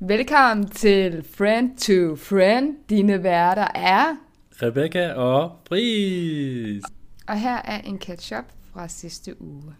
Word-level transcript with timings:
Velkommen 0.00 0.66
til 0.66 1.22
Friend 1.22 1.78
to 1.78 2.16
Friend. 2.16 2.76
Dine 2.88 3.22
værter 3.22 3.66
er... 3.74 4.16
Rebecca 4.62 5.12
og 5.12 5.58
Fris. 5.68 6.82
Og 7.28 7.40
her 7.40 7.56
er 7.64 7.80
en 7.80 7.98
catch-up 7.98 8.44
fra 8.72 8.88
sidste 8.88 9.42
uge. 9.42 9.74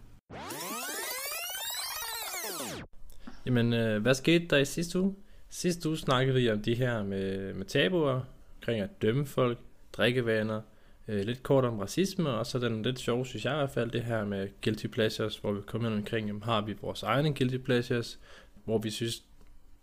Jamen, 3.45 3.73
øh, 3.73 4.01
hvad 4.01 4.13
skete 4.13 4.47
der 4.47 4.57
i 4.57 4.65
sidste 4.65 4.99
uge? 4.99 5.15
Sidste 5.49 5.89
uge 5.89 5.97
snakkede 5.97 6.35
vi 6.35 6.49
om 6.49 6.61
de 6.61 6.75
her 6.75 7.03
med, 7.03 7.53
med 7.53 7.65
tabuer, 7.65 8.21
omkring 8.55 8.81
at 8.81 9.01
dømme 9.01 9.25
folk, 9.25 9.59
drikkevaner, 9.93 10.61
øh, 11.07 11.25
lidt 11.25 11.43
kort 11.43 11.65
om 11.65 11.79
racisme, 11.79 12.29
og 12.29 12.45
så 12.45 12.59
den 12.59 12.81
lidt 12.81 12.99
sjove, 12.99 13.25
synes 13.25 13.45
jeg 13.45 13.53
i 13.53 13.57
hvert 13.57 13.71
fald, 13.71 13.91
det 13.91 14.03
her 14.03 14.25
med 14.25 14.47
guilty 14.63 14.87
pleasures, 14.87 15.37
hvor 15.37 15.51
vi 15.51 15.61
kommer 15.67 15.89
ind 15.89 15.97
omkring, 15.97 16.27
jamen, 16.27 16.43
har 16.43 16.61
vi 16.61 16.75
vores 16.81 17.03
egne 17.03 17.33
guilty 17.33 17.57
pleasures, 17.57 18.19
hvor 18.65 18.77
vi 18.77 18.89
synes, 18.89 19.23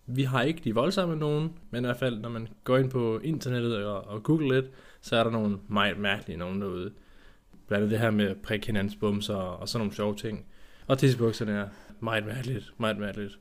vi 0.06 0.22
har 0.22 0.42
ikke 0.42 0.60
de 0.64 0.74
voldsomme 0.74 1.16
nogen, 1.16 1.52
men 1.70 1.84
i 1.84 1.86
hvert 1.86 1.98
fald, 1.98 2.20
når 2.20 2.28
man 2.28 2.48
går 2.64 2.78
ind 2.78 2.90
på 2.90 3.18
internettet 3.18 3.84
og, 3.84 4.04
og 4.04 4.22
googler 4.22 4.54
lidt, 4.54 4.70
så 5.00 5.16
er 5.16 5.24
der 5.24 5.30
nogle 5.30 5.58
meget 5.68 5.98
mærkelige 5.98 6.36
nogen 6.36 6.60
derude. 6.60 6.92
Blandt 7.66 7.82
andet 7.82 7.90
det 7.90 7.98
her 7.98 8.10
med 8.10 8.28
at 8.30 8.36
prikke 8.42 8.66
hinandens 8.66 8.96
bumser 8.96 9.34
og 9.34 9.68
sådan 9.68 9.80
nogle 9.80 9.94
sjove 9.94 10.16
ting. 10.16 10.44
Og 10.86 10.98
tissebukserne 10.98 11.52
er 11.52 11.68
meget 12.00 12.26
mærkeligt, 12.26 12.74
meget 12.78 12.98
mærkeligt. 12.98 13.38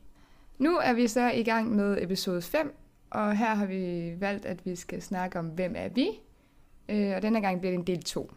Nu 0.57 0.77
er 0.77 0.93
vi 0.93 1.07
så 1.07 1.31
i 1.31 1.43
gang 1.43 1.75
med 1.75 1.97
episode 2.01 2.41
5, 2.41 2.75
og 3.09 3.37
her 3.37 3.55
har 3.55 3.65
vi 3.65 4.13
valgt, 4.20 4.45
at 4.45 4.65
vi 4.65 4.75
skal 4.75 5.01
snakke 5.01 5.39
om, 5.39 5.45
hvem 5.45 5.73
er 5.77 5.89
vi? 5.89 6.07
Øh, 6.89 7.15
og 7.15 7.21
denne 7.21 7.41
gang 7.41 7.59
bliver 7.59 7.71
det 7.71 7.79
en 7.79 7.87
del 7.87 8.03
2. 8.03 8.31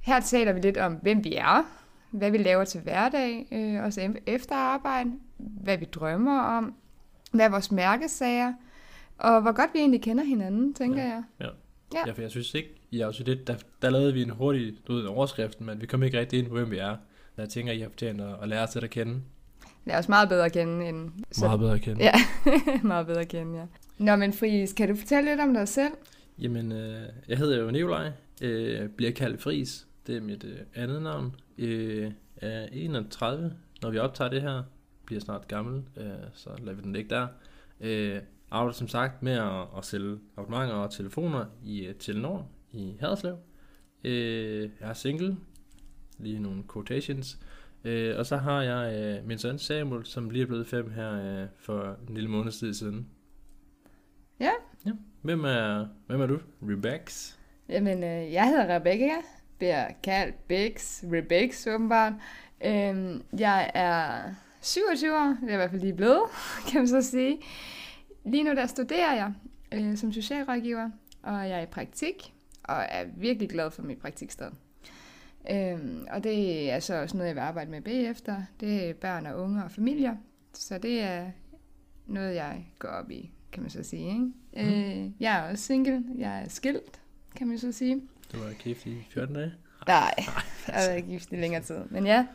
Her 0.00 0.20
taler 0.20 0.52
vi 0.52 0.60
lidt 0.60 0.76
om, 0.76 0.94
hvem 0.94 1.24
vi 1.24 1.34
er, 1.34 1.62
hvad 2.10 2.30
vi 2.30 2.38
laver 2.38 2.64
til 2.64 2.80
hverdag, 2.80 3.46
øh, 3.52 3.84
også 3.84 4.00
e- 4.00 4.22
efter 4.26 4.54
arbejde, 4.54 5.10
hvad 5.38 5.78
vi 5.78 5.84
drømmer 5.84 6.40
om, 6.40 6.74
hvad 7.36 7.46
er 7.46 7.50
vores 7.50 7.72
mærkesager, 7.72 8.52
og 9.18 9.42
hvor 9.42 9.52
godt 9.52 9.70
vi 9.74 9.78
egentlig 9.78 10.02
kender 10.02 10.24
hinanden, 10.24 10.74
tænker 10.74 11.02
Ja. 11.02 11.08
jeg. 11.08 11.22
Ja. 11.40 11.46
Ja. 11.94 12.00
ja, 12.06 12.12
for 12.12 12.20
jeg 12.22 12.30
synes 12.30 12.54
ikke, 12.54 12.68
i 12.90 13.00
afsnit 13.00 13.28
1, 13.28 13.46
der, 13.46 13.54
der 13.82 13.90
lavede 13.90 14.12
vi 14.14 14.22
en 14.22 14.30
hurtig 14.30 14.74
du 14.88 14.92
ved, 14.94 15.04
overskriften, 15.04 15.66
men 15.66 15.80
vi 15.80 15.86
kom 15.86 16.02
ikke 16.02 16.18
rigtig 16.20 16.38
ind 16.38 16.48
på, 16.48 16.54
hvem 16.54 16.70
vi 16.70 16.78
er. 16.78 16.96
Så 17.34 17.42
jeg 17.42 17.48
tænker, 17.48 17.72
I 17.72 17.80
har 17.80 17.88
fortjent 17.88 18.20
at, 18.20 18.34
at 18.42 18.48
lære 18.48 18.62
os 18.62 18.74
lidt 18.74 18.84
at 18.84 18.90
kende. 18.90 19.20
Lad 19.84 19.98
os 19.98 20.08
meget 20.08 20.28
bedre 20.28 20.44
at 20.44 20.52
kende 20.52 20.88
end... 20.88 21.10
Meget 21.40 21.60
bedre 21.60 21.74
at 21.74 21.80
kende. 21.80 22.02
Ja, 22.04 22.12
meget 22.82 23.06
bedre 23.06 23.20
at 23.20 23.28
kende, 23.28 23.58
ja. 23.58 23.64
Nå, 23.98 24.16
men 24.16 24.32
Friis, 24.32 24.72
kan 24.72 24.88
du 24.88 24.94
fortælle 24.96 25.30
lidt 25.30 25.40
om 25.40 25.54
dig 25.54 25.68
selv? 25.68 25.92
Jamen, 26.38 26.72
øh, 26.72 27.02
jeg 27.28 27.38
hedder 27.38 27.62
jo 27.62 27.70
Nikolaj, 27.70 28.10
øh, 28.42 28.88
bliver 28.88 29.12
kaldt 29.12 29.42
Fris. 29.42 29.86
Det 30.06 30.16
er 30.16 30.20
mit 30.20 30.44
øh, 30.44 30.56
andet 30.74 31.02
navn. 31.02 31.34
Øh, 31.58 32.10
er 32.36 32.66
31, 32.72 33.52
når 33.82 33.90
vi 33.90 33.98
optager 33.98 34.30
det 34.30 34.42
her. 34.42 34.62
Bliver 35.06 35.20
snart 35.20 35.48
gammel, 35.48 35.82
øh, 35.96 36.04
så 36.32 36.50
lader 36.58 36.76
vi 36.76 36.82
den 36.82 36.92
ligge 36.92 37.10
der. 37.10 37.26
Øh, 37.80 38.20
arbejder 38.50 38.72
som 38.72 38.88
sagt 38.88 39.22
med 39.22 39.32
at, 39.32 39.66
at 39.76 39.84
sælge 39.84 40.18
abonnementer 40.36 40.74
og 40.74 40.92
telefoner 40.92 41.44
i 41.64 41.86
øh, 41.86 41.94
Telenor 41.94 42.48
i 42.72 42.96
Haderslev. 43.00 43.36
Øh, 44.04 44.70
jeg 44.80 44.88
er 44.88 44.92
single, 44.92 45.36
lige 46.18 46.38
nogle 46.38 46.64
quotations. 46.72 47.38
Øh, 47.84 48.18
og 48.18 48.26
så 48.26 48.36
har 48.36 48.62
jeg 48.62 48.98
øh, 48.98 49.28
min 49.28 49.38
søn 49.38 49.58
Samuel, 49.58 50.06
som 50.06 50.30
lige 50.30 50.42
er 50.42 50.46
blevet 50.46 50.66
fem 50.66 50.90
her 50.90 51.12
øh, 51.12 51.48
for 51.58 51.96
en 52.08 52.14
lille 52.14 52.30
måneds 52.30 52.58
tid 52.58 52.74
siden. 52.74 53.08
Ja. 54.40 54.50
Ja. 54.86 54.90
Hvem 55.22 55.44
er, 55.44 55.86
hvem 56.06 56.20
er 56.20 56.26
du? 56.26 56.38
Rebex? 56.62 57.34
Jamen, 57.68 58.04
øh, 58.04 58.32
jeg 58.32 58.48
hedder 58.48 58.76
Rebecca, 58.76 59.12
bliver 59.58 59.88
kaldt 60.02 60.48
Bix, 60.48 61.02
Rebex 61.12 61.66
åbenbart. 61.66 62.12
Øhm, 62.64 63.22
jeg 63.38 63.70
er 63.74 64.22
27 64.66 65.14
år, 65.18 65.36
det 65.40 65.48
er 65.48 65.52
i 65.52 65.56
hvert 65.56 65.70
fald 65.70 65.80
lige 65.80 65.94
blevet, 65.94 66.22
kan 66.68 66.80
man 66.80 66.88
så 66.88 67.02
sige. 67.02 67.38
Lige 68.24 68.44
nu 68.44 68.50
der 68.50 68.66
studerer 68.66 69.14
jeg 69.14 69.32
øh, 69.72 69.96
som 69.96 70.12
socialrådgiver, 70.12 70.90
og 71.22 71.48
jeg 71.48 71.58
er 71.58 71.62
i 71.62 71.66
praktik, 71.66 72.34
og 72.64 72.76
er 72.88 73.04
virkelig 73.16 73.48
glad 73.48 73.70
for 73.70 73.82
mit 73.82 73.98
praktiksted. 73.98 74.50
Øhm, 75.50 76.06
og 76.10 76.24
det 76.24 76.70
er 76.70 76.80
så 76.80 77.02
også 77.02 77.16
noget, 77.16 77.28
jeg 77.28 77.36
vil 77.36 77.40
arbejde 77.40 77.70
med 77.70 77.80
bagefter. 77.80 78.42
Det 78.60 78.88
er 78.88 78.94
børn 78.94 79.26
og 79.26 79.42
unge 79.42 79.64
og 79.64 79.70
familier, 79.70 80.16
så 80.52 80.78
det 80.78 81.00
er 81.00 81.30
noget, 82.06 82.34
jeg 82.34 82.66
går 82.78 82.88
op 82.88 83.10
i, 83.10 83.30
kan 83.52 83.62
man 83.62 83.70
så 83.70 83.82
sige. 83.82 84.08
Ikke? 84.08 84.22
Mm. 84.22 84.32
Øh, 84.60 85.10
jeg 85.20 85.38
er 85.38 85.50
også 85.50 85.64
single, 85.64 86.04
jeg 86.18 86.42
er 86.42 86.48
skilt, 86.48 87.00
kan 87.36 87.46
man 87.46 87.58
så 87.58 87.72
sige. 87.72 88.02
Du 88.32 88.38
var 88.38 88.52
gift 88.52 88.86
i 88.86 89.06
14 89.10 89.34
dage. 89.34 89.52
Nej, 89.86 90.14
jeg 90.66 90.74
har 90.74 90.90
været 90.90 91.04
gift 91.04 91.32
i 91.32 91.36
længere 91.36 91.62
tid. 91.62 91.78
Men 91.90 92.06
ja. 92.06 92.26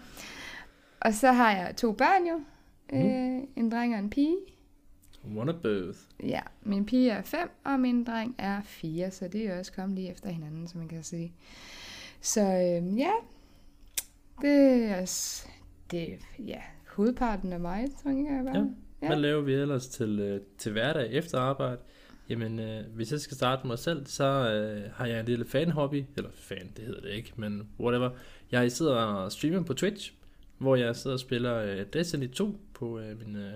Og 1.02 1.14
så 1.14 1.32
har 1.32 1.52
jeg 1.52 1.76
to 1.78 1.92
børn 1.92 2.28
jo. 2.28 2.42
Øh, 2.94 3.44
en 3.56 3.72
dreng 3.72 3.94
og 3.94 4.00
en 4.00 4.10
pige. 4.10 4.36
One 5.38 5.54
of 5.54 5.62
both. 5.62 5.98
Ja, 6.24 6.40
min 6.64 6.86
pige 6.86 7.10
er 7.12 7.22
fem, 7.22 7.50
og 7.64 7.80
min 7.80 8.04
dreng 8.04 8.36
er 8.38 8.62
fire, 8.62 9.12
så 9.12 9.28
det 9.28 9.46
er 9.46 9.54
jo 9.54 9.60
også 9.60 9.74
kommet 9.74 9.96
lige 9.96 10.12
efter 10.12 10.30
hinanden, 10.30 10.68
som 10.68 10.80
man 10.80 10.88
kan 10.88 11.04
sige. 11.04 11.34
Så 12.22 12.42
øh, 12.42 12.98
ja, 13.00 13.12
det 14.42 14.84
er, 14.86 15.06
s- 15.06 15.48
det 15.92 16.14
er 16.14 16.18
ja, 16.40 16.62
hovedparten 16.96 17.54
af 17.54 17.60
mig, 17.60 17.86
tror 18.04 18.12
jeg 18.12 18.46
bare. 18.46 18.58
Ja. 18.58 18.66
Ja. 19.02 19.08
Hvad 19.08 19.18
laver 19.18 19.42
vi 19.42 19.54
ellers 19.54 19.88
til, 19.88 20.20
øh, 20.20 20.42
til 20.58 20.72
hverdag 20.72 21.12
efter 21.12 21.40
arbejde? 21.40 21.78
Jamen, 22.30 22.60
øh, 22.60 22.84
hvis 22.96 23.12
jeg 23.12 23.20
skal 23.20 23.38
starte 23.38 23.62
med 23.64 23.68
mig 23.68 23.80
selv, 23.80 24.06
så 24.06 24.24
øh, 24.24 24.92
har 24.94 25.06
jeg 25.06 25.20
en 25.20 25.26
lille 25.26 25.46
fan-hobby. 25.46 26.04
Eller 26.18 26.30
fan, 26.34 26.72
det 26.78 26.86
hedder 26.86 27.02
det 27.02 27.10
ikke, 27.10 27.34
men 27.36 27.68
whatever. 27.80 28.10
Jeg 28.52 28.72
sidder 28.72 28.96
og 28.96 29.32
streamer 29.32 29.64
på 29.64 29.74
Twitch, 29.74 30.14
hvor 30.62 30.76
jeg 30.76 30.96
sidder 30.96 31.16
og 31.16 31.20
spiller 31.20 31.56
øh, 31.58 31.86
Destiny 31.94 32.30
2 32.32 32.60
på 32.74 33.00
øh, 33.00 33.20
min 33.20 33.36
øh, 33.36 33.54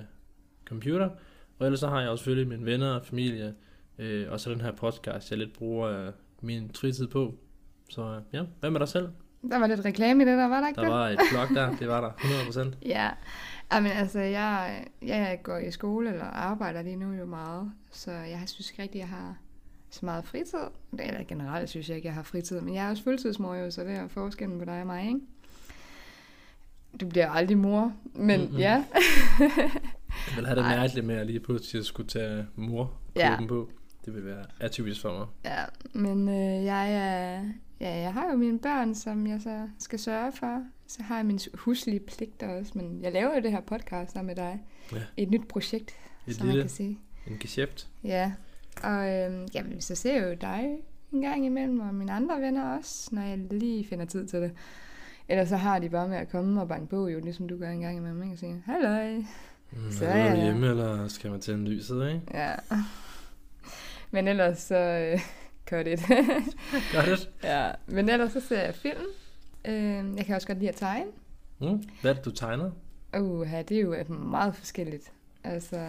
computer. 0.65 1.09
Og 1.59 1.65
ellers 1.65 1.79
så 1.79 1.87
har 1.87 2.01
jeg 2.01 2.09
også 2.09 2.23
selvfølgelig 2.23 2.47
mine 2.47 2.65
venner 2.71 2.93
og 2.95 3.05
familie, 3.05 3.53
øh, 3.99 4.31
og 4.31 4.39
så 4.39 4.49
den 4.49 4.61
her 4.61 4.71
podcast, 4.71 5.29
jeg 5.31 5.37
lidt 5.39 5.53
bruger 5.53 6.07
øh, 6.07 6.11
min 6.41 6.71
fritid 6.75 7.07
på. 7.07 7.35
Så 7.89 8.01
øh, 8.01 8.21
ja, 8.33 8.43
hvad 8.59 8.69
med 8.69 8.79
dig 8.79 8.87
selv? 8.87 9.09
Der 9.51 9.57
var 9.59 9.67
lidt 9.67 9.85
reklame 9.85 10.23
i 10.23 10.25
det 10.27 10.37
der, 10.37 10.47
var 10.47 10.59
der 10.61 10.67
ikke 10.67 10.75
Der 10.77 10.83
det? 10.83 10.91
var 10.91 11.09
et 11.09 11.19
blog 11.31 11.47
der, 11.55 11.75
det 11.75 11.87
var 11.87 12.01
der 12.01 12.09
100%. 12.11 12.75
Ja, 12.95 13.09
men 13.81 13.91
altså, 13.91 14.19
jeg, 14.19 14.85
jeg 15.01 15.39
går 15.43 15.57
i 15.57 15.71
skole 15.71 16.11
eller 16.11 16.25
arbejder 16.25 16.81
lige 16.81 16.95
nu 16.95 17.13
jo 17.13 17.25
meget, 17.25 17.71
så 17.91 18.11
jeg 18.11 18.41
synes 18.45 18.71
ikke 18.71 18.83
rigtig, 18.83 18.99
jeg 18.99 19.07
har 19.07 19.37
så 19.89 20.05
meget 20.05 20.25
fritid. 20.25 20.59
Eller 20.99 21.23
generelt 21.23 21.69
synes 21.69 21.89
jeg 21.89 21.95
ikke, 21.97 22.07
jeg 22.07 22.15
har 22.15 22.23
fritid, 22.23 22.61
men 22.61 22.75
jeg 22.75 22.85
er 22.85 22.89
også 22.89 23.03
fuldtidsmor 23.03 23.55
jo, 23.55 23.71
så 23.71 23.83
det 23.83 23.91
er 23.91 24.07
forskellen 24.07 24.59
på 24.59 24.65
dig 24.65 24.81
og 24.81 24.87
mig, 24.87 25.07
ikke? 25.07 25.19
Du 27.01 27.07
bliver 27.07 27.29
aldrig 27.29 27.57
mor, 27.57 27.93
men 28.13 28.41
Mm-mm. 28.41 28.57
ja. 28.57 28.83
Jeg 29.39 30.35
vil 30.35 30.45
have 30.45 30.55
det 30.59 30.65
Ej. 30.71 30.77
mærkeligt 30.77 31.05
med 31.05 31.15
at 31.15 31.27
lige 31.27 31.39
pludselig 31.39 31.79
at 31.79 31.85
skulle 31.85 32.09
tage 32.09 32.45
mor 32.55 32.93
Ja. 33.15 33.37
på. 33.47 33.69
Det 34.05 34.15
vil 34.15 34.25
være 34.25 34.45
atypisk 34.59 35.01
for 35.01 35.17
mig. 35.17 35.27
ja, 35.45 35.63
men 35.93 36.29
øh, 36.29 36.65
jeg 36.65 36.93
er... 36.93 37.43
Ja, 37.79 37.95
jeg 37.95 38.13
har 38.13 38.31
jo 38.31 38.37
mine 38.37 38.59
børn, 38.59 38.95
som 38.95 39.27
jeg 39.27 39.41
så 39.41 39.67
skal 39.79 39.99
sørge 39.99 40.31
for. 40.31 40.63
Så 40.87 41.03
har 41.03 41.15
jeg 41.15 41.25
mine 41.25 41.39
huslige 41.53 41.99
pligter 41.99 42.47
også, 42.47 42.71
men 42.75 43.01
jeg 43.01 43.11
laver 43.13 43.35
jo 43.35 43.41
det 43.41 43.51
her 43.51 43.61
podcast 43.61 44.11
sammen 44.13 44.27
med 44.27 44.35
dig. 44.35 44.59
Ja. 44.91 44.97
Et 45.17 45.29
nyt 45.29 45.47
projekt, 45.47 45.91
Et 46.27 46.35
som 46.35 46.45
man 46.45 46.53
lille 46.55 46.63
kan 46.63 46.69
sige. 46.75 46.99
en 47.27 47.37
geschæft. 47.39 47.87
Ja, 48.03 48.31
og 48.83 49.09
øhm, 49.13 49.47
jamen, 49.53 49.81
så 49.81 49.95
ser 49.95 50.13
jeg 50.21 50.23
jo 50.31 50.33
dig 50.41 50.77
en 51.11 51.21
gang 51.21 51.45
imellem, 51.45 51.79
og 51.79 51.93
mine 51.95 52.11
andre 52.11 52.41
venner 52.41 52.77
også, 52.77 53.09
når 53.11 53.21
jeg 53.21 53.37
lige 53.51 53.85
finder 53.87 54.05
tid 54.05 54.27
til 54.27 54.41
det. 54.41 54.51
Ellers 55.29 55.49
så 55.49 55.55
har 55.57 55.79
de 55.79 55.89
bare 55.89 56.07
med 56.07 56.17
at 56.17 56.29
komme 56.29 56.61
og 56.61 56.67
banke 56.67 56.87
på, 56.89 57.07
jo, 57.07 57.19
ligesom 57.19 57.47
du 57.47 57.57
gør 57.57 57.69
en 57.69 57.81
gang 57.81 57.97
imellem, 57.97 58.23
ikke? 58.23 58.33
Og 58.33 58.39
sige, 58.39 58.63
halløj. 58.65 59.15
Mm, 59.71 59.91
Så 59.91 60.05
er 60.05 60.35
du 60.35 60.41
hjemme, 60.41 60.67
eller 60.67 61.07
skal 61.07 61.31
man 61.31 61.39
tænde 61.41 61.69
lyset, 61.69 62.07
ikke? 62.07 62.21
Ja. 62.33 62.55
Men 64.11 64.27
ellers 64.27 64.59
så... 64.59 64.75
Øh, 64.77 65.19
cut 65.69 65.87
it. 65.87 65.99
Gør 66.93 67.01
det. 67.01 67.29
ja, 67.43 67.71
men 67.87 68.09
ellers 68.09 68.31
så 68.31 68.39
ser 68.39 68.61
jeg 68.63 68.75
film. 68.75 69.05
Øh, 69.65 70.17
jeg 70.17 70.25
kan 70.25 70.35
også 70.35 70.47
godt 70.47 70.57
lide 70.59 70.69
at 70.69 70.75
tegne. 70.75 71.11
Mm. 71.61 71.83
Hvad 72.01 72.11
er 72.11 72.15
det, 72.15 72.25
du 72.25 72.31
tegner? 72.31 72.71
Uh, 73.19 73.51
det 73.51 73.71
er 73.71 73.81
jo 73.81 74.03
meget 74.13 74.55
forskelligt. 74.55 75.11
Altså, 75.43 75.87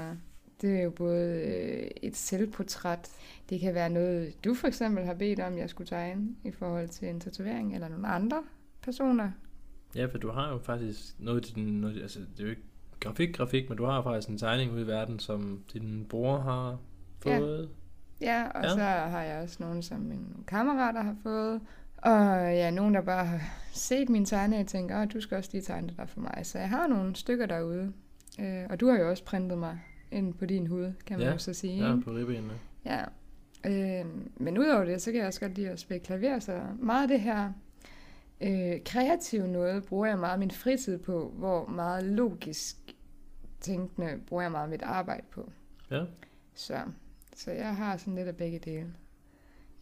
det 0.61 0.79
er 0.79 0.83
jo 0.83 0.91
både 0.91 1.43
øh, 1.47 1.91
et 2.03 2.17
selvportræt. 2.17 3.09
Det 3.51 3.61
kan 3.61 3.75
være 3.75 3.91
noget, 3.91 4.45
du 4.45 4.55
for 4.55 4.67
eksempel 4.67 5.05
har 5.05 5.15
bedt 5.15 5.41
om, 5.41 5.59
jeg 5.59 5.71
skulle 5.71 5.89
tegne 5.89 6.29
i 6.45 6.51
forhold 6.51 6.89
til 6.89 7.09
en 7.09 7.21
tatovering, 7.21 7.75
eller 7.75 7.89
nogle 7.89 8.09
andre 8.09 8.43
personer. 8.87 9.31
Ja, 9.97 10.07
for 10.07 10.19
du 10.19 10.31
har 10.31 10.53
jo 10.53 10.59
faktisk 10.59 11.15
noget 11.19 11.49
i 11.51 11.53
din... 11.53 11.81
Noget, 11.81 12.03
altså, 12.03 12.19
det 12.19 12.41
er 12.41 12.45
jo 12.45 12.51
ikke 12.51 12.63
grafik, 13.01 13.35
grafik, 13.37 13.69
men 13.69 13.79
du 13.79 13.85
har 13.85 14.03
faktisk 14.03 14.29
en 14.29 14.39
tegning 14.39 14.73
ude 14.73 14.83
i 14.83 14.87
verden, 14.87 15.19
som 15.19 15.61
din 15.73 16.07
bror 16.09 16.39
har 16.41 16.79
Ja. 17.27 17.39
fået. 17.39 17.69
Ja, 18.21 18.45
og 18.55 18.63
Ja. 18.63 18.69
ja. 18.69 18.75
så 18.75 18.81
har 19.11 19.23
jeg 19.23 19.43
også 19.43 19.57
nogle, 19.61 19.83
som 19.83 20.01
mine 20.01 20.27
kammerater 20.47 21.03
har 21.03 21.17
fået. 21.23 21.61
Og 21.97 22.37
ja, 22.55 22.71
nogen, 22.71 22.95
der 22.95 23.01
bare 23.01 23.25
har 23.27 23.41
set 23.73 24.09
mine 24.09 24.27
tegninger 24.27 24.65
og 24.65 24.69
tænker, 24.69 24.97
at 24.97 25.13
du 25.13 25.21
skal 25.21 25.37
også 25.39 25.51
lige 25.53 25.63
tegne 25.63 25.89
det 25.89 25.97
der 25.97 26.07
for 26.07 26.21
mig. 26.21 26.41
Så 26.43 26.59
jeg 26.59 26.69
har 26.69 26.87
nogle 26.87 27.17
stykker 27.17 27.47
derude. 27.47 27.93
Øh, 28.41 28.63
og 28.71 28.81
du 28.81 28.89
har 28.89 28.99
jo 28.99 29.11
også 29.11 29.25
printet 29.25 29.59
mig 29.59 29.79
ind 30.13 30.35
på 30.35 30.47
din 30.47 30.67
hud, 30.67 30.93
kan 31.07 31.19
man 31.19 31.27
Ja. 31.27 31.33
jo 31.33 31.39
så 31.39 31.53
sige. 31.55 31.89
Ja, 31.89 31.97
på 32.05 32.11
ribbenene. 32.11 32.53
Ja. 32.85 33.05
Øh, 33.67 34.07
men 34.37 34.59
udover 34.59 34.85
det, 34.85 35.03
så 35.03 35.11
kan 35.11 35.19
jeg 35.21 35.27
også 35.27 35.41
godt 35.41 35.55
lide 35.55 35.71
at 35.71 35.81
spille 35.81 36.01
klaver, 36.05 36.39
så 36.39 36.61
meget 36.79 37.03
af 37.03 37.09
det 37.09 37.21
her 37.21 37.53
øh, 38.41 38.85
kreative 38.85 39.49
noget 39.49 39.85
bruger 39.85 40.07
jeg 40.07 40.19
meget 40.19 40.39
min 40.39 40.51
fritid 40.51 40.99
på, 40.99 41.33
hvor 41.39 41.67
meget 41.67 42.05
logisk 42.05 42.77
tænkende 43.61 44.21
bruger 44.27 44.43
jeg 44.43 44.51
meget 44.51 44.71
mit 44.71 44.83
arbejde 44.83 45.27
på. 45.31 45.53
Ja. 45.91 46.03
Så, 46.55 46.79
så 47.37 47.51
jeg 47.51 47.77
har 47.77 47.97
sådan 47.97 48.15
lidt 48.15 48.29
af 48.29 48.37
begge 48.37 48.59
dele. 48.59 48.87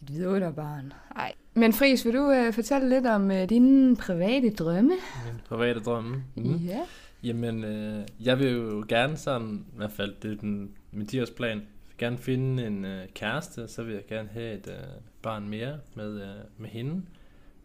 Et 0.02 0.08
vidunderbarn. 0.08 0.92
Ej. 1.16 1.34
Men 1.54 1.72
Friis, 1.72 2.04
vil 2.04 2.14
du 2.14 2.30
øh, 2.30 2.52
fortælle 2.52 2.88
lidt 2.88 3.06
om 3.06 3.30
øh, 3.30 3.48
dine 3.48 3.96
private 3.96 4.50
drømme? 4.50 4.94
Min 5.24 5.40
private 5.48 5.80
drømme. 5.80 6.24
Mm. 6.36 6.56
Ja. 6.56 6.80
Jamen, 7.22 7.64
øh, 7.64 8.06
jeg 8.20 8.38
vil 8.38 8.52
jo 8.52 8.84
gerne 8.88 9.16
sådan, 9.16 9.66
i 9.72 9.76
hvert 9.76 9.92
fald 9.92 10.14
det 10.22 10.32
er 10.32 10.36
den, 10.36 10.70
min 10.92 11.06
10-årsplan, 11.12 11.54
vil 11.88 11.98
gerne 11.98 12.18
finde 12.18 12.66
en 12.66 12.84
øh, 12.84 13.08
kæreste, 13.14 13.68
så 13.68 13.82
vil 13.82 13.94
jeg 13.94 14.06
gerne 14.06 14.28
have 14.32 14.54
et 14.54 14.66
øh, 14.68 15.00
barn 15.22 15.48
mere 15.48 15.78
med, 15.94 16.22
øh, 16.22 16.44
med 16.58 16.68
hende. 16.68 17.02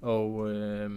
Og 0.01 0.51
øh, 0.51 0.91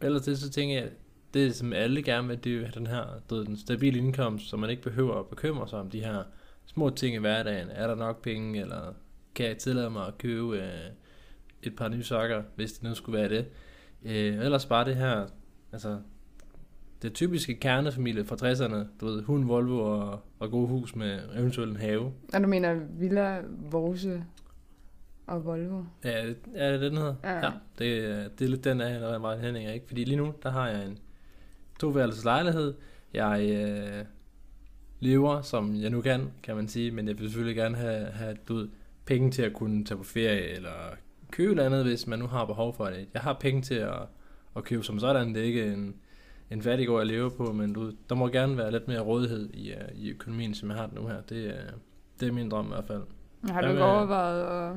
ellers 0.00 0.22
det, 0.22 0.38
så 0.38 0.50
tænker 0.50 0.74
jeg, 0.74 0.90
det 1.34 1.54
som 1.54 1.72
alle 1.72 2.02
gerne 2.02 2.28
vil, 2.28 2.44
det 2.44 2.52
er 2.52 2.56
jo 2.56 2.62
have 2.62 2.72
den 2.74 2.86
her, 2.86 3.04
du 3.30 3.34
ved, 3.34 3.44
den 3.44 3.56
stabile 3.56 3.98
indkomst, 3.98 4.48
så 4.48 4.56
man 4.56 4.70
ikke 4.70 4.82
behøver 4.82 5.14
at 5.14 5.26
bekymre 5.26 5.68
sig 5.68 5.78
om 5.78 5.90
de 5.90 6.00
her 6.00 6.22
små 6.66 6.90
ting 6.90 7.14
i 7.14 7.18
hverdagen. 7.18 7.68
Er 7.70 7.86
der 7.86 7.94
nok 7.94 8.22
penge, 8.22 8.60
eller 8.60 8.92
kan 9.34 9.46
jeg 9.46 9.58
tillade 9.58 9.90
mig 9.90 10.06
at 10.06 10.18
købe 10.18 10.56
øh, 10.56 10.90
et 11.62 11.76
par 11.76 11.88
nye 11.88 12.02
sokker, 12.02 12.42
hvis 12.56 12.72
det 12.72 12.82
nu 12.82 12.94
skulle 12.94 13.18
være 13.18 13.28
det. 13.28 13.46
Øh, 14.04 14.44
ellers 14.44 14.66
bare 14.66 14.84
det 14.84 14.96
her, 14.96 15.26
altså 15.72 15.98
det 17.02 17.12
typiske 17.12 17.54
kernefamilie 17.54 18.24
fra 18.24 18.36
60'erne, 18.36 18.86
du 19.00 19.06
ved, 19.06 19.22
hund, 19.22 19.44
Volvo 19.44 19.78
og, 19.78 20.20
og 20.38 20.50
god 20.50 20.68
hus 20.68 20.96
med 20.96 21.20
eventuelt 21.36 21.70
en 21.70 21.76
have. 21.76 22.12
Og 22.34 22.42
du 22.42 22.48
mener 22.48 22.74
Villa, 22.98 23.40
Vorse 23.70 24.24
og 25.32 25.44
Volvo? 25.44 25.82
Ja, 26.04 26.26
det- 26.26 26.36
er 26.54 26.72
det 26.72 26.80
den 26.80 26.96
hedder? 26.96 27.14
Ja. 27.24 27.36
ja 27.46 27.50
det, 27.78 28.04
er- 28.10 28.28
det 28.28 28.44
er 28.44 28.48
lidt 28.48 28.64
den 28.64 28.80
der 28.80 29.18
var 29.18 29.36
Henning, 29.36 29.70
ikke? 29.74 29.86
Fordi 29.86 30.04
lige 30.04 30.16
nu, 30.16 30.34
der 30.42 30.50
har 30.50 30.68
jeg 30.68 30.86
en 30.86 30.98
toværelses 31.80 32.24
lejlighed. 32.24 32.74
Jeg 33.14 33.50
øh, 33.56 34.04
lever, 35.00 35.42
som 35.42 35.74
jeg 35.74 35.90
nu 35.90 36.00
kan, 36.00 36.30
kan 36.42 36.56
man 36.56 36.68
sige, 36.68 36.90
men 36.90 37.08
jeg 37.08 37.18
vil 37.18 37.26
selvfølgelig 37.28 37.56
gerne 37.56 37.76
have, 37.76 38.06
have 38.06 38.36
du 38.48 38.54
ved, 38.54 38.68
penge 39.06 39.30
til 39.30 39.42
at 39.42 39.52
kunne 39.52 39.84
tage 39.84 39.98
på 39.98 40.04
ferie, 40.04 40.48
eller 40.56 40.70
købe 41.30 41.54
noget 41.54 41.66
andet, 41.66 41.84
hvis 41.84 42.06
man 42.06 42.18
nu 42.18 42.26
har 42.26 42.44
behov 42.44 42.74
for 42.74 42.84
det. 42.86 43.06
Jeg 43.14 43.22
har 43.22 43.36
penge 43.40 43.62
til 43.62 43.74
at, 43.74 43.94
at 44.56 44.64
købe 44.64 44.82
som 44.82 44.98
sådan, 44.98 45.28
det 45.34 45.36
er 45.42 45.46
ikke 45.46 45.72
en, 45.72 45.94
en 46.50 46.62
fattigård, 46.62 47.00
jeg 47.00 47.06
lever 47.06 47.30
på, 47.30 47.52
men 47.52 47.72
du, 47.72 47.92
der 48.08 48.14
må 48.14 48.28
gerne 48.28 48.56
være 48.56 48.70
lidt 48.70 48.88
mere 48.88 49.00
rådighed 49.00 49.50
i, 49.54 49.70
øh, 49.72 49.76
i 49.94 50.10
økonomien, 50.10 50.54
som 50.54 50.68
jeg 50.70 50.78
har 50.78 50.90
nu 50.94 51.06
her. 51.06 51.20
Det, 51.28 51.46
er- 51.48 51.72
det 52.20 52.28
er 52.28 52.32
min 52.32 52.48
drøm 52.50 52.66
i 52.66 52.68
hvert 52.68 52.84
fald. 52.86 53.02
Har 53.50 53.60
du 53.62 53.68
ikke 53.68 53.84
overvejet 53.84 54.70
at 54.70 54.76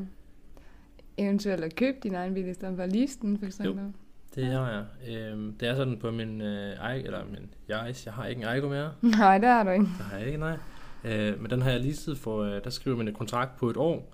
eventuelt 1.18 1.64
at 1.64 1.76
købe 1.76 1.98
din 2.04 2.16
egen 2.16 2.34
bil, 2.34 2.48
i 2.48 2.54
stedet 2.54 2.76
for 2.76 2.84
at 2.84 2.92
lease 2.92 3.20
den, 3.22 3.40
for 3.40 3.46
eksempel? 3.46 3.94
Det 4.36 4.46
har 4.46 4.72
jeg. 4.72 5.16
Øhm, 5.18 5.54
det 5.54 5.68
er 5.68 5.76
sådan 5.76 5.98
på 5.98 6.12
min, 6.12 6.42
øh, 6.42 6.96
I, 6.96 7.04
eller 7.06 7.26
min 7.26 7.50
Yaris, 7.70 8.06
jeg 8.06 8.14
har 8.14 8.26
ikke 8.26 8.42
en 8.42 8.48
Aigo 8.48 8.70
mere. 8.70 8.92
Nej, 9.20 9.38
det 9.38 9.50
har 9.50 9.64
du 9.64 9.70
ikke. 9.70 9.86
Det 9.86 10.06
har 10.06 10.18
jeg 10.18 10.28
ikke, 10.28 10.40
nej. 10.40 10.58
Øh, 11.04 11.42
men 11.42 11.52
den 11.52 11.62
har 11.62 11.72
jeg 11.72 11.80
leaset 11.80 12.18
for, 12.18 12.44
øh, 12.44 12.64
der 12.64 12.70
skriver 12.70 12.98
man 12.98 13.08
en 13.08 13.14
kontrakt 13.14 13.58
på 13.58 13.70
et 13.70 13.78
år. 13.78 14.14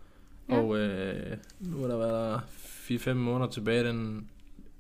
Ja. 0.50 0.58
Og 0.58 0.78
øh, 0.78 1.38
nu 1.60 1.84
er 1.84 1.88
der 1.88 1.98
været 1.98 2.42
4-5 2.42 3.14
måneder 3.14 3.50
tilbage, 3.50 3.84
den, 3.84 4.30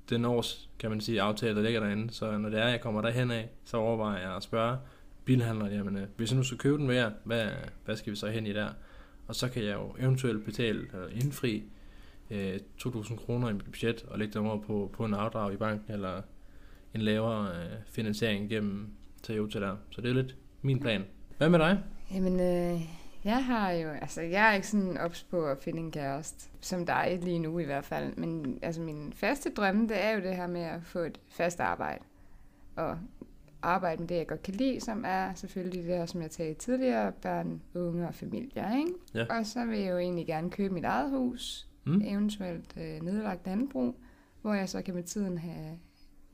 den 0.09 0.25
års, 0.25 0.69
kan 0.79 0.89
man 0.89 1.01
sige, 1.01 1.21
aftale, 1.21 1.55
der 1.55 1.61
ligger 1.61 1.79
derinde. 1.79 2.13
Så 2.13 2.37
når 2.37 2.49
det 2.49 2.59
er, 2.59 2.67
jeg 2.67 2.81
kommer 2.81 3.01
derhen 3.01 3.31
af, 3.31 3.49
så 3.65 3.77
overvejer 3.77 4.21
jeg 4.21 4.35
at 4.35 4.43
spørge 4.43 4.77
bilhandleren, 5.25 5.73
jamen, 5.73 5.97
øh, 5.97 6.07
hvis 6.17 6.31
jeg 6.31 6.37
nu 6.37 6.43
skal 6.43 6.57
købe 6.57 6.77
den 6.77 6.87
mere, 6.87 7.11
hvad, 7.23 7.47
hvad 7.85 7.95
skal 7.95 8.11
vi 8.11 8.17
så 8.17 8.27
hen 8.27 8.47
i 8.47 8.53
der? 8.53 8.69
Og 9.27 9.35
så 9.35 9.49
kan 9.49 9.63
jeg 9.63 9.73
jo 9.73 9.95
eventuelt 9.99 10.45
betale 10.45 10.79
eller 10.93 11.07
indfri 11.07 11.63
øh, 12.31 12.59
2.000 12.81 13.25
kroner 13.25 13.49
i 13.49 13.53
budget 13.53 14.03
og 14.03 14.19
lægge 14.19 14.33
dem 14.33 14.45
over 14.45 14.61
på, 14.61 14.89
på 14.93 15.05
en 15.05 15.13
afdrag 15.13 15.53
i 15.53 15.57
banken 15.57 15.93
eller 15.93 16.21
en 16.95 17.01
lavere 17.01 17.47
øh, 17.47 17.71
finansiering 17.85 18.49
gennem 18.49 18.89
Toyota 19.23 19.59
der. 19.59 19.75
Så 19.89 20.01
det 20.01 20.09
er 20.09 20.13
lidt 20.13 20.35
min 20.61 20.79
plan. 20.79 21.05
Hvad 21.37 21.49
med 21.49 21.59
dig? 21.59 21.83
Jamen, 22.13 22.39
øh, 22.39 22.81
jeg 23.23 23.45
har 23.45 23.71
jo, 23.71 23.89
altså 23.89 24.21
jeg 24.21 24.49
er 24.49 24.53
ikke 24.53 24.67
sådan 24.67 24.97
ops 24.97 25.23
på 25.23 25.45
at 25.45 25.57
finde 25.57 25.79
en 25.79 25.91
kæreste, 25.91 26.49
som 26.61 26.85
dig 26.85 27.19
lige 27.21 27.39
nu 27.39 27.59
i 27.59 27.63
hvert 27.63 27.85
fald, 27.85 28.15
men 28.15 28.59
altså 28.61 28.81
min 28.81 29.13
faste 29.13 29.49
drømme, 29.49 29.87
det 29.87 30.03
er 30.03 30.11
jo 30.11 30.21
det 30.21 30.35
her 30.35 30.47
med 30.47 30.61
at 30.61 30.83
få 30.83 30.99
et 30.99 31.19
fast 31.29 31.59
arbejde, 31.59 32.03
og 32.75 32.97
arbejde 33.61 34.01
med 34.01 34.07
det, 34.07 34.15
jeg 34.15 34.27
godt 34.27 34.43
kan 34.43 34.53
lide, 34.53 34.81
som 34.81 35.03
er 35.07 35.33
selvfølgelig 35.33 35.83
det 35.83 35.97
her, 35.97 36.05
som 36.05 36.21
jeg 36.21 36.31
talte 36.31 36.59
tidligere, 36.59 37.11
børn, 37.11 37.61
unge 37.75 38.07
og 38.07 38.15
familier, 38.15 38.77
ikke? 38.77 38.91
Ja. 39.13 39.25
Og 39.37 39.45
så 39.45 39.65
vil 39.65 39.79
jeg 39.79 39.91
jo 39.91 39.97
egentlig 39.97 40.27
gerne 40.27 40.49
købe 40.49 40.73
mit 40.73 40.85
eget 40.85 41.09
hus, 41.09 41.67
Mm? 41.83 42.01
eventuelt 42.01 42.77
øh, 42.77 43.01
nedlagt 43.01 43.45
landbrug, 43.45 43.95
hvor 44.41 44.53
jeg 44.53 44.69
så 44.69 44.81
kan 44.81 44.95
med 44.95 45.03
tiden 45.03 45.37
have, 45.37 45.79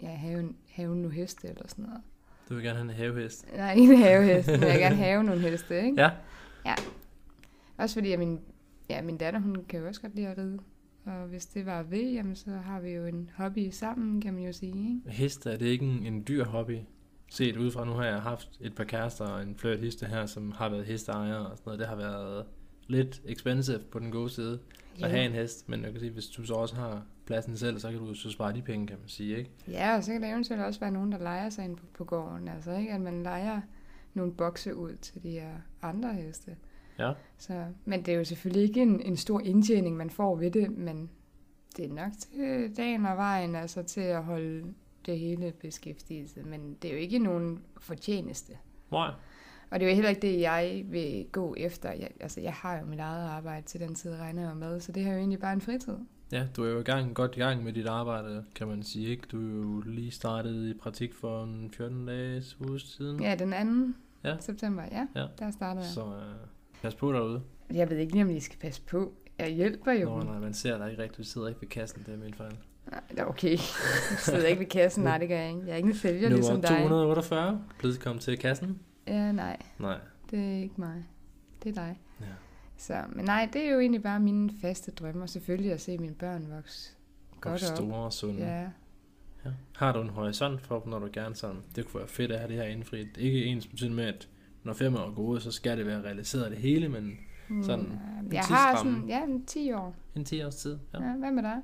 ja, 0.01 0.07
have, 0.07 0.53
have 0.71 0.95
nogle 0.95 1.11
heste 1.11 1.47
eller 1.47 1.67
sådan 1.67 1.85
noget. 1.85 2.01
Du 2.49 2.53
vil 2.55 2.63
gerne 2.63 2.79
have 2.79 2.91
en 2.91 2.97
havehest. 2.97 3.45
Nej, 3.55 3.73
ikke 3.73 3.93
en 3.93 3.99
havehest, 3.99 4.47
men 4.47 4.61
jeg 4.61 4.71
vil 4.71 4.79
gerne 4.79 4.95
have 4.95 5.23
nogle 5.23 5.41
heste, 5.41 5.81
ikke? 5.81 6.01
Ja. 6.01 6.11
Også 7.77 7.95
fordi, 7.95 8.11
at 8.11 8.19
min, 8.19 8.39
ja, 8.89 9.01
min 9.01 9.17
datter, 9.17 9.39
hun 9.39 9.65
kan 9.69 9.79
jo 9.79 9.87
også 9.87 10.01
godt 10.01 10.15
lide 10.15 10.27
at 10.27 10.37
ride. 10.37 10.59
Og 11.05 11.27
hvis 11.27 11.45
det 11.45 11.65
var 11.65 11.83
ved, 11.83 12.11
jamen, 12.11 12.35
så 12.35 12.51
har 12.51 12.79
vi 12.79 12.89
jo 12.89 13.05
en 13.05 13.29
hobby 13.35 13.69
sammen, 13.71 14.21
kan 14.21 14.33
man 14.33 14.43
jo 14.43 14.53
sige. 14.53 14.89
Ikke? 14.89 15.17
Heste, 15.17 15.51
er 15.51 15.57
det 15.57 15.65
ikke 15.65 15.85
en, 15.85 16.05
en 16.05 16.23
dyr 16.27 16.45
hobby? 16.45 16.77
Set 17.29 17.57
udefra, 17.57 17.85
nu 17.85 17.91
har 17.91 18.05
jeg 18.05 18.21
haft 18.21 18.49
et 18.61 18.75
par 18.75 18.83
kærester 18.83 19.25
og 19.25 19.43
en 19.43 19.55
fløjt 19.55 19.79
heste 19.79 20.05
her, 20.05 20.25
som 20.25 20.51
har 20.51 20.69
været 20.69 20.85
hesteejere 20.85 21.47
og 21.47 21.57
sådan 21.57 21.63
noget. 21.65 21.79
Det 21.79 21.87
har 21.87 21.95
været 21.95 22.45
lidt 22.87 23.21
expensive 23.25 23.79
på 23.79 23.99
den 23.99 24.11
gode 24.11 24.29
side 24.29 24.59
at 25.03 25.11
have 25.11 25.25
en 25.25 25.31
hest, 25.31 25.69
men 25.69 25.83
jeg 25.83 25.91
kan 25.91 25.99
sige, 25.99 26.11
hvis 26.11 26.27
du 26.27 26.45
så 26.45 26.53
også 26.53 26.75
har 26.75 27.05
pladsen 27.25 27.57
selv, 27.57 27.79
så 27.79 27.91
kan 27.91 27.99
du 27.99 28.13
så 28.13 28.31
spare 28.31 28.53
de 28.53 28.61
penge, 28.61 28.87
kan 28.87 28.97
man 28.99 29.09
sige, 29.09 29.37
ikke? 29.37 29.51
Ja, 29.67 29.95
og 29.95 30.03
så 30.03 30.11
kan 30.11 30.21
der 30.21 30.31
eventuelt 30.31 30.63
også 30.63 30.79
være 30.79 30.91
nogen, 30.91 31.11
der 31.11 31.17
leger 31.17 31.49
sig 31.49 31.65
ind 31.65 31.77
på, 31.77 31.85
på 31.93 32.03
gården. 32.03 32.47
Altså 32.47 32.71
ikke, 32.71 32.91
at 32.91 33.01
man 33.01 33.23
leger 33.23 33.61
nogle 34.13 34.33
bokse 34.33 34.75
ud 34.75 34.95
til 35.01 35.23
de 35.23 35.29
her 35.29 35.51
andre 35.81 36.13
heste. 36.13 36.55
Ja. 36.99 37.13
Så, 37.37 37.65
men 37.85 38.05
det 38.05 38.13
er 38.13 38.17
jo 38.17 38.23
selvfølgelig 38.23 38.63
ikke 38.63 38.81
en, 38.81 39.01
en 39.01 39.17
stor 39.17 39.41
indtjening, 39.41 39.97
man 39.97 40.09
får 40.09 40.35
ved 40.35 40.51
det, 40.51 40.71
men 40.71 41.09
det 41.77 41.85
er 41.85 41.93
nok 41.93 42.11
til 42.31 42.77
dagen 42.77 43.05
og 43.05 43.17
vejen, 43.17 43.55
altså 43.55 43.83
til 43.83 44.01
at 44.01 44.23
holde 44.23 44.73
det 45.05 45.19
hele 45.19 45.53
beskæftigelse. 45.61 46.43
Men 46.43 46.77
det 46.81 46.87
er 46.87 46.93
jo 46.93 46.99
ikke 46.99 47.19
nogen 47.19 47.59
fortjeneste. 47.77 48.53
Nej. 48.91 49.11
Og 49.69 49.79
det 49.79 49.85
er 49.85 49.89
jo 49.89 49.95
heller 49.95 50.09
ikke 50.09 50.21
det, 50.21 50.39
jeg 50.41 50.83
vil 50.85 51.25
gå 51.31 51.55
efter. 51.57 51.91
Jeg, 51.91 52.09
altså, 52.19 52.41
jeg 52.41 52.53
har 52.53 52.79
jo 52.79 52.85
mit 52.85 52.99
eget 52.99 53.29
arbejde 53.29 53.65
til 53.65 53.79
den 53.79 53.95
tid, 53.95 54.15
regner 54.15 54.47
jeg 54.47 54.57
med, 54.57 54.79
så 54.79 54.91
det 54.91 55.03
her 55.03 55.09
er 55.09 55.13
jo 55.13 55.19
egentlig 55.19 55.39
bare 55.39 55.53
en 55.53 55.61
fritid. 55.61 55.93
Ja, 56.31 56.47
du 56.55 56.63
er 56.63 56.69
jo 56.69 56.79
i 56.79 56.83
gang, 56.83 57.15
godt 57.15 57.35
i 57.35 57.39
gang 57.39 57.63
med 57.63 57.73
dit 57.73 57.87
arbejde, 57.87 58.43
kan 58.55 58.67
man 58.67 58.83
sige, 58.83 59.07
ikke? 59.07 59.23
Du 59.31 59.37
er 59.37 59.55
jo 59.55 59.81
lige 59.85 60.11
startet 60.11 60.69
i 60.69 60.73
praktik 60.73 61.13
for 61.13 61.43
en 61.43 61.71
14 61.77 62.05
dages 62.05 62.57
uge 62.61 62.79
siden. 62.79 63.23
Ja, 63.23 63.35
den 63.35 63.93
2. 64.23 64.29
Ja. 64.29 64.35
september, 64.39 64.83
ja, 64.91 65.07
Ja. 65.15 65.25
der 65.39 65.51
starter 65.51 65.81
jeg. 65.81 65.89
Så 65.89 66.01
øh, 66.01 66.35
pas 66.81 66.95
på 66.95 67.13
derude. 67.13 67.41
Jeg 67.73 67.89
ved 67.89 67.97
ikke 67.97 68.13
lige, 68.13 68.23
om 68.23 68.29
I 68.29 68.39
skal 68.39 68.59
passe 68.59 68.81
på. 68.81 69.13
Jeg 69.39 69.49
hjælper 69.49 69.91
jo. 69.91 70.09
Nå, 70.17 70.23
nej, 70.23 70.39
man 70.39 70.53
ser 70.53 70.77
dig 70.77 70.89
ikke 70.91 71.03
rigtigt. 71.03 71.17
Du 71.17 71.23
sidder 71.23 71.47
ikke 71.47 71.61
ved 71.61 71.67
kassen, 71.69 72.03
det 72.05 72.13
er 72.13 72.17
min 72.17 72.33
fejl. 72.33 72.53
Nej, 72.91 73.01
det 73.11 73.19
er 73.19 73.25
okay. 73.25 73.51
Jeg 73.51 73.59
sidder 74.19 74.45
ikke 74.47 74.59
ved 74.59 74.67
kassen. 74.67 75.03
Nej, 75.03 75.17
det 75.17 75.27
gør 75.29 75.37
jeg 75.39 75.49
ikke. 75.49 75.61
Jeg 75.65 75.71
er 75.71 75.75
ikke 75.77 75.89
en 75.89 75.95
sælger 75.95 76.29
ligesom 76.29 76.53
Nummer 76.55 76.67
dig. 76.67 76.77
248, 76.77 77.61
blevet 77.79 77.99
kommet 77.99 78.23
til 78.23 78.37
kassen. 78.37 78.79
Ja, 79.07 79.31
nej. 79.31 79.57
Nej. 79.79 79.97
Det 80.31 80.39
er 80.39 80.61
ikke 80.63 80.75
mig. 80.77 81.03
Det 81.63 81.69
er 81.69 81.73
dig. 81.73 81.99
Ja. 82.21 82.25
Så, 82.77 83.03
men 83.09 83.25
nej, 83.25 83.49
det 83.53 83.65
er 83.67 83.71
jo 83.71 83.79
egentlig 83.79 84.03
bare 84.03 84.19
mine 84.19 84.49
faste 84.61 84.91
drømme. 84.91 85.23
Og 85.23 85.29
selvfølgelig 85.29 85.71
at 85.71 85.81
se 85.81 85.97
mine 85.97 86.13
børn 86.15 86.51
vokse 86.55 86.91
Godt 87.41 87.41
godt 87.61 87.71
op. 87.71 87.77
store 87.77 87.95
og 87.95 88.13
sunde. 88.13 88.39
Ja. 88.45 88.61
Ja. 89.45 89.51
Har 89.75 89.91
du 89.93 90.01
en 90.01 90.09
horisont 90.09 90.61
for 90.61 90.83
når 90.87 90.99
du 90.99 91.09
gerne 91.13 91.35
sådan, 91.35 91.61
det 91.75 91.85
kunne 91.87 91.99
være 91.99 92.07
fedt 92.07 92.31
at 92.31 92.39
have 92.39 92.49
det 92.51 92.57
her 92.57 92.63
indfriet. 92.63 93.17
Ikke 93.17 93.45
ens 93.45 93.67
betydning 93.67 93.95
med, 93.95 94.05
at 94.05 94.29
når 94.63 94.73
fem 94.73 94.95
år 94.95 95.13
går 95.15 95.23
ud, 95.23 95.39
så 95.39 95.51
skal 95.51 95.77
det 95.77 95.85
være 95.85 96.01
realiseret 96.03 96.51
det 96.51 96.59
hele, 96.59 96.89
men 96.89 97.17
Sådan 97.63 97.85
Mm, 97.85 98.25
en 98.27 98.33
jeg 98.33 98.41
har 98.43 98.77
sådan, 98.77 99.03
ja, 99.07 99.23
en 99.23 99.45
10 99.45 99.71
år. 99.73 99.95
en 100.15 100.25
10 100.25 100.43
års 100.43 100.55
tid. 100.55 100.77
Ja. 100.93 101.03
Ja. 101.03 101.13
Hvad 101.17 101.31
med 101.31 101.43
dig? 101.43 101.57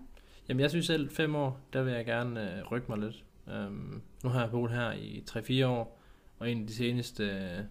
Jamen 0.50 0.62
jeg 0.62 0.70
synes 0.70 0.86
selv, 0.86 1.10
fem 1.10 1.36
år, 1.36 1.60
der 1.74 1.84
vil 1.84 1.94
jeg 1.94 2.06
gerne 2.06 2.58
øh, 2.60 2.72
rykke 2.72 2.88
mig 2.90 2.98
lidt. 3.00 3.24
Um, 3.68 4.02
nu 4.24 4.30
har 4.30 4.42
jeg 4.42 4.52
boet 4.52 4.72
her 4.72 4.92
i 4.92 5.24
3-4 5.30 5.66
år, 5.66 6.00
og 6.44 6.52
en 6.52 6.62
af 6.62 6.68
de 6.68 6.74
seneste 6.74 7.24
øh, 7.24 7.64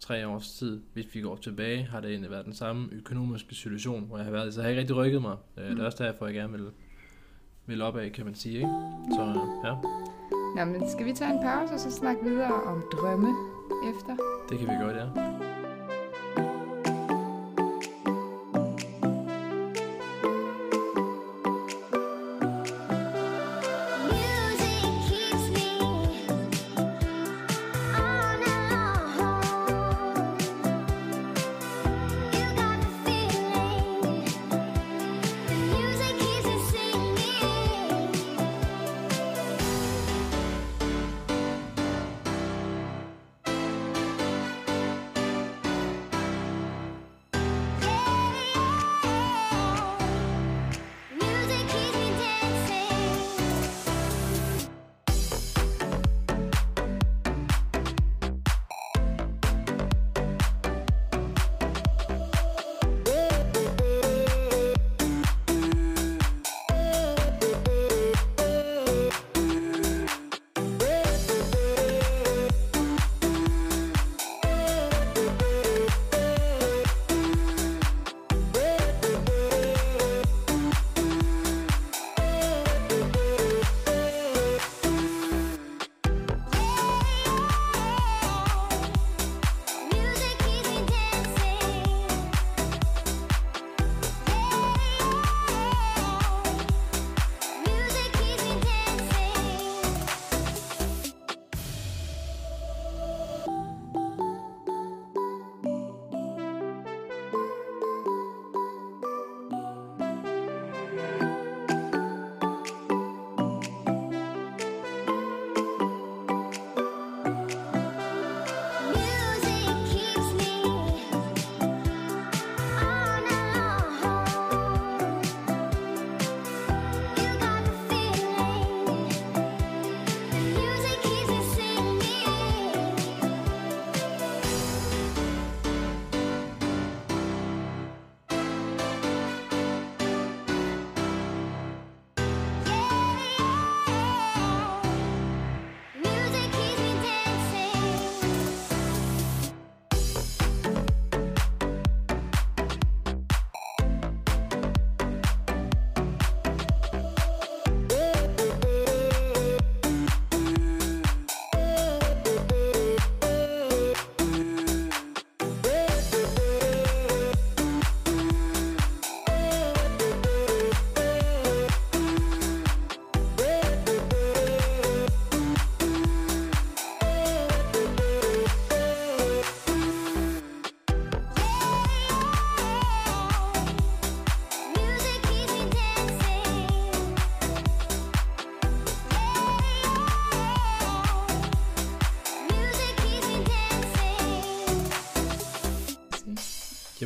tre 0.00 0.28
års 0.28 0.52
tid, 0.52 0.80
hvis 0.92 1.14
vi 1.14 1.20
går 1.20 1.36
tilbage, 1.36 1.82
har 1.84 2.00
det 2.00 2.10
egentlig 2.10 2.30
været 2.30 2.44
den 2.44 2.54
samme 2.54 2.88
økonomiske 2.92 3.54
situation, 3.54 4.04
hvor 4.04 4.16
jeg 4.16 4.24
har 4.24 4.32
været. 4.32 4.54
Så 4.54 4.60
jeg 4.60 4.64
har 4.64 4.70
ikke 4.70 4.80
rigtig 4.80 4.96
rykket 4.96 5.22
mig. 5.22 5.36
Uh, 5.56 5.62
Det 5.62 5.78
er 5.78 5.84
også 5.84 6.04
derfor, 6.04 6.26
jeg 6.26 6.34
gerne 6.34 6.52
vil, 6.52 6.66
vil 7.66 7.82
op 7.82 7.96
af, 7.96 8.12
kan 8.12 8.24
man 8.24 8.34
sige. 8.34 8.54
Ikke? 8.54 8.68
Så 9.10 9.22
øh, 9.22 9.66
ja, 9.66 9.74
Nå, 10.64 10.72
men 10.72 10.90
skal 10.90 11.06
vi 11.06 11.12
tage 11.12 11.32
en 11.32 11.42
pause 11.42 11.74
og 11.74 11.80
så 11.80 11.90
snakke 11.90 12.24
videre 12.24 12.52
om 12.52 12.82
drømme 12.92 13.28
efter? 13.90 14.16
det 14.50 14.58
kan 14.58 14.68
vi 14.68 14.74
godt, 14.84 14.96
ja. 14.96 15.51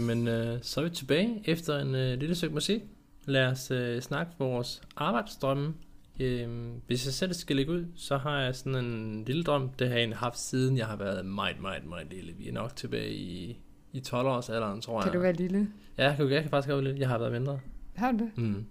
Jamen, 0.08 0.28
øh, 0.28 0.58
så 0.62 0.80
er 0.80 0.84
vi 0.84 0.90
tilbage 0.90 1.42
efter 1.44 1.78
en 1.78 1.94
øh, 1.94 2.18
lille 2.18 2.34
stykke 2.34 2.54
musik. 2.54 2.82
Lad 3.24 3.46
os 3.46 3.70
øh, 3.70 4.02
snakke 4.02 4.32
vores 4.38 4.82
arbejdsdrømme. 4.96 5.74
Øh, 6.20 6.48
hvis 6.86 7.06
jeg 7.06 7.14
selv 7.14 7.32
skal 7.34 7.56
lægge 7.56 7.72
ud, 7.72 7.86
så 7.96 8.16
har 8.16 8.40
jeg 8.40 8.54
sådan 8.54 8.84
en 8.84 9.24
lille 9.24 9.42
drøm. 9.42 9.68
Det 9.68 9.86
har 9.86 9.94
jeg 9.94 10.00
egentlig 10.00 10.18
haft 10.18 10.38
siden 10.38 10.76
jeg 10.76 10.86
har 10.86 10.96
været 10.96 11.26
meget, 11.26 11.60
meget, 11.60 11.84
meget 11.84 12.06
lille. 12.10 12.32
Vi 12.32 12.48
er 12.48 12.52
nok 12.52 12.76
tilbage 12.76 13.14
i, 13.14 13.60
i 13.92 14.00
12 14.00 14.28
års 14.28 14.50
alderen, 14.50 14.80
tror 14.80 14.98
jeg. 14.98 15.04
Kan 15.04 15.12
du 15.12 15.20
være 15.20 15.32
lille? 15.32 15.68
Ja, 15.98 16.04
jeg 16.08 16.16
kan, 16.16 16.30
jeg 16.30 16.42
kan 16.42 16.50
faktisk 16.50 16.70
godt 16.70 16.84
være 16.84 16.92
lidt. 16.92 17.00
Jeg 17.00 17.08
har 17.08 17.18
været 17.18 17.32
mindre. 17.32 17.60
Har 17.94 18.12
du 18.12 18.18
det? 18.18 18.38
Mm. 18.38 18.66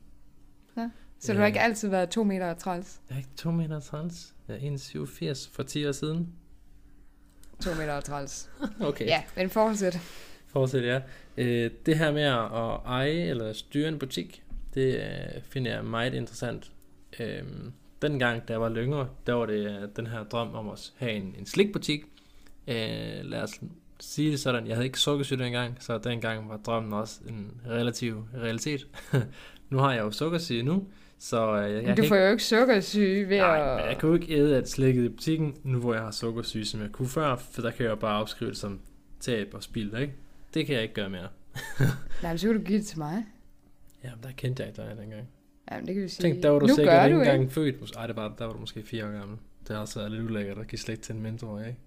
Så 1.20 1.34
du 1.34 1.40
har 1.40 1.46
ikke 1.46 1.60
altid 1.60 1.90
været 1.90 2.10
to 2.10 2.24
meter 2.24 2.50
og 2.50 2.58
træls? 2.58 3.02
Jeg 3.10 3.16
er 3.16 3.20
ikke 3.20 3.30
2 3.36 3.52
meter 3.52 3.80
trans. 3.80 4.34
Jeg 4.48 4.56
er 4.56 4.78
1,87 5.36 5.50
for 5.52 5.64
10 5.64 5.88
år 5.88 5.92
siden. 5.92 6.34
To 7.62 7.70
meter 7.74 7.94
og 7.94 8.04
træls. 8.04 8.50
Okay. 8.80 9.06
Ja, 9.06 9.24
men 9.36 9.50
fortsæt. 9.50 10.00
Fortsæt, 10.48 10.84
ja. 10.84 11.02
Øh, 11.38 11.72
det 11.86 11.98
her 11.98 12.12
med 12.12 12.24
at 12.24 12.80
eje 12.86 13.30
eller 13.30 13.54
styre 13.54 13.88
en 13.88 14.00
butik, 14.00 14.44
det 14.74 14.96
øh, 14.96 15.42
finder 15.44 15.74
jeg 15.74 15.86
meget 15.86 16.14
interessant. 16.14 16.72
Øh, 17.20 17.44
dengang, 18.02 18.48
da 18.48 18.54
jeg 18.54 18.62
var 18.62 18.76
yngre, 18.76 19.08
der 19.28 19.34
var 19.34 19.46
det 19.46 19.66
øh, 19.66 19.90
den 19.96 20.08
her 20.08 20.24
drøm 20.24 20.56
om 20.56 20.70
at 20.70 20.92
have 20.98 21.12
en, 21.12 21.36
en 21.40 21.46
slikbutik. 21.46 22.06
Øh, 22.68 22.76
lad 23.24 23.42
os 23.42 23.52
sige 24.00 24.32
det 24.32 24.40
sådan, 24.40 24.68
jeg 24.68 24.76
havde 24.76 24.86
ikke 24.86 25.00
sukkersyge 25.00 25.44
dengang, 25.44 25.78
så 25.80 25.98
dengang 25.98 26.50
var 26.50 26.58
drømmen 26.58 26.94
også 26.94 27.20
en 27.30 27.62
relativ 27.70 28.24
realitet. 28.38 28.88
nu 29.70 29.78
har 29.78 29.94
jeg 29.94 30.02
jo 30.02 30.12
sukkersyge 30.12 30.64
nu, 30.64 30.88
så 31.20 31.58
øh, 31.58 31.74
jeg, 31.74 31.84
jeg 31.84 31.98
du 31.98 32.08
får 32.08 32.16
jo 32.16 32.32
ikke 32.32 32.44
sukkersyge 32.44 33.30
ved 33.30 33.38
Nej, 33.38 33.80
at... 33.80 33.90
jeg 33.90 33.98
kan 34.00 34.10
jo 34.10 34.16
ikke 34.16 34.34
æde 34.36 34.56
alt 34.56 34.70
slikket 34.70 35.06
i 35.06 35.10
butikken, 35.10 35.56
nu 35.64 35.80
hvor 35.80 35.94
jeg 35.94 36.04
har 36.04 36.12
sukkersyge, 36.12 36.66
som 36.66 36.82
jeg 36.82 36.92
kunne 36.92 37.08
før, 37.08 37.36
for 37.36 37.62
der 37.62 37.72
kan 37.72 37.84
jeg 37.84 37.90
jo 37.90 37.96
bare 37.96 38.18
afskrive 38.18 38.50
det 38.50 38.58
som 38.58 38.80
tab 39.20 39.50
og 39.54 39.64
spild, 39.64 39.98
ikke? 39.98 40.14
Det 40.56 40.66
kan 40.66 40.76
jeg 40.76 40.82
ikke 40.84 40.94
gøre 40.96 41.10
mere. 41.10 41.28
Nej, 42.24 42.32
men 42.32 42.38
så 42.38 42.48
kan 42.48 42.56
du 42.58 42.62
give 42.64 42.78
det 42.78 42.86
til 42.88 42.98
mig. 43.00 43.26
Jamen, 44.04 44.20
der 44.24 44.30
kendte 44.38 44.64
jeg 44.64 44.70
ikke 44.70 44.82
dig 44.82 44.98
dengang. 45.02 45.28
Ja, 45.72 45.78
men 45.78 45.88
det 45.88 45.96
kan 45.96 46.04
vi 46.04 46.08
sige. 46.10 46.30
Tænk, 46.30 46.44
der 46.44 46.50
var 46.50 46.60
du 46.60 46.66
nu 46.68 46.76
sikkert 46.76 47.06
ikke 47.06 47.18
engang 47.20 47.52
født. 47.52 47.96
Ej, 47.98 48.08
det 48.08 48.16
var, 48.16 48.36
der 48.40 48.46
var 48.46 48.54
du 48.54 48.60
måske 48.60 48.84
fire 48.84 49.06
år 49.06 49.12
gammel. 49.12 49.38
Det 49.68 49.76
har 49.76 49.82
også 49.82 50.10
lidt 50.10 50.24
ulækkert 50.24 50.58
at 50.58 50.68
give 50.68 50.80
slik 50.80 51.02
til 51.02 51.16
en 51.16 51.22
mindre, 51.22 51.68
ikke? 51.68 51.80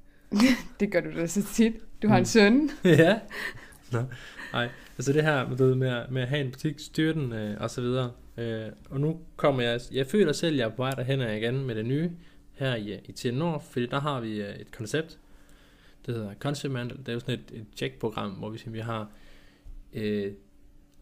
Det 0.80 0.92
gør 0.92 1.00
du 1.00 1.10
da 1.16 1.26
så 1.26 1.42
tit. 1.54 1.72
Du 2.02 2.08
har 2.08 2.16
en 2.16 2.20
Mm. 2.20 2.25
søn. 2.25 2.70
ja. 2.84 3.18
Nå, 3.92 4.02
nej. 4.52 4.68
Altså 4.98 5.12
det 5.12 5.22
her 5.25 5.48
med, 5.48 5.56
du 5.56 5.64
ved, 5.66 5.75
med, 5.75 5.88
at- 5.88 6.10
med 6.10 6.22
at 6.22 6.28
have 6.28 6.40
en 6.44 6.50
butik, 6.50 6.78
styre 6.78 7.12
den 7.14 7.32
øh, 7.32 7.60
og 7.60 7.70
så 7.70 7.80
videre. 7.80 8.12
Øh, 8.37 8.66
og 8.90 9.00
nu 9.00 9.20
kommer 9.37 9.62
jeg, 9.62 9.80
jeg 9.92 10.06
føler 10.06 10.32
selv, 10.32 10.54
at 10.54 10.58
jeg 10.58 10.64
er 10.64 10.68
på 10.76 10.82
vej 10.82 10.90
derhen 10.90 11.20
igen 11.20 11.66
med 11.66 11.75
det 11.75 11.87
nye 11.87 12.10
her 12.54 12.75
i, 12.76 13.00
i 13.25 13.30
Nord, 13.30 13.64
fordi 13.70 13.87
der 13.87 14.00
har 14.00 14.20
vi 14.20 14.40
øh, 14.42 14.54
et 14.54 14.72
koncept, 14.72 15.18
det 16.07 16.14
hedder 16.14 16.35
Concept 16.35 16.73
Mandel. 16.73 16.99
Det 16.99 17.09
er 17.09 17.12
jo 17.12 17.21
sådan 17.21 17.35
et, 17.35 17.61
et 17.61 17.67
checkprogram, 17.76 18.31
hvor 18.31 18.50
vi, 18.50 18.61
vi 18.67 18.81
har 18.81 19.11
øh, 19.93 20.33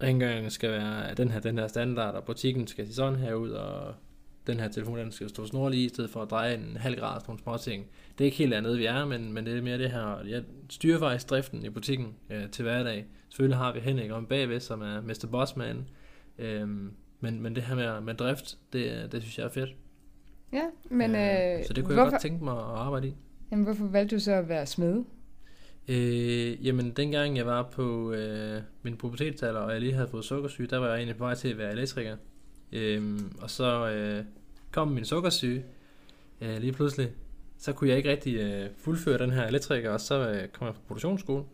rengøringen 0.03 0.51
skal 0.51 0.71
være 0.71 1.15
den 1.15 1.31
her, 1.31 1.41
den 1.41 1.59
her 1.59 1.67
standard, 1.67 2.15
og 2.15 2.25
butikken 2.25 2.67
skal 2.67 2.87
se 2.87 2.95
sådan 2.95 3.19
her 3.19 3.35
ud, 3.35 3.51
og 3.51 3.95
den 4.47 4.61
her 4.61 4.69
telefon, 4.69 4.99
den 4.99 5.13
skal 5.13 5.29
stå 5.29 5.47
snorlig 5.47 5.85
i, 5.85 5.89
stedet 5.89 6.11
for 6.11 6.23
at 6.23 6.31
dreje 6.31 6.55
en 6.55 6.77
halv 6.77 6.99
grad, 6.99 7.21
sådan 7.21 7.31
nogle 7.31 7.43
små 7.43 7.57
ting. 7.57 7.87
Det 8.19 8.25
er 8.25 8.27
ikke 8.27 8.37
helt 8.37 8.55
andet, 8.55 8.79
vi 8.79 8.87
er, 8.87 9.05
men, 9.05 9.33
men 9.33 9.47
det 9.47 9.59
er 9.59 9.63
mere 9.63 9.79
det 9.79 9.91
her, 9.91 10.25
jeg 10.27 10.43
styrer 10.71 10.99
faktisk 10.99 11.31
driften 11.31 11.65
i 11.65 11.71
butikken 11.71 12.15
øh, 12.31 12.51
til 12.51 12.63
hverdag. 12.63 13.07
Selvfølgelig 13.29 13.59
har 13.59 13.73
vi 13.73 13.81
Henrik 13.81 14.11
om 14.11 14.27
bagved, 14.27 14.61
som 14.61 14.83
er 14.83 15.01
Mr. 15.01 15.27
Bossman, 15.31 15.89
øhm, 16.39 16.93
men, 17.21 17.41
men 17.41 17.55
det 17.55 17.63
her 17.63 17.75
med, 17.75 18.01
med 18.01 18.15
drift, 18.15 18.59
det, 18.73 19.13
det 19.13 19.23
synes 19.23 19.39
jeg 19.39 19.45
er 19.45 19.51
fedt. 19.51 19.71
Ja, 20.53 20.63
men 20.91 21.11
øh, 21.11 21.65
så 21.65 21.73
det 21.73 21.85
kunne 21.85 21.95
hvorfor, 21.95 22.03
jeg 22.03 22.13
godt 22.13 22.23
tænke 22.23 22.45
mig 22.45 22.55
at 22.55 22.65
arbejde 22.65 23.09
i 23.09 23.15
jamen, 23.51 23.65
hvorfor 23.65 23.87
valgte 23.87 24.17
du 24.17 24.21
så 24.21 24.33
at 24.33 24.49
være 24.49 24.67
smed? 24.67 25.05
Øh, 25.89 26.67
jamen, 26.67 26.91
dengang 26.91 27.37
jeg 27.37 27.47
var 27.47 27.63
på 27.63 28.13
øh, 28.13 28.63
min 28.83 28.97
pubertetsalder, 28.97 29.61
og 29.61 29.73
jeg 29.73 29.81
lige 29.81 29.93
havde 29.93 30.09
fået 30.09 30.25
sukkersyge, 30.25 30.67
der 30.67 30.79
var 30.79 30.87
jeg 30.87 30.97
egentlig 30.97 31.17
på 31.17 31.25
vej 31.25 31.35
til 31.35 31.49
at 31.49 31.59
være 31.59 31.73
elektriker. 31.73 32.17
Øh, 32.73 33.21
og 33.43 33.51
så 33.51 33.89
øh, 33.91 34.25
kom 34.73 34.89
min 34.89 35.05
sukkersyge 35.05 35.65
øh, 36.41 36.59
lige 36.59 36.73
pludselig. 36.73 37.11
Så 37.59 37.73
kunne 37.73 37.91
jeg 37.91 37.97
ikke 37.97 38.11
rigtig 38.11 38.35
øh, 38.37 38.71
fuldføre 38.79 39.19
den 39.19 39.31
her 39.31 39.47
elektriker, 39.47 39.91
og 39.91 40.01
så 40.01 40.31
øh, 40.31 40.49
kom 40.49 40.67
jeg 40.67 40.75
på 40.75 40.81
produktionsskole. 40.87 41.45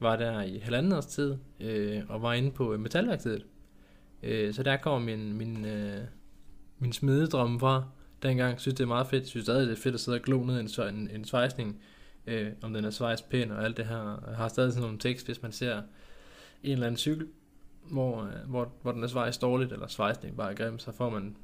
Var 0.00 0.16
der 0.16 0.42
i 0.42 0.58
halvanden 0.58 0.92
års 0.92 1.06
tid, 1.06 1.36
øh, 1.60 2.02
og 2.08 2.22
var 2.22 2.32
inde 2.32 2.50
på 2.50 2.72
øh, 2.72 2.80
metalværkstedet. 2.80 3.46
Øh, 4.22 4.54
så 4.54 4.62
der 4.62 4.76
kommer 4.76 4.98
min, 4.98 5.32
min, 5.32 5.64
øh, 5.64 6.00
min 6.78 6.92
smededrømme 6.92 7.60
fra. 7.60 7.84
Dengang 8.22 8.60
synes 8.60 8.74
det 8.74 8.84
er 8.84 8.88
meget 8.88 9.06
fedt. 9.06 9.22
Jeg 9.22 9.28
synes 9.28 9.44
stadig, 9.44 9.66
det 9.66 9.78
er 9.78 9.82
fedt 9.82 9.94
at 9.94 10.00
sidde 10.00 10.18
og 10.18 10.22
glo 10.22 10.44
ned 10.44 10.56
i 10.56 10.60
en, 10.60 10.94
en, 10.94 11.10
en 11.10 11.24
svejsning 11.24 11.80
øh, 12.26 12.52
om 12.62 12.72
den 12.72 12.84
er 12.84 12.90
svejs 12.90 13.22
pæn 13.22 13.50
og 13.50 13.64
alt 13.64 13.76
det 13.76 13.86
her. 13.86 14.22
Jeg 14.28 14.36
har 14.36 14.48
stadig 14.48 14.72
sådan 14.72 14.82
nogle 14.82 14.98
tekst, 14.98 15.26
hvis 15.26 15.42
man 15.42 15.52
ser 15.52 15.82
en 16.62 16.72
eller 16.72 16.86
anden 16.86 16.98
cykel, 16.98 17.26
hvor, 17.90 18.22
øh, 18.22 18.48
hvor, 18.50 18.72
hvor 18.82 18.92
den 18.92 19.02
er 19.02 19.06
svejs 19.06 19.38
dårligt, 19.38 19.72
eller 19.72 19.86
svejsning 19.86 20.36
bare 20.36 20.50
er 20.50 20.54
grim, 20.54 20.78
så 20.78 20.92
får 20.92 21.10
man 21.10 21.36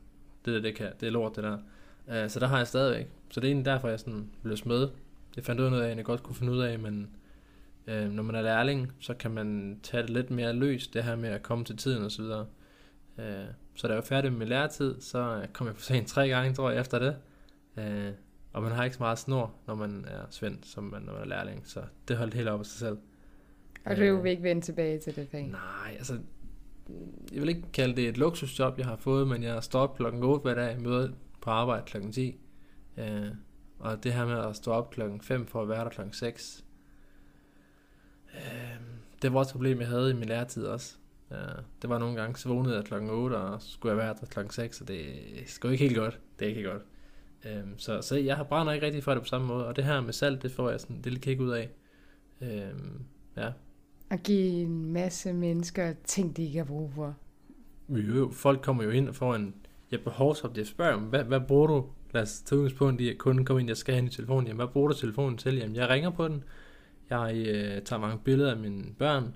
det 0.44 0.54
der, 0.54 0.60
det, 0.60 0.74
kan, 0.74 0.92
det 1.00 1.06
er 1.06 1.10
lort, 1.10 1.36
det 1.36 1.44
der. 1.44 1.58
Øh, 2.08 2.30
så 2.30 2.40
der 2.40 2.46
har 2.46 2.56
jeg 2.56 2.66
stadigvæk. 2.66 3.08
Så 3.30 3.40
det 3.40 3.46
er 3.46 3.50
egentlig 3.50 3.64
derfor, 3.64 3.88
jeg 3.88 4.00
sådan 4.00 4.30
blev 4.42 4.56
smed. 4.56 4.88
Jeg 5.36 5.44
fandt 5.44 5.60
ud 5.60 5.64
af 5.64 5.70
noget, 5.70 5.96
jeg 5.96 6.04
godt 6.04 6.22
kunne 6.22 6.34
finde 6.36 6.52
ud 6.52 6.60
af, 6.60 6.78
men 6.78 7.10
øh, 7.86 8.10
når 8.10 8.22
man 8.22 8.34
er 8.34 8.42
lærling, 8.42 8.92
så 9.00 9.14
kan 9.14 9.30
man 9.30 9.78
tage 9.82 10.02
det 10.02 10.10
lidt 10.10 10.30
mere 10.30 10.52
løst, 10.52 10.94
det 10.94 11.04
her 11.04 11.16
med 11.16 11.28
at 11.28 11.42
komme 11.42 11.64
til 11.64 11.76
tiden 11.76 12.04
og 12.04 12.12
så 12.12 12.22
videre. 12.22 12.46
Øh, 13.18 13.44
så 13.74 13.86
da 13.86 13.92
jeg 13.92 13.96
var 13.96 14.06
færdig 14.06 14.32
med 14.32 14.46
læretid, 14.46 15.00
så 15.00 15.46
kom 15.52 15.66
jeg 15.66 15.74
på 15.74 15.80
sent 15.80 16.08
tre 16.08 16.28
gange, 16.28 16.54
tror 16.54 16.70
jeg, 16.70 16.80
efter 16.80 16.98
det. 16.98 17.16
Øh, 17.76 18.12
og 18.52 18.62
man 18.62 18.72
har 18.72 18.84
ikke 18.84 18.96
så 18.96 19.02
meget 19.02 19.18
snor, 19.18 19.54
når 19.66 19.74
man 19.74 20.04
er 20.08 20.24
svend, 20.30 20.58
som 20.62 20.84
man, 20.84 21.02
når 21.02 21.12
man 21.12 21.22
er 21.22 21.26
lærling. 21.26 21.66
Så 21.66 21.82
det 22.08 22.16
holdt 22.16 22.34
helt 22.34 22.48
op 22.48 22.60
af 22.60 22.66
sig 22.66 22.78
selv. 22.78 22.98
Og 23.84 23.96
du 23.96 24.02
Øh, 24.02 24.24
vil 24.24 24.30
ikke 24.30 24.42
vende 24.42 24.62
tilbage 24.62 24.98
til 24.98 25.16
det 25.16 25.28
fag? 25.30 25.46
Nej, 25.46 25.94
altså... 25.98 26.18
Jeg 27.32 27.40
vil 27.40 27.48
ikke 27.48 27.72
kalde 27.72 27.96
det 27.96 28.08
et 28.08 28.18
luksusjob, 28.18 28.78
jeg 28.78 28.86
har 28.86 28.96
fået, 28.96 29.28
men 29.28 29.42
jeg 29.42 29.62
står 29.62 29.80
op 29.80 29.96
klokken 29.96 30.22
8 30.22 30.42
hver 30.42 30.54
dag, 30.54 30.80
møder 30.80 31.08
på 31.40 31.50
arbejde 31.50 31.82
klokken 31.86 32.12
10. 32.12 32.40
Øh, 32.96 33.26
og 33.78 34.04
det 34.04 34.12
her 34.12 34.26
med 34.26 34.38
at 34.38 34.56
stå 34.56 34.70
op 34.72 34.90
klokken 34.90 35.20
5 35.20 35.46
for 35.46 35.62
at 35.62 35.68
være 35.68 35.84
der 35.84 35.90
klokken 35.90 36.12
6, 36.14 36.64
øh, 38.34 38.40
det 39.22 39.32
var 39.32 39.38
også 39.38 39.50
et 39.50 39.52
problem, 39.52 39.80
jeg 39.80 39.88
havde 39.88 40.10
i 40.10 40.14
min 40.14 40.28
læretid 40.28 40.66
også. 40.66 40.96
Øh, 41.32 41.62
det 41.82 41.90
var 41.90 41.98
nogle 41.98 42.16
gange, 42.20 42.38
så 42.38 42.48
vågnede 42.48 42.76
jeg 42.76 42.84
klokken 42.84 43.10
8, 43.10 43.34
og 43.34 43.62
skulle 43.62 43.90
jeg 43.90 43.98
være 43.98 44.14
der 44.20 44.26
klokken 44.26 44.52
6, 44.52 44.80
og 44.80 44.88
det 44.88 45.00
er 45.00 45.70
ikke 45.70 45.84
helt 45.84 45.96
godt. 45.96 46.20
Det 46.38 46.44
er 46.44 46.48
ikke 46.48 46.60
helt 46.60 46.72
godt. 46.72 46.82
Øh, 47.44 47.62
så, 47.76 48.02
så 48.02 48.16
jeg 48.16 48.36
har 48.36 48.44
brænder 48.44 48.72
ikke 48.72 48.86
rigtig 48.86 49.04
for 49.04 49.12
det 49.14 49.22
på 49.22 49.28
samme 49.28 49.46
måde, 49.46 49.66
og 49.66 49.76
det 49.76 49.84
her 49.84 50.00
med 50.00 50.12
salt, 50.12 50.42
det 50.42 50.52
får 50.52 50.70
jeg 50.70 50.80
sådan 50.80 50.96
et 50.96 51.04
lille 51.04 51.18
kig 51.18 51.40
ud 51.40 51.50
af. 51.50 51.70
Øh, 52.40 52.74
ja, 53.36 53.50
At 54.10 54.22
give 54.22 54.62
en 54.62 54.92
masse 54.92 55.32
mennesker 55.32 55.94
ting, 56.04 56.36
de 56.36 56.44
ikke 56.44 56.58
har 56.58 56.64
brug 56.64 56.92
for. 56.94 57.16
Jo, 57.88 58.30
folk 58.32 58.62
kommer 58.62 58.84
jo 58.84 58.90
ind 58.90 59.08
og 59.08 59.14
får 59.14 59.34
en 59.34 59.54
ja, 59.92 59.96
behovsop. 59.96 60.56
Jeg 60.56 60.66
spørger 60.66 60.94
dem, 60.94 61.02
hvad, 61.02 61.24
hvad 61.24 61.40
bruger 61.40 61.66
du? 61.66 61.86
Lad 62.14 62.22
os 62.22 62.42
tage 62.42 62.58
udgangspunkt 62.58 63.00
i, 63.00 63.10
at 63.10 63.18
kunden 63.18 63.44
kommer 63.44 63.60
ind, 63.60 63.68
jeg 63.68 63.76
skal 63.76 63.94
have 63.94 64.02
en 64.02 64.06
i 64.06 64.10
telefonen. 64.10 64.46
Jamen, 64.46 64.56
hvad 64.56 64.72
bruger 64.72 64.88
du 64.88 64.94
telefonen 64.94 65.38
til? 65.38 65.56
Jamen, 65.56 65.76
jeg 65.76 65.88
ringer 65.88 66.10
på 66.10 66.28
den. 66.28 66.44
Jeg 67.10 67.34
øh, 67.36 67.82
tager 67.82 68.00
mange 68.00 68.18
billeder 68.24 68.50
af 68.50 68.56
mine 68.56 68.84
børn. 68.98 69.34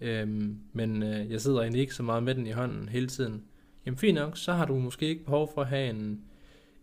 Øhm, 0.00 0.58
men 0.72 1.02
øh, 1.02 1.30
jeg 1.30 1.40
sidder 1.40 1.60
egentlig 1.60 1.80
ikke 1.80 1.94
så 1.94 2.02
meget 2.02 2.22
med 2.22 2.34
den 2.34 2.46
i 2.46 2.50
hånden 2.50 2.88
hele 2.88 3.06
tiden. 3.06 3.44
Jamen, 3.86 3.98
fint 3.98 4.14
nok, 4.14 4.36
så 4.36 4.52
har 4.52 4.64
du 4.64 4.78
måske 4.78 5.06
ikke 5.06 5.24
behov 5.24 5.50
for 5.54 5.60
at 5.60 5.66
have 5.66 5.90
en, 5.90 6.20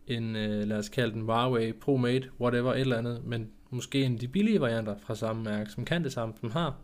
en 0.07 0.35
øh, 0.35 0.67
lad 0.67 0.77
os 0.77 0.89
kalde 0.89 1.13
den 1.13 1.21
Huawei 1.21 1.71
ProMate, 1.71 2.29
whatever, 2.39 2.73
et 2.73 2.79
eller 2.79 2.97
andet. 2.97 3.21
Men 3.25 3.49
måske 3.69 4.03
en 4.03 4.13
af 4.13 4.19
de 4.19 4.27
billige 4.27 4.61
varianter 4.61 4.95
fra 4.97 5.15
samme 5.15 5.43
mærke, 5.43 5.71
som 5.71 5.85
kan 5.85 6.03
det 6.03 6.13
samme, 6.13 6.33
som 6.39 6.51
har 6.51 6.75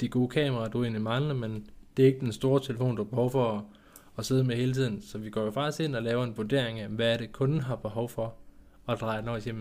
de 0.00 0.08
gode 0.08 0.28
kameraer, 0.28 0.68
du 0.68 0.82
egentlig 0.82 1.02
mangler, 1.02 1.34
men 1.34 1.66
det 1.96 2.02
er 2.02 2.06
ikke 2.06 2.20
den 2.20 2.32
store 2.32 2.60
telefon, 2.60 2.96
du 2.96 3.02
har 3.02 3.10
behov 3.10 3.30
for 3.30 3.52
at, 3.52 3.62
at 4.18 4.26
sidde 4.26 4.44
med 4.44 4.56
hele 4.56 4.74
tiden. 4.74 5.02
Så 5.02 5.18
vi 5.18 5.30
går 5.30 5.44
jo 5.44 5.50
faktisk 5.50 5.80
ind 5.80 5.96
og 5.96 6.02
laver 6.02 6.24
en 6.24 6.36
vurdering 6.36 6.80
af, 6.80 6.88
hvad 6.88 7.12
er 7.12 7.16
det, 7.16 7.32
kunden 7.32 7.60
har 7.60 7.76
behov 7.76 8.08
for, 8.08 8.34
og 8.86 8.96
drejer 8.96 9.20
den 9.20 9.28
over 9.28 9.36
og 9.36 9.42
siger, 9.42 9.56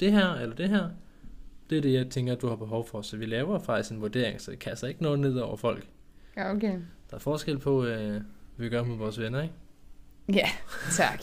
det 0.00 0.12
her 0.12 0.34
eller 0.34 0.56
det 0.56 0.68
her, 0.68 0.88
det 1.72 1.78
er 1.78 1.82
det, 1.82 1.92
jeg 1.92 2.06
tænker, 2.10 2.34
du 2.34 2.48
har 2.48 2.56
behov 2.56 2.86
for. 2.88 3.02
Så 3.02 3.16
vi 3.16 3.26
laver 3.26 3.58
faktisk 3.58 3.90
en 3.90 4.00
vurdering, 4.00 4.40
så 4.40 4.50
det 4.50 4.58
kaster 4.58 4.88
ikke 4.88 5.02
noget 5.02 5.20
ned 5.20 5.36
over 5.38 5.56
folk. 5.56 5.86
Ja, 6.36 6.52
okay. 6.54 6.72
Der 7.10 7.16
er 7.16 7.18
forskel 7.18 7.58
på, 7.58 7.84
øh, 7.84 8.10
hvad 8.10 8.20
vi 8.56 8.68
gør 8.68 8.84
med 8.84 8.96
vores 8.96 9.20
venner, 9.20 9.42
ikke? 9.42 9.54
Ja, 10.34 10.48
tak. 11.00 11.22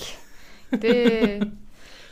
Det, 0.71 1.51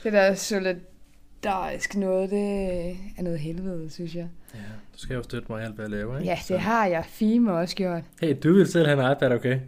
det 0.03 0.13
der 0.13 0.35
solidarisk 0.35 1.95
noget, 1.95 2.29
det 2.29 2.89
er 3.17 3.21
noget 3.21 3.39
helvede, 3.39 3.89
synes 3.89 4.15
jeg. 4.15 4.27
Ja, 4.53 4.59
du 4.93 4.99
skal 4.99 5.15
jo 5.15 5.23
støtte 5.23 5.47
mig 5.49 5.61
i 5.61 5.65
alt, 5.65 5.75
hvad 5.75 5.85
jeg 5.85 5.91
laver, 5.91 6.17
ikke? 6.17 6.29
Ja, 6.29 6.39
det 6.47 6.59
har 6.59 6.85
jeg 6.85 7.05
fime 7.05 7.53
også 7.53 7.75
gjort. 7.75 8.03
Hey, 8.21 8.37
du 8.43 8.53
vil 8.53 8.67
selv 8.67 8.87
have 8.87 9.05
en 9.05 9.11
iPad, 9.11 9.31
okay? 9.31 9.59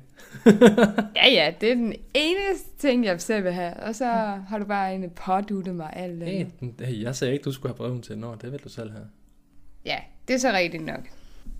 Ja, 1.16 1.28
ja, 1.32 1.54
det 1.62 1.72
er 1.72 1.76
den 1.76 1.94
eneste 2.14 2.70
ting, 2.78 3.06
jeg 3.06 3.22
selv 3.22 3.44
vil 3.44 3.52
have. 3.54 3.74
Og 3.74 3.96
så 3.96 4.06
har 4.48 4.60
du 4.60 4.66
bare 4.66 4.96
en 4.96 5.10
påduttet 5.10 5.76
mig 5.76 5.90
alt 5.94 6.22
den- 6.22 6.76
hey, 6.86 7.02
jeg 7.04 7.16
sagde 7.16 7.34
ikke, 7.34 7.44
du 7.44 7.52
skulle 7.52 7.70
have 7.70 7.78
breven 7.78 8.02
til, 8.02 8.18
når 8.18 8.36
det 8.36 8.52
vil 8.52 8.60
du 8.64 8.70
selv 8.70 8.92
have. 8.92 9.06
Ja, 9.86 9.98
det 10.28 10.34
er 10.34 10.38
så 10.38 10.52
rigtigt 10.52 10.86
nok. 10.86 11.02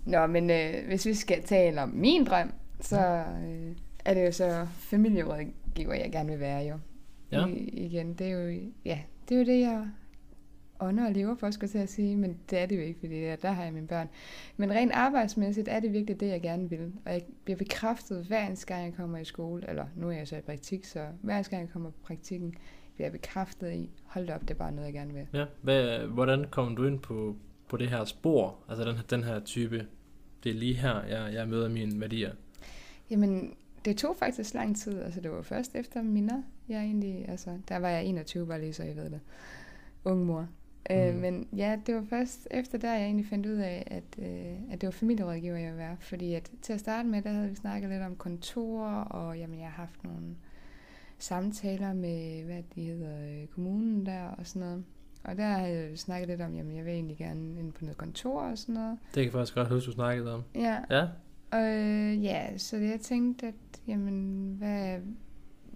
Nå, 0.06 0.26
men 0.26 0.50
øh, 0.50 0.74
hvis 0.86 1.06
vi 1.06 1.14
skal 1.14 1.42
tale 1.42 1.82
om 1.82 1.88
min 1.88 2.24
drøm, 2.24 2.52
så 2.80 2.98
øh, 3.46 3.72
er 4.04 4.14
det 4.14 4.26
jo 4.26 4.32
så 4.32 4.66
familierådgiver, 4.78 5.94
jeg 5.94 6.12
gerne 6.12 6.30
vil 6.30 6.40
være 6.40 6.62
jo. 6.62 6.74
Ja. 7.32 7.46
I, 7.46 7.52
igen, 7.68 8.14
det 8.14 8.26
er 8.26 8.30
jo, 8.30 8.60
ja, 8.84 8.98
det 9.28 9.34
er 9.34 9.38
jo 9.38 9.44
det, 9.46 9.60
jeg 9.60 9.86
ånder 10.80 11.06
og 11.06 11.12
lever 11.12 11.34
for, 11.34 11.50
skulle 11.50 11.64
jeg 11.64 11.70
til 11.70 11.78
at 11.78 11.88
sige, 11.88 12.16
men 12.16 12.38
det 12.50 12.58
er 12.58 12.66
det 12.66 12.76
jo 12.76 12.80
ikke, 12.80 13.00
fordi 13.00 13.20
der 13.20 13.50
har 13.50 13.64
jeg 13.64 13.72
mine 13.72 13.86
børn. 13.86 14.08
Men 14.56 14.70
rent 14.70 14.92
arbejdsmæssigt 14.92 15.68
er 15.68 15.80
det 15.80 15.92
virkelig 15.92 16.20
det, 16.20 16.28
jeg 16.28 16.42
gerne 16.42 16.70
vil. 16.70 16.92
Og 17.06 17.12
jeg 17.12 17.22
bliver 17.44 17.56
bekræftet 17.56 18.24
hver 18.24 18.46
eneste 18.46 18.66
gang, 18.66 18.84
jeg 18.84 18.94
kommer 18.94 19.18
i 19.18 19.24
skole, 19.24 19.68
eller 19.68 19.86
nu 19.96 20.08
er 20.08 20.12
jeg 20.12 20.28
så 20.28 20.36
i 20.36 20.40
praktik, 20.40 20.84
så 20.84 21.06
hver 21.22 21.34
eneste 21.34 21.50
gang, 21.50 21.62
jeg 21.62 21.72
kommer 21.72 21.90
på 21.90 21.98
praktikken, 22.02 22.54
bliver 22.94 23.06
jeg 23.06 23.12
bekræftet 23.12 23.72
i, 23.72 23.90
hold 24.04 24.26
da 24.26 24.34
op, 24.34 24.40
det 24.40 24.50
er 24.50 24.54
bare 24.54 24.72
noget, 24.72 24.86
jeg 24.86 24.94
gerne 24.94 25.14
vil. 25.14 25.26
Ja, 25.34 25.44
hvad, 25.62 25.98
hvordan 25.98 26.44
kom 26.50 26.76
du 26.76 26.86
ind 26.86 26.98
på, 26.98 27.36
på 27.68 27.76
det 27.76 27.88
her 27.88 28.04
spor, 28.04 28.56
altså 28.68 28.84
den, 28.84 28.96
den 29.10 29.24
her 29.24 29.40
type, 29.40 29.86
det 30.44 30.50
er 30.50 30.54
lige 30.54 30.74
her, 30.74 31.04
jeg, 31.04 31.34
jeg 31.34 31.48
møder 31.48 31.68
mine 31.68 32.00
værdier? 32.00 32.32
Jamen, 33.10 33.54
det 33.84 33.96
tog 33.96 34.16
faktisk 34.16 34.54
lang 34.54 34.76
tid. 34.76 35.02
Altså, 35.02 35.20
det 35.20 35.30
var 35.30 35.42
først 35.42 35.74
efter 35.74 36.02
minder, 36.02 36.42
jeg 36.68 36.80
egentlig, 36.80 37.28
altså, 37.28 37.58
der 37.68 37.78
var 37.78 37.88
jeg 37.88 38.04
21, 38.04 38.46
bare 38.46 38.60
lige 38.60 38.72
så 38.72 38.84
jeg 38.84 38.96
ved 38.96 39.10
det. 39.10 39.20
Ung 40.04 40.26
mor. 40.26 40.48
Mm. 40.90 40.96
Øh, 40.96 41.14
men 41.14 41.48
ja, 41.56 41.78
det 41.86 41.94
var 41.94 42.04
først 42.10 42.48
efter 42.50 42.78
der, 42.78 42.92
jeg 42.92 43.04
egentlig 43.04 43.26
fandt 43.26 43.46
ud 43.46 43.56
af, 43.56 43.86
at, 43.86 44.26
øh, 44.26 44.72
at 44.72 44.80
det 44.80 44.86
var 44.86 44.90
familierådgiver, 44.90 45.56
jeg 45.56 45.66
ville 45.66 45.78
være. 45.78 45.96
Fordi 46.00 46.34
at, 46.34 46.50
til 46.62 46.72
at 46.72 46.80
starte 46.80 47.08
med, 47.08 47.22
der 47.22 47.30
havde 47.30 47.48
vi 47.48 47.54
snakket 47.54 47.90
lidt 47.90 48.02
om 48.02 48.16
kontor, 48.16 48.86
og 48.88 49.38
jamen, 49.38 49.58
jeg 49.58 49.66
har 49.66 49.82
haft 49.82 50.04
nogle 50.04 50.36
samtaler 51.18 51.92
med, 51.92 52.44
hvad 52.44 52.62
de 52.74 52.82
hedder, 52.82 53.42
øh, 53.42 53.46
kommunen 53.46 54.06
der 54.06 54.22
og 54.22 54.46
sådan 54.46 54.68
noget. 54.68 54.84
Og 55.24 55.36
der 55.36 55.44
har 55.44 55.66
jeg 55.66 55.98
snakket 55.98 56.28
lidt 56.28 56.40
om, 56.40 56.54
jamen 56.54 56.76
jeg 56.76 56.84
vil 56.84 56.92
egentlig 56.92 57.16
gerne 57.16 57.58
ind 57.58 57.72
på 57.72 57.84
noget 57.84 57.96
kontor 57.96 58.40
og 58.40 58.58
sådan 58.58 58.74
noget. 58.74 58.98
Det 59.06 59.14
kan 59.14 59.24
jeg 59.24 59.32
faktisk 59.32 59.54
godt 59.54 59.68
huske, 59.68 59.86
du 59.86 59.92
snakkede 59.92 60.34
om. 60.34 60.42
Ja. 60.54 60.78
Ja? 60.90 61.06
Øh, 61.54 62.24
ja, 62.24 62.58
så 62.58 62.76
jeg 62.76 63.00
tænkte, 63.00 63.46
at 63.46 63.54
jamen, 63.86 64.54
hvad, 64.58 64.98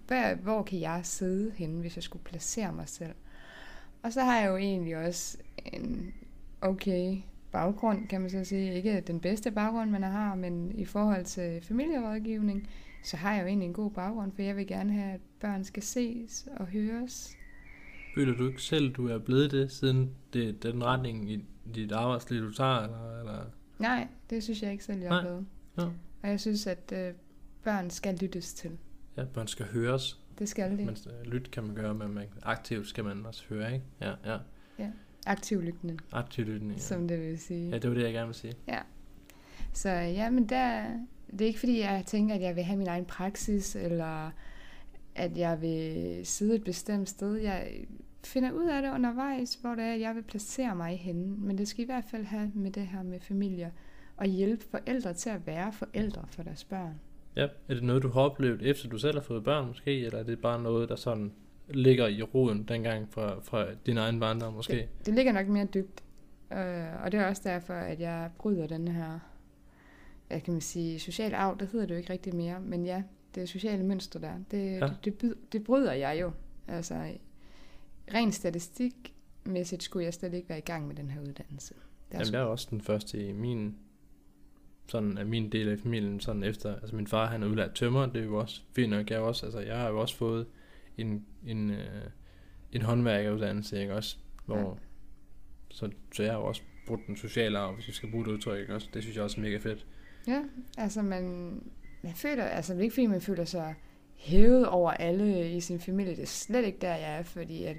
hvad, 0.07 0.35
hvor 0.35 0.63
kan 0.63 0.79
jeg 0.79 1.01
sidde 1.03 1.51
henne, 1.55 1.81
hvis 1.81 1.95
jeg 1.95 2.03
skulle 2.03 2.23
placere 2.23 2.73
mig 2.73 2.89
selv? 2.89 3.13
Og 4.05 4.13
så 4.13 4.21
har 4.21 4.39
jeg 4.39 4.49
jo 4.49 4.55
egentlig 4.55 4.97
også 4.97 5.37
en 5.57 6.13
okay 6.61 7.17
baggrund, 7.51 8.07
kan 8.07 8.21
man 8.21 8.29
så 8.29 8.43
sige. 8.43 8.73
Ikke 8.73 9.03
den 9.07 9.19
bedste 9.19 9.51
baggrund, 9.51 9.89
man 9.89 10.03
har, 10.03 10.35
men 10.35 10.71
i 10.75 10.85
forhold 10.85 11.25
til 11.25 11.61
familierådgivning, 11.61 12.69
så 13.03 13.17
har 13.17 13.33
jeg 13.33 13.41
jo 13.41 13.47
egentlig 13.47 13.67
en 13.67 13.73
god 13.73 13.91
baggrund, 13.91 14.31
for 14.31 14.41
jeg 14.41 14.55
vil 14.55 14.67
gerne 14.67 14.93
have, 14.93 15.13
at 15.13 15.19
børn 15.39 15.63
skal 15.63 15.83
ses 15.83 16.47
og 16.57 16.67
høres. 16.67 17.37
Føler 18.15 18.37
du 18.37 18.47
ikke 18.47 18.61
selv, 18.61 18.93
du 18.93 19.07
er 19.07 19.17
blevet 19.17 19.51
det, 19.51 19.71
siden 19.71 20.11
det 20.33 20.63
den 20.63 20.83
retning 20.83 21.31
i 21.31 21.45
dit 21.75 21.91
arbejdsliv, 21.91 22.41
du 22.41 22.51
tager? 22.51 22.79
Eller, 22.83 23.19
eller? 23.19 23.45
Nej, 23.79 24.07
det 24.29 24.43
synes 24.43 24.61
jeg 24.61 24.71
ikke 24.71 24.83
selv, 24.83 24.99
jeg 24.99 25.07
er 25.07 25.09
Nej. 25.09 25.21
blevet. 25.21 25.45
Ja. 25.77 25.83
Og 26.23 26.29
jeg 26.29 26.39
synes, 26.39 26.67
at 26.67 26.93
øh, 26.95 27.13
børn 27.63 27.89
skal 27.89 28.17
lyttes 28.21 28.53
til. 28.53 28.71
Ja, 29.17 29.23
børn 29.23 29.47
skal 29.47 29.65
høres. 29.65 30.19
Det 30.39 30.49
skal 30.49 30.71
de. 30.71 30.85
Men 30.85 30.89
øh, 30.89 31.31
lyt 31.31 31.51
kan 31.51 31.63
man 31.63 31.75
gøre, 31.75 31.93
men 31.93 32.13
man, 32.13 32.27
aktivt 32.43 32.87
skal 32.87 33.03
man 33.03 33.25
også 33.25 33.43
høre, 33.49 33.73
ikke? 33.73 33.85
Ja, 34.01 34.13
ja. 34.25 34.37
Aktiv 35.27 35.61
lyttende, 35.61 35.97
Aktiv 36.11 36.45
lytning. 36.45 36.71
Ja. 36.73 36.79
som 36.79 37.07
det 37.07 37.19
vil 37.21 37.39
sige. 37.39 37.69
ja, 37.69 37.77
det 37.77 37.89
var 37.89 37.95
det, 37.95 38.03
jeg 38.03 38.13
gerne 38.13 38.27
vil 38.27 38.35
sige. 38.35 38.53
Så 39.73 39.89
ja, 39.89 40.29
men 40.29 40.49
der, 40.49 40.83
det 41.31 41.41
er 41.41 41.45
ikke 41.45 41.59
fordi, 41.59 41.79
jeg 41.79 42.03
tænker, 42.05 42.35
at 42.35 42.41
jeg 42.41 42.55
vil 42.55 42.63
have 42.63 42.77
min 42.77 42.87
egen 42.87 43.05
praksis, 43.05 43.75
eller 43.75 44.31
at 45.15 45.37
jeg 45.37 45.61
vil 45.61 46.19
sidde 46.25 46.55
et 46.55 46.63
bestemt 46.63 47.09
sted. 47.09 47.35
Jeg 47.35 47.85
finder 48.23 48.51
ud 48.51 48.65
af 48.65 48.81
det 48.81 48.91
undervejs, 48.91 49.53
hvor 49.55 49.75
det 49.75 49.83
er, 49.83 49.93
at 49.93 49.99
jeg 49.99 50.15
vil 50.15 50.23
placere 50.23 50.75
mig 50.75 50.99
henne. 50.99 51.37
Men 51.37 51.57
det 51.57 51.67
skal 51.67 51.81
i 51.83 51.85
hvert 51.85 52.05
fald 52.11 52.25
have 52.25 52.51
med 52.53 52.71
det 52.71 52.87
her 52.87 53.03
med 53.03 53.19
familier, 53.19 53.69
og 54.17 54.25
hjælpe 54.25 54.65
forældre 54.71 55.13
til 55.13 55.29
at 55.29 55.47
være 55.47 55.73
forældre 55.73 56.25
for 56.29 56.43
deres 56.43 56.63
børn. 56.63 56.99
Ja, 57.35 57.43
er 57.43 57.73
det 57.73 57.83
noget, 57.83 58.03
du 58.03 58.09
har 58.09 58.21
oplevet, 58.21 58.61
efter 58.61 58.89
du 58.89 58.97
selv 58.97 59.13
har 59.17 59.21
fået 59.21 59.43
børn 59.43 59.67
måske, 59.67 60.05
eller 60.05 60.19
er 60.19 60.23
det 60.23 60.39
bare 60.39 60.61
noget, 60.61 60.89
der 60.89 60.95
sådan 60.95 61.31
ligger 61.69 62.07
i 62.07 62.21
roden 62.21 62.63
dengang 62.63 63.09
fra, 63.13 63.39
fra 63.43 63.65
din 63.85 63.97
egen 63.97 64.19
barndom 64.19 64.53
måske? 64.53 64.73
Det, 64.73 65.05
det 65.05 65.13
ligger 65.13 65.31
nok 65.31 65.47
mere 65.47 65.65
dybt, 65.65 66.03
øh, 66.53 67.03
og 67.03 67.11
det 67.11 67.19
er 67.19 67.27
også 67.27 67.41
derfor, 67.45 67.73
at 67.73 67.99
jeg 67.99 68.29
bryder 68.37 68.67
den 68.67 68.87
her, 68.87 69.19
hvad 70.27 70.41
kan 70.41 70.53
man 70.53 70.61
sige, 70.61 70.99
social 70.99 71.33
arv, 71.33 71.57
det 71.59 71.67
hedder 71.71 71.85
det 71.85 71.93
jo 71.93 71.97
ikke 71.97 72.13
rigtig 72.13 72.35
mere, 72.35 72.59
men 72.61 72.85
ja, 72.85 73.03
det 73.35 73.49
sociale 73.49 73.83
mønster 73.83 74.19
der, 74.19 74.33
det, 74.51 74.79
Ja. 74.79 74.89
det, 75.03 75.21
det, 75.21 75.33
det 75.51 75.63
bryder 75.63 75.93
jeg 75.93 76.17
jo. 76.21 76.31
Altså, 76.67 77.11
rent 78.13 78.35
statistikmæssigt 78.35 79.83
skulle 79.83 80.05
jeg 80.05 80.13
slet 80.13 80.33
ikke 80.33 80.49
være 80.49 80.57
i 80.57 80.61
gang 80.61 80.87
med 80.87 80.95
den 80.95 81.09
her 81.09 81.21
uddannelse. 81.21 81.73
Det 81.73 82.15
er 82.15 82.19
Jamen, 82.19 82.33
jeg 82.33 82.41
er 82.41 82.45
også 82.45 82.67
den 82.69 82.81
første 82.81 83.27
i 83.27 83.31
min, 83.31 83.75
sådan 84.87 85.17
af 85.17 85.25
min 85.25 85.51
del 85.51 85.69
af 85.69 85.79
familien, 85.79 86.19
sådan 86.19 86.43
efter, 86.43 86.75
altså 86.75 86.95
min 86.95 87.07
far 87.07 87.25
han 87.27 87.43
er 87.43 87.47
udlært 87.47 87.73
tømmer, 87.75 88.05
det 88.05 88.21
er 88.21 88.25
jo 88.25 88.35
også 88.35 88.61
fint 88.75 88.89
nok, 88.89 89.09
jeg, 89.09 89.19
også, 89.19 89.45
altså, 89.45 89.59
jeg 89.59 89.77
har 89.77 89.89
jo 89.89 89.99
også 90.01 90.15
fået 90.15 90.45
en, 90.97 91.25
en, 91.45 91.71
øh, 91.71 91.77
en 92.71 92.81
håndværkeruddannelse, 92.81 93.81
ikke 93.81 93.93
også, 93.93 94.17
hvor, 94.45 94.57
Ja. 94.57 94.63
så, 95.69 95.89
så 96.13 96.23
jeg 96.23 96.31
har 96.31 96.39
jo 96.39 96.45
også 96.45 96.61
brugt 96.87 97.07
den 97.07 97.17
sociale 97.17 97.57
arv, 97.59 97.75
hvis 97.75 97.87
vi 97.87 97.93
skal 97.93 98.11
bruge 98.11 98.25
det 98.25 98.31
udtryk, 98.31 98.59
ikke 98.59 98.75
også, 98.75 98.89
det 98.93 99.01
synes 99.03 99.15
jeg 99.15 99.23
også 99.23 99.41
er 99.41 99.41
mega 99.41 99.57
fedt. 99.57 99.85
Ja, 100.27 100.41
altså 100.77 101.01
man, 101.01 101.23
man 102.01 102.13
føler, 102.15 102.43
altså 102.43 102.73
det 102.73 102.79
er 102.79 102.83
ikke 102.83 102.93
fordi 102.93 103.05
man 103.07 103.21
føler 103.21 103.45
sig 103.45 103.75
hævet 104.15 104.67
over 104.67 104.91
alle 104.91 105.51
i 105.51 105.59
sin 105.59 105.79
familie, 105.79 106.15
det 106.15 106.21
er 106.21 106.25
slet 106.27 106.65
ikke 106.65 106.77
der, 106.81 106.95
jeg 106.95 107.17
er, 107.19 107.23
fordi 107.23 107.63
at 107.63 107.77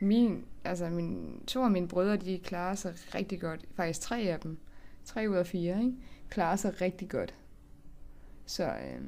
min, 0.00 0.44
altså 0.64 0.88
min, 0.88 1.40
to 1.46 1.62
af 1.62 1.70
mine 1.70 1.88
brødre, 1.88 2.16
de 2.16 2.38
klarer 2.38 2.74
sig 2.74 2.94
rigtig 3.14 3.40
godt, 3.40 3.64
faktisk 3.76 4.00
tre 4.00 4.20
af 4.20 4.40
dem, 4.40 4.58
tre 5.04 5.26
ud 5.30 5.36
af 5.36 5.46
fire, 5.46 5.78
ikke? 5.78 5.92
Klarer 6.34 6.56
sig 6.56 6.80
rigtig 6.80 7.08
godt. 7.08 7.34
Så, 8.46 8.64
øh, 8.64 9.00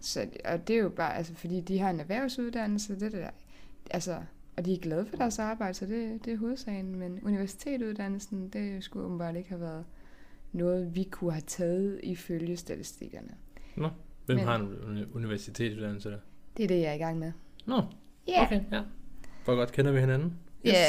så, 0.00 0.26
og 0.44 0.68
det 0.68 0.76
er 0.76 0.80
jo 0.80 0.88
bare, 0.88 1.16
altså 1.16 1.34
fordi 1.34 1.60
de 1.60 1.78
har 1.78 1.90
en 1.90 2.00
erhvervsuddannelse, 2.00 3.00
det 3.00 3.12
der, 3.12 3.30
altså, 3.90 4.18
og 4.56 4.64
de 4.64 4.74
er 4.74 4.78
glade 4.78 5.06
for 5.06 5.16
deres 5.16 5.38
arbejde, 5.38 5.74
så 5.74 5.86
det, 5.86 6.24
det 6.24 6.32
er 6.32 6.36
hovedsagen, 6.36 6.96
men 6.98 7.20
universitetsuddannelsen, 7.22 8.48
det 8.48 8.84
skulle 8.84 9.06
åbenbart 9.06 9.36
ikke 9.36 9.48
have 9.48 9.60
været 9.60 9.84
noget, 10.52 10.94
vi 10.94 11.02
kunne 11.04 11.32
have 11.32 11.42
taget 11.46 12.00
ifølge 12.02 12.56
statistikkerne. 12.56 13.28
Nå, 13.76 13.88
hvem 14.26 14.36
Men- 14.36 14.46
har 14.46 14.54
en 14.56 14.62
uni- 14.82 15.14
universitetsuddannelse 15.16 16.10
der? 16.10 16.18
Det 16.56 16.62
er 16.64 16.68
det, 16.68 16.80
jeg 16.80 16.88
er 16.90 16.92
i 16.94 16.98
gang 16.98 17.18
med. 17.18 17.32
Nå, 17.66 17.82
Ja, 18.28 18.42
okay, 18.44 18.60
ja. 18.72 18.82
Hvor 19.44 19.54
godt 19.54 19.72
kender 19.72 19.92
vi 19.92 20.00
hinanden? 20.00 20.34
Ja. 20.64 20.86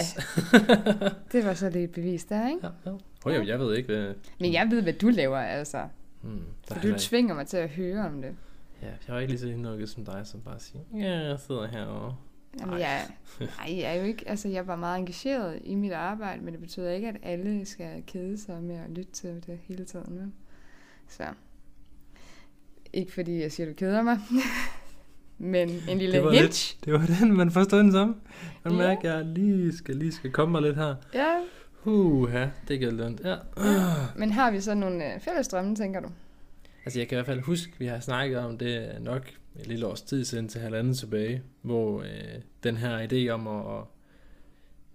det 1.32 1.46
var 1.46 1.54
så 1.54 1.70
det 1.70 1.92
bevis 1.92 2.26
der, 2.26 2.50
ikke? 2.50 2.68
ja, 2.86 2.92
ja. 2.92 2.98
Oh, 3.26 3.34
jeg, 3.34 3.48
jeg 3.48 3.60
ved 3.60 3.76
ikke, 3.78 3.94
hvad... 3.94 4.14
Men 4.40 4.54
jeg 4.54 4.68
ved, 4.72 4.82
hvad 4.82 4.94
du 4.94 5.10
laver, 5.10 5.38
altså. 5.38 5.88
Hmm, 6.22 6.40
er 6.72 6.82
du 6.82 6.88
ikke- 6.88 7.00
tvinger 7.00 7.36
mig 7.36 7.48
til 7.48 7.58
at 7.58 7.70
høre 7.70 8.06
om 8.08 8.22
det. 8.22 8.36
Ja, 8.82 8.88
jeg 9.08 9.16
er 9.16 9.20
ikke 9.20 9.32
lige 9.34 9.40
så 9.42 9.48
indlukket 9.48 9.90
som 9.90 10.06
dig, 10.06 10.22
som 10.24 10.42
bare 10.42 10.60
siger, 10.60 10.82
ja, 10.98 11.20
jeg 11.30 11.40
sidder 11.40 11.68
herovre. 11.68 12.16
Jamen, 12.60 12.74
Ej. 12.74 12.80
jeg, 12.80 13.02
nej, 13.40 13.78
jeg 13.80 13.96
er 13.96 14.00
jo 14.02 14.04
ikke, 14.04 14.30
altså 14.30 14.48
jeg 14.50 14.68
var 14.68 14.76
meget 14.76 15.00
engageret 15.00 15.60
i 15.64 15.76
mit 15.76 15.92
arbejde, 15.92 16.42
men 16.44 16.54
det 16.54 16.62
betyder 16.62 16.92
ikke, 16.92 17.08
at 17.08 17.16
alle 17.24 17.66
skal 17.66 18.04
kede 18.08 18.38
sig 18.42 18.62
med 18.64 18.76
at 18.76 18.90
lytte 18.90 19.12
til 19.12 19.44
det 19.48 19.60
hele 19.64 19.86
tiden. 19.86 20.20
Vel? 20.20 20.32
Så, 21.10 21.24
ikke 22.94 23.14
fordi 23.14 23.42
jeg 23.42 23.52
siger, 23.52 23.68
du 23.68 23.74
keder 23.74 24.02
mig, 24.02 24.20
men 25.38 25.70
en 25.90 25.98
lille 25.98 26.16
Det 26.16 26.24
var 26.24 26.32
hint. 26.32 26.42
lidt- 26.44 26.78
Det 26.86 26.94
var 26.94 27.06
den, 27.20 27.38
man 27.38 27.52
forstod 27.52 27.80
den 27.80 27.92
samme. 27.92 28.16
Man 28.64 28.74
Ja. 28.74 28.80
mærker, 28.80 29.14
at 29.14 29.18
jeg 29.18 29.26
lige 29.26 29.78
skal, 29.78 29.96
lige 29.96 30.12
skal 30.12 30.32
komme 30.32 30.52
mig 30.52 30.62
lidt 30.62 30.76
her. 30.76 30.96
Ja, 31.14 31.36
Uha, 31.86 32.46
det 32.68 32.80
gælder 32.80 33.06
ondt. 33.06 33.22
Ja. 33.26 33.36
men 34.16 34.32
har 34.32 34.52
vi 34.52 34.62
så 34.62 34.74
nogle 34.74 35.14
øh, 35.14 35.20
fælles 35.20 35.48
drømme, 35.48 35.76
tænker 35.76 36.00
du? 36.00 36.10
Altså, 36.86 37.00
jeg 37.00 37.08
kan 37.08 37.16
i 37.16 37.18
hvert 37.18 37.26
fald 37.26 37.42
huske, 37.42 37.74
vi 37.80 37.86
har 37.86 38.00
snakket 38.00 38.38
om 38.38 38.58
det 38.58 38.90
nok 39.02 39.30
et 39.60 39.68
lille 39.68 39.88
års 39.88 40.02
tid 40.02 40.26
siden 40.26 40.48
til 40.48 40.62
halvanden 40.62 40.94
tilbage, 40.94 41.42
hvor 41.62 42.02
øh, 42.02 42.08
den 42.64 42.78
her 42.78 43.08
idé 43.08 43.30
om 43.30 43.48
at, 43.48 43.84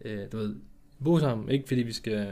øh, 0.04 0.18
du 0.32 0.36
ved, 0.36 0.56
bo 1.04 1.18
sammen, 1.18 1.48
ikke 1.48 1.68
fordi 1.68 1.82
vi 1.82 1.92
skal 1.92 2.26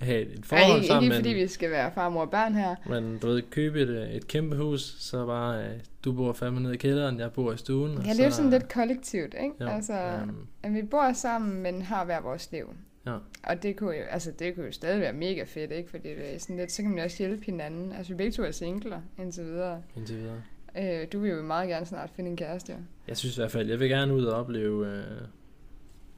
have 0.00 0.20
et 0.22 0.46
forhold 0.46 0.76
ikke, 0.76 0.86
sammen, 0.86 1.04
ikke 1.04 1.14
men, 1.14 1.24
fordi 1.24 1.34
vi 1.34 1.46
skal 1.46 1.70
være 1.70 1.92
far, 1.94 2.08
mor 2.08 2.20
og 2.20 2.30
børn 2.30 2.54
her. 2.54 2.74
men 2.88 3.18
du 3.18 3.26
ved, 3.26 3.42
købe 3.50 3.80
et, 3.80 3.88
øh, 3.88 4.08
et 4.08 4.28
kæmpe 4.28 4.56
hus, 4.56 4.96
så 4.98 5.26
bare, 5.26 5.64
øh, 5.64 5.70
du 6.04 6.12
bor 6.12 6.32
fandme 6.32 6.60
nede 6.60 6.74
i 6.74 6.76
kælderen, 6.76 7.18
jeg 7.18 7.32
bor 7.32 7.52
i 7.52 7.56
stuen. 7.56 7.98
og 7.98 8.04
Ja, 8.04 8.12
det 8.12 8.20
er 8.20 8.24
jo 8.24 8.30
så- 8.30 8.36
sådan 8.36 8.50
lidt 8.50 8.72
kollektivt, 8.72 9.34
ikke? 9.42 9.54
Jo, 9.60 9.66
altså, 9.66 9.92
øhm, 9.94 10.46
at 10.62 10.74
vi 10.74 10.82
bor 10.82 11.12
sammen, 11.12 11.62
men 11.62 11.82
har 11.82 12.04
hver 12.04 12.20
vores 12.20 12.52
liv. 12.52 12.74
Ja. 13.06 13.18
Og 13.42 13.62
det 13.62 13.76
kunne, 13.76 13.96
jo, 13.96 14.02
altså, 14.02 14.32
det 14.38 14.54
kunne 14.54 14.66
jo 14.66 14.72
stadig 14.72 15.00
være 15.00 15.12
mega 15.12 15.44
fedt, 15.44 15.70
ikke? 15.72 15.90
Fordi 15.90 16.08
det 16.08 16.34
er 16.34 16.38
sådan 16.38 16.56
lidt, 16.56 16.72
så 16.72 16.82
kan 16.82 16.90
man 16.90 17.04
også 17.04 17.18
hjælpe 17.18 17.44
hinanden. 17.44 17.92
Altså, 17.92 18.12
vi 18.12 18.16
begge 18.16 18.32
to 18.32 18.42
er 18.42 18.50
singler, 18.50 19.00
indtil 19.18 19.44
videre. 19.44 19.82
indtil 19.96 20.16
videre. 20.16 20.42
Øh, 20.78 21.06
du 21.12 21.18
vil 21.20 21.30
jo 21.30 21.42
meget 21.42 21.68
gerne 21.68 21.86
snart 21.86 22.10
finde 22.10 22.30
en 22.30 22.36
kæreste, 22.36 22.72
jo. 22.72 22.78
Jeg 23.08 23.16
synes 23.16 23.36
i 23.36 23.40
hvert 23.40 23.50
fald, 23.50 23.68
jeg 23.68 23.80
vil 23.80 23.88
gerne 23.88 24.14
ud 24.14 24.24
og 24.24 24.40
opleve 24.40 24.86
øh, 24.86 25.04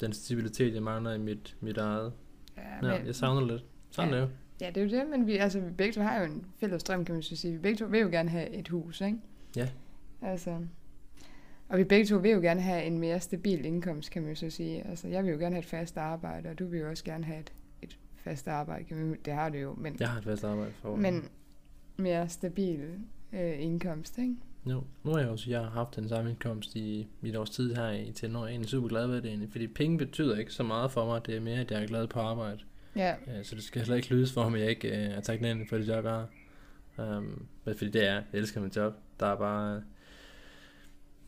den 0.01 0.12
stabilitet, 0.12 0.75
jeg 0.75 0.83
mangler 0.83 1.12
i 1.12 1.18
mit, 1.18 1.57
mit 1.61 1.77
eget. 1.79 2.12
Ja, 2.57 2.87
Ja, 2.88 3.05
jeg 3.07 3.14
savner 3.14 3.47
lidt. 3.47 3.64
Sådan 3.90 4.11
Ja. 4.11 4.16
det 4.16 4.23
jo. 4.23 4.29
ja, 4.61 4.68
det 4.68 4.77
er 4.77 4.83
jo 4.83 4.90
det, 4.90 5.11
men 5.11 5.27
vi, 5.27 5.37
altså, 5.37 5.61
vi 5.61 5.70
begge 5.70 5.92
to 5.92 6.01
har 6.01 6.18
jo 6.20 6.25
en 6.25 6.47
fælles 6.61 6.83
drøm, 6.85 7.05
kan 7.05 7.14
man 7.14 7.23
så 7.23 7.37
sige. 7.37 7.53
Vi 7.53 7.59
begge 7.59 7.77
to 7.79 7.85
vil 7.87 8.01
jo 8.01 8.09
gerne 8.09 8.29
have 8.31 8.51
et 8.51 8.68
hus, 8.68 9.01
ikke? 9.01 9.18
Ja. 9.57 9.68
Altså, 10.23 10.59
og 11.68 11.79
vi 11.79 11.85
begge 11.85 12.07
to 12.07 12.16
vil 12.16 12.31
jo 12.31 12.40
gerne 12.40 12.61
have 12.61 12.85
en 12.85 12.98
mere 12.98 13.20
stabil 13.20 13.64
indkomst, 13.64 14.11
kan 14.11 14.22
man 14.22 14.31
jo 14.31 14.37
så 14.37 14.50
sige. 14.50 14.87
Altså, 14.87 15.09
jeg 15.09 15.24
vil 15.24 15.33
jo 15.33 15.38
gerne 15.38 15.55
have 15.55 15.61
et 15.61 15.68
fast 15.68 15.96
arbejde, 15.96 16.48
og 16.48 16.59
du 16.59 16.66
vil 16.66 16.81
jo 16.81 16.90
også 16.90 17.05
gerne 17.05 17.24
have 17.24 17.40
et, 17.40 17.53
et 17.83 17.98
fast 18.16 18.48
arbejde. 18.48 18.85
Kan 18.85 18.96
man, 18.96 19.18
det 19.24 19.33
har 19.33 19.48
du 19.48 19.59
jo, 19.59 19.74
men, 19.74 19.96
Jeg 20.00 20.09
har 20.09 20.18
et 20.18 20.24
fast 20.24 20.44
arbejde 20.44 20.72
for. 20.72 20.96
men 20.96 21.29
mere 21.96 22.29
stabil 22.29 22.81
øh, 23.33 23.62
indkomst, 23.62 24.18
ikke? 24.18 24.37
Jo, 24.66 24.83
nu 25.05 25.11
har 25.12 25.18
jeg 25.18 25.29
også 25.29 25.50
jeg 25.50 25.61
har 25.61 25.70
haft 25.70 25.96
den 25.96 26.09
samme 26.09 26.31
indkomst 26.31 26.77
i, 26.77 27.09
et 27.22 27.37
års 27.37 27.50
tid 27.50 27.74
her 27.74 27.90
i 27.90 28.12
til, 28.12 28.31
når 28.31 28.40
jeg 28.40 28.46
er 28.46 28.50
egentlig 28.50 28.70
super 28.70 28.88
glad 28.88 29.07
ved 29.07 29.16
det 29.16 29.27
egentlig, 29.27 29.50
fordi 29.50 29.66
penge 29.66 29.98
betyder 29.98 30.38
ikke 30.38 30.53
så 30.53 30.62
meget 30.62 30.90
for 30.92 31.07
mig, 31.07 31.27
det 31.27 31.37
er 31.37 31.40
mere, 31.40 31.61
at 31.61 31.70
jeg 31.70 31.83
er 31.83 31.87
glad 31.87 32.07
på 32.07 32.20
arbejde. 32.20 32.59
Ja, 32.96 33.14
Ja, 33.27 33.42
så 33.42 33.55
det 33.55 33.64
skal 33.64 33.81
heller 33.81 33.96
ikke 33.96 34.14
lydes 34.14 34.33
for 34.33 34.48
mig, 34.48 34.59
at 34.59 34.62
jeg 34.62 34.70
ikke 34.70 34.88
øh, 34.88 35.16
er 35.16 35.20
taknemmelig 35.20 35.68
for 35.68 35.77
det 35.77 35.88
job, 35.88 36.05
jeg 36.05 36.12
har. 36.12 36.29
Um, 37.16 37.46
men 37.64 37.74
fordi 37.77 37.90
det 37.90 38.09
er, 38.09 38.12
jeg 38.12 38.22
elsker 38.33 38.61
mit 38.61 38.77
job. 38.77 38.94
Der 39.20 39.27
er 39.27 39.37
bare, 39.37 39.83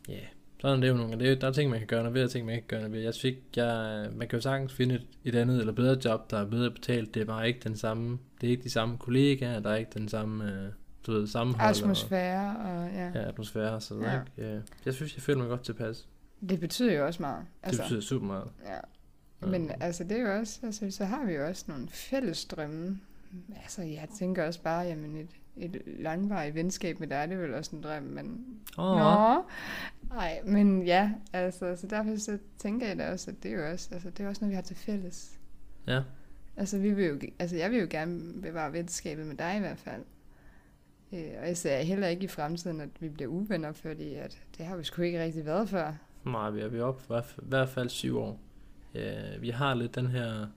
ja, 0.07 0.13
yeah, 0.13 0.23
sådan 0.61 0.77
er 0.77 0.81
det 0.81 0.87
jo 0.89 0.93
nogle 0.93 1.09
gange. 1.09 1.25
Det 1.25 1.31
er, 1.31 1.39
der 1.39 1.47
er 1.47 1.51
ting, 1.51 1.69
man 1.69 1.79
kan 1.79 1.87
gøre 1.87 1.99
noget 2.03 2.13
ved, 2.13 2.23
og 2.23 2.31
ting, 2.31 2.45
man 2.45 2.55
ikke 2.55 2.67
kan 2.67 2.75
gøre 2.77 2.89
noget 2.89 2.97
ved. 2.97 3.03
Jeg 3.03 3.13
fik, 3.21 3.35
jeg, 3.55 4.07
man 4.15 4.27
kan 4.27 4.37
jo 4.37 4.41
sagtens 4.41 4.73
finde 4.73 4.95
et, 4.95 5.07
et 5.23 5.35
andet 5.35 5.59
eller 5.59 5.73
bedre 5.73 5.97
job, 6.05 6.31
der 6.31 6.37
er 6.37 6.45
bedre 6.45 6.71
betalt. 6.71 7.13
Det 7.13 7.21
er 7.21 7.25
bare 7.25 7.47
ikke 7.47 7.59
den 7.63 7.75
samme, 7.77 8.19
det 8.41 8.47
er 8.47 8.51
ikke 8.51 8.63
de 8.63 8.69
samme 8.69 8.97
kollegaer, 8.97 9.59
der 9.59 9.69
er 9.69 9.75
ikke 9.75 9.91
den 9.93 10.09
samme, 10.09 10.51
øh, 10.51 10.71
du 11.07 11.11
ved, 11.11 11.27
sammenhold. 11.27 11.69
atmosfære 11.69 12.57
og 12.57 12.89
ja. 12.93 13.07
Og, 13.09 13.15
ja, 13.15 13.27
atmosfære, 13.27 13.81
så 13.81 13.95
Ja. 13.99 14.11
ja. 14.13 14.19
ikke, 14.37 14.55
øh, 14.55 14.61
jeg 14.85 14.93
synes, 14.93 15.15
jeg 15.15 15.23
føler 15.23 15.39
mig 15.39 15.49
godt 15.49 15.63
tilpas. 15.63 16.07
Det 16.49 16.59
betyder 16.59 16.93
jo 16.93 17.05
også 17.05 17.21
meget. 17.21 17.45
Altså, 17.63 17.81
det 17.81 17.87
betyder 17.87 18.01
super 18.01 18.25
meget. 18.25 18.47
Ja. 18.65 19.47
Men 19.47 19.71
altså, 19.79 20.03
det 20.03 20.11
er 20.11 20.21
jo 20.21 20.39
også, 20.39 20.59
altså, 20.63 20.91
så 20.91 21.05
har 21.05 21.25
vi 21.25 21.33
jo 21.33 21.47
også 21.47 21.65
nogle 21.67 21.87
fælles 21.89 22.45
drømme. 22.45 22.99
Altså, 23.63 23.81
jeg 23.81 24.07
tænker 24.19 24.45
også 24.47 24.61
bare, 24.61 24.85
jamen 24.85 25.17
et, 25.17 25.29
et 25.59 25.81
langvarigt 25.85 26.55
venskab 26.55 26.99
med 26.99 27.07
dig, 27.07 27.27
det 27.29 27.37
er 27.37 27.41
vel 27.41 27.53
også 27.53 27.75
en 27.75 27.83
drøm, 27.83 28.03
men... 28.03 28.45
Åh, 28.77 28.97
Nå. 28.97 29.43
Nej, 30.09 30.39
men 30.45 30.83
ja, 30.83 31.11
altså, 31.33 31.75
så 31.75 31.87
derfor 31.87 32.15
så 32.17 32.37
tænker 32.57 32.87
jeg 32.87 32.97
da 32.97 33.11
også, 33.11 33.31
at 33.31 33.43
det 33.43 33.51
er 33.51 33.55
jo 33.55 33.71
også, 33.71 33.89
altså, 33.91 34.09
det 34.09 34.23
er 34.25 34.27
også 34.29 34.41
noget, 34.41 34.51
vi 34.51 34.55
har 34.55 34.61
til 34.61 34.75
fælles. 34.75 35.39
Ja, 35.87 36.01
Altså, 36.57 36.77
vi 36.79 36.91
vil 36.93 37.05
jo, 37.05 37.19
altså, 37.39 37.55
jeg 37.55 37.71
vil 37.71 37.79
jo 37.79 37.87
gerne 37.89 38.41
bevare 38.41 38.73
venskabet 38.73 39.25
med 39.25 39.35
dig 39.35 39.55
i 39.57 39.59
hvert 39.59 39.77
fald. 39.79 40.01
Øh, 41.13 41.19
og 41.41 41.47
jeg 41.47 41.57
ser 41.57 41.77
heller 41.77 42.07
ikke 42.07 42.23
i 42.23 42.27
fremtiden, 42.27 42.81
at 42.81 42.89
vi 42.99 43.09
bliver 43.09 43.29
uvenner, 43.31 43.71
fordi 43.71 44.13
at 44.13 44.41
det 44.57 44.65
har 44.65 44.77
vi 44.77 44.83
sgu 44.83 45.01
ikke 45.01 45.23
rigtig 45.23 45.45
været 45.45 45.69
før. 45.69 45.93
Nej, 46.25 46.49
vi 46.49 46.61
er, 46.61 46.67
vi 46.67 46.79
oppe 46.79 47.01
i 47.03 47.23
hvert 47.41 47.69
fald- 47.69 47.89
syv 47.89 48.17
år. 48.19 48.39
Ja, 48.93 49.37
vi 49.39 49.49
har 49.49 49.73
lidt 49.73 49.95
den 49.95 50.07
her... 50.07 50.47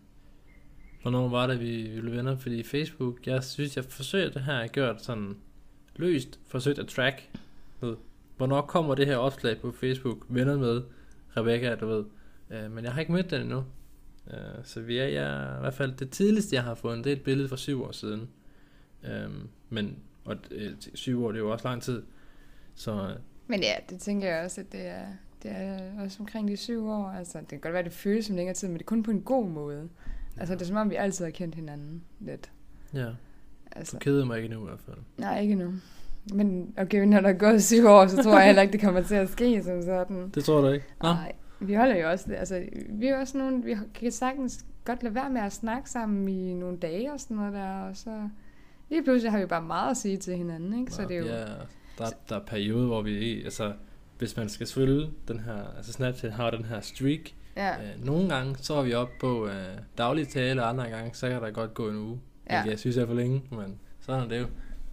Hvornår 1.03 1.29
var 1.29 1.47
det, 1.47 1.61
vi, 1.61 1.83
vi 1.83 2.01
blev 2.01 2.13
venner? 2.17 2.37
Fordi 2.37 2.63
Facebook, 2.63 3.27
jeg 3.27 3.45
synes, 3.45 3.77
jeg 3.77 3.85
forsøger 3.85 4.31
det 4.31 4.43
her, 4.43 4.61
jeg 4.61 4.69
gjort 4.69 5.03
sådan 5.03 5.37
løst, 5.97 6.41
forsøgt 6.47 6.79
at 6.79 6.87
track. 6.87 7.31
Ved, 7.81 7.97
hvornår 8.37 8.61
kommer 8.61 8.95
det 8.95 9.07
her 9.07 9.17
opslag 9.17 9.61
på 9.61 9.73
Facebook, 9.73 10.27
venner 10.29 10.59
med 10.59 10.83
Rebecca, 11.37 11.75
du 11.75 11.87
ved. 11.87 12.05
Uh, 12.51 12.73
men 12.73 12.85
jeg 12.85 12.93
har 12.93 13.01
ikke 13.01 13.13
mødt 13.13 13.31
den 13.31 13.41
endnu. 13.41 13.65
Uh, 14.27 14.65
så 14.65 14.81
vi 14.81 14.99
er, 14.99 15.07
jeg, 15.07 15.57
i 15.59 15.61
hvert 15.61 15.75
fald 15.75 15.93
det 15.93 16.11
tidligste, 16.11 16.57
jeg 16.57 16.63
har 16.63 16.75
fundet, 16.75 17.05
det 17.05 17.13
er 17.13 17.17
et 17.17 17.23
billede 17.23 17.49
fra 17.49 17.57
syv 17.57 17.85
år 17.85 17.93
siden. 17.93 18.29
Um, 19.27 19.49
men, 19.69 19.97
og 20.25 20.37
øh, 20.51 20.73
syv 20.95 21.25
år, 21.25 21.33
det 21.33 21.39
er 21.39 21.43
jo 21.43 21.53
også 21.53 21.69
lang 21.69 21.83
tid. 21.83 22.03
Så 22.75 22.93
øh, 22.93 23.17
Men 23.47 23.61
ja, 23.63 23.75
det 23.91 24.01
tænker 24.01 24.29
jeg 24.29 24.45
også, 24.45 24.61
at 24.61 24.73
det 24.73 24.87
er, 24.87 25.07
det 25.43 25.51
er 25.51 26.01
også 26.03 26.17
omkring 26.21 26.49
de 26.49 26.57
syv 26.57 26.89
år. 26.89 27.07
Altså, 27.11 27.41
det 27.41 27.49
kan 27.49 27.61
godt 27.61 27.75
være, 27.75 27.83
det 27.83 27.93
føles 27.93 28.27
som 28.27 28.37
længere 28.37 28.55
tid, 28.55 28.69
men 28.69 28.75
det 28.75 28.83
er 28.83 28.87
kun 28.87 29.03
på 29.03 29.11
en 29.11 29.23
god 29.23 29.49
måde. 29.49 29.89
Altså, 30.37 30.55
det 30.55 30.63
er 30.63 30.67
som 30.67 30.77
om, 30.77 30.91
vi 30.91 30.95
altid 30.95 31.25
har 31.25 31.31
kendt 31.33 31.55
hinanden 31.55 32.03
lidt. 32.21 32.51
ja, 32.95 33.07
Altså, 33.73 33.97
du 33.97 33.99
keder 33.99 34.25
mig 34.25 34.37
ikke 34.37 34.47
endnu 34.47 34.65
i 34.65 34.69
hvert 34.69 34.81
fald. 34.87 34.97
nej, 35.19 35.41
ikke 35.41 35.55
nu. 35.55 35.73
Men 36.35 36.75
okay, 36.79 37.05
når 37.05 37.21
der 37.21 37.29
er 37.29 37.33
gået 37.39 37.65
syv 37.65 37.87
år, 37.87 38.07
så 38.07 38.23
tror 38.23 38.37
jeg 38.39 38.47
heller 38.47 38.63
ikke, 38.63 38.73
det 38.73 38.81
kommer 38.81 39.03
til 39.03 39.15
at 39.15 39.29
ske 39.31 39.63
som 39.63 39.83
sådan. 39.83 40.31
Det 40.35 40.45
tror 40.45 40.61
du 40.61 40.69
ikke? 40.69 40.87
Nej, 41.03 41.33
vi 41.61 41.75
holder 41.75 41.97
jo 41.97 42.11
også, 42.11 42.33
altså, 42.35 42.63
vi 42.89 43.07
er 43.07 43.19
også 43.21 43.39
nogen, 43.39 43.65
vi 43.65 43.75
kan 43.95 44.13
sagtens 44.13 44.65
godt 44.85 45.03
lade 45.03 45.15
være 45.15 45.31
med 45.31 45.41
at 45.41 45.53
snakke 45.53 45.91
sammen 45.91 46.29
i 46.29 46.55
nogle 46.55 46.79
dage 46.79 47.13
og 47.13 47.21
sådan 47.21 47.37
noget 47.37 47.53
der, 47.53 47.81
og 47.81 47.97
så 47.97 48.29
lige 48.91 49.05
pludselig 49.05 49.33
har 49.33 49.39
vi 49.41 49.47
bare 49.47 49.63
meget 49.63 49.91
at 49.91 49.97
sige 49.97 50.17
til 50.17 50.37
hinanden, 50.37 50.81
ikke? 50.81 50.93
Så 50.93 51.03
det 51.03 51.17
er 51.17 51.21
jo, 51.21 51.27
Ja, 51.27 51.45
der, 51.99 52.11
der 52.29 52.37
er 52.37 52.45
perioder, 52.47 52.87
hvor 52.87 53.03
vi 53.03 53.43
altså, 53.45 53.73
hvis 54.19 54.37
man 54.37 54.49
skal 54.49 54.67
følge 54.67 55.07
den 55.29 55.41
her, 55.41 55.77
altså 55.77 55.93
Snapchat 55.93 56.33
har 56.33 56.51
den 56.51 56.65
her 56.65 56.81
streak, 56.81 57.21
ja, 57.57 57.75
øh, 57.75 58.05
nogle 58.05 58.29
gange, 58.29 58.57
så 58.59 58.75
er 58.75 58.83
vi 58.83 58.95
oppe 58.95 59.15
på 59.21 59.47
øh, 59.47 59.79
daglig 59.99 60.29
tale, 60.29 60.63
og 60.63 60.69
andre 60.69 60.89
gange, 60.91 61.11
så 61.13 61.29
kan 61.29 61.43
der 61.43 61.51
godt 61.51 61.75
gå 61.75 61.89
en 61.89 61.97
uge. 61.97 62.21
Ja. 62.51 62.63
Jeg 62.63 62.79
synes, 62.79 62.97
jeg 62.97 63.03
er 63.03 63.07
for 63.07 63.15
længe, 63.15 63.43
men 63.51 63.79
sådan 64.01 64.25
er 64.25 64.29
det 64.29 64.41
jo. 64.41 64.47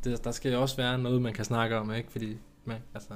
Det, 0.04 0.24
der 0.24 0.32
skal 0.32 0.52
jo 0.52 0.62
også 0.62 0.78
være 0.78 0.98
noget, 0.98 1.22
man 1.22 1.34
kan 1.34 1.46
snakke 1.46 1.78
om, 1.78 1.94
ikke? 1.94 2.12
Fordi, 2.12 2.38
man, 2.66 2.78
altså, 2.94 3.14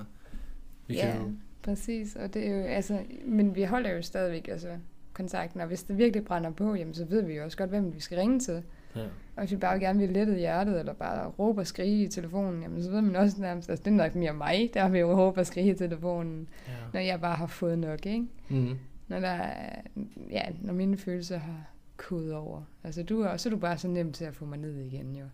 vi 0.87 0.95
ja, 0.95 1.11
kan 1.11 1.21
jo, 1.21 1.31
præcis, 1.63 2.15
og 2.15 2.33
det 2.33 2.47
er 2.47 2.55
jo, 2.55 2.63
altså, 2.63 2.99
men 3.25 3.55
vi 3.55 3.63
holder 3.63 3.91
jo 3.91 4.01
stadigvæk, 4.01 4.47
altså, 4.47 4.67
kontakten, 5.13 5.61
og 5.61 5.67
hvis 5.67 5.83
det 5.83 5.97
virkelig 5.97 6.25
brænder 6.25 6.51
på, 6.51 6.75
jamen, 6.75 6.93
så 6.93 7.05
ved 7.05 7.23
vi 7.23 7.33
jo 7.33 7.43
også 7.43 7.57
godt, 7.57 7.69
hvem 7.69 7.95
vi 7.95 7.99
skal 7.99 8.17
ringe 8.17 8.39
til. 8.39 8.63
ja, 8.95 9.01
Og 9.35 9.39
hvis 9.39 9.51
vi 9.51 9.57
bare 9.57 9.79
gerne 9.79 9.99
vil 9.99 10.09
lette 10.09 10.35
hjertet, 10.35 10.79
eller 10.79 10.93
bare 10.93 11.27
råbe 11.27 11.61
og 11.61 11.67
skrige 11.67 12.03
i 12.03 12.07
telefonen, 12.07 12.61
jamen, 12.61 12.83
så 12.83 12.89
ved 12.89 13.01
man 13.01 13.15
også 13.15 13.41
nærmest, 13.41 13.69
altså, 13.69 13.83
det 13.83 13.91
er 13.91 13.95
nok 13.95 14.15
mere 14.15 14.33
mig, 14.33 14.69
der 14.73 14.89
vil 14.89 14.99
jo 14.99 15.19
råbe 15.19 15.39
og 15.39 15.45
skrige 15.45 15.71
i 15.71 15.75
telefonen, 15.75 16.49
ja. 16.67 16.73
når 16.93 16.99
jeg 16.99 17.21
bare 17.21 17.35
har 17.35 17.47
fået 17.47 17.79
nok, 17.79 18.05
ikke? 18.05 18.25
Mm. 18.49 18.77
Når, 19.11 19.19
der 19.19 19.27
er, 19.27 19.81
ja, 20.29 20.41
når 20.61 20.73
mine 20.73 20.97
følelser 20.97 21.37
har 21.37 21.63
kodet 21.97 22.33
over. 22.33 22.63
Altså, 22.83 23.03
du 23.03 23.21
er, 23.21 23.37
så 23.37 23.49
er 23.49 23.51
du 23.51 23.57
bare 23.57 23.77
så 23.77 23.87
nem 23.87 24.13
til 24.13 24.25
at 24.25 24.35
få 24.35 24.45
mig 24.45 24.57
ned 24.57 24.77
igen, 24.77 25.15
jo. 25.15 25.25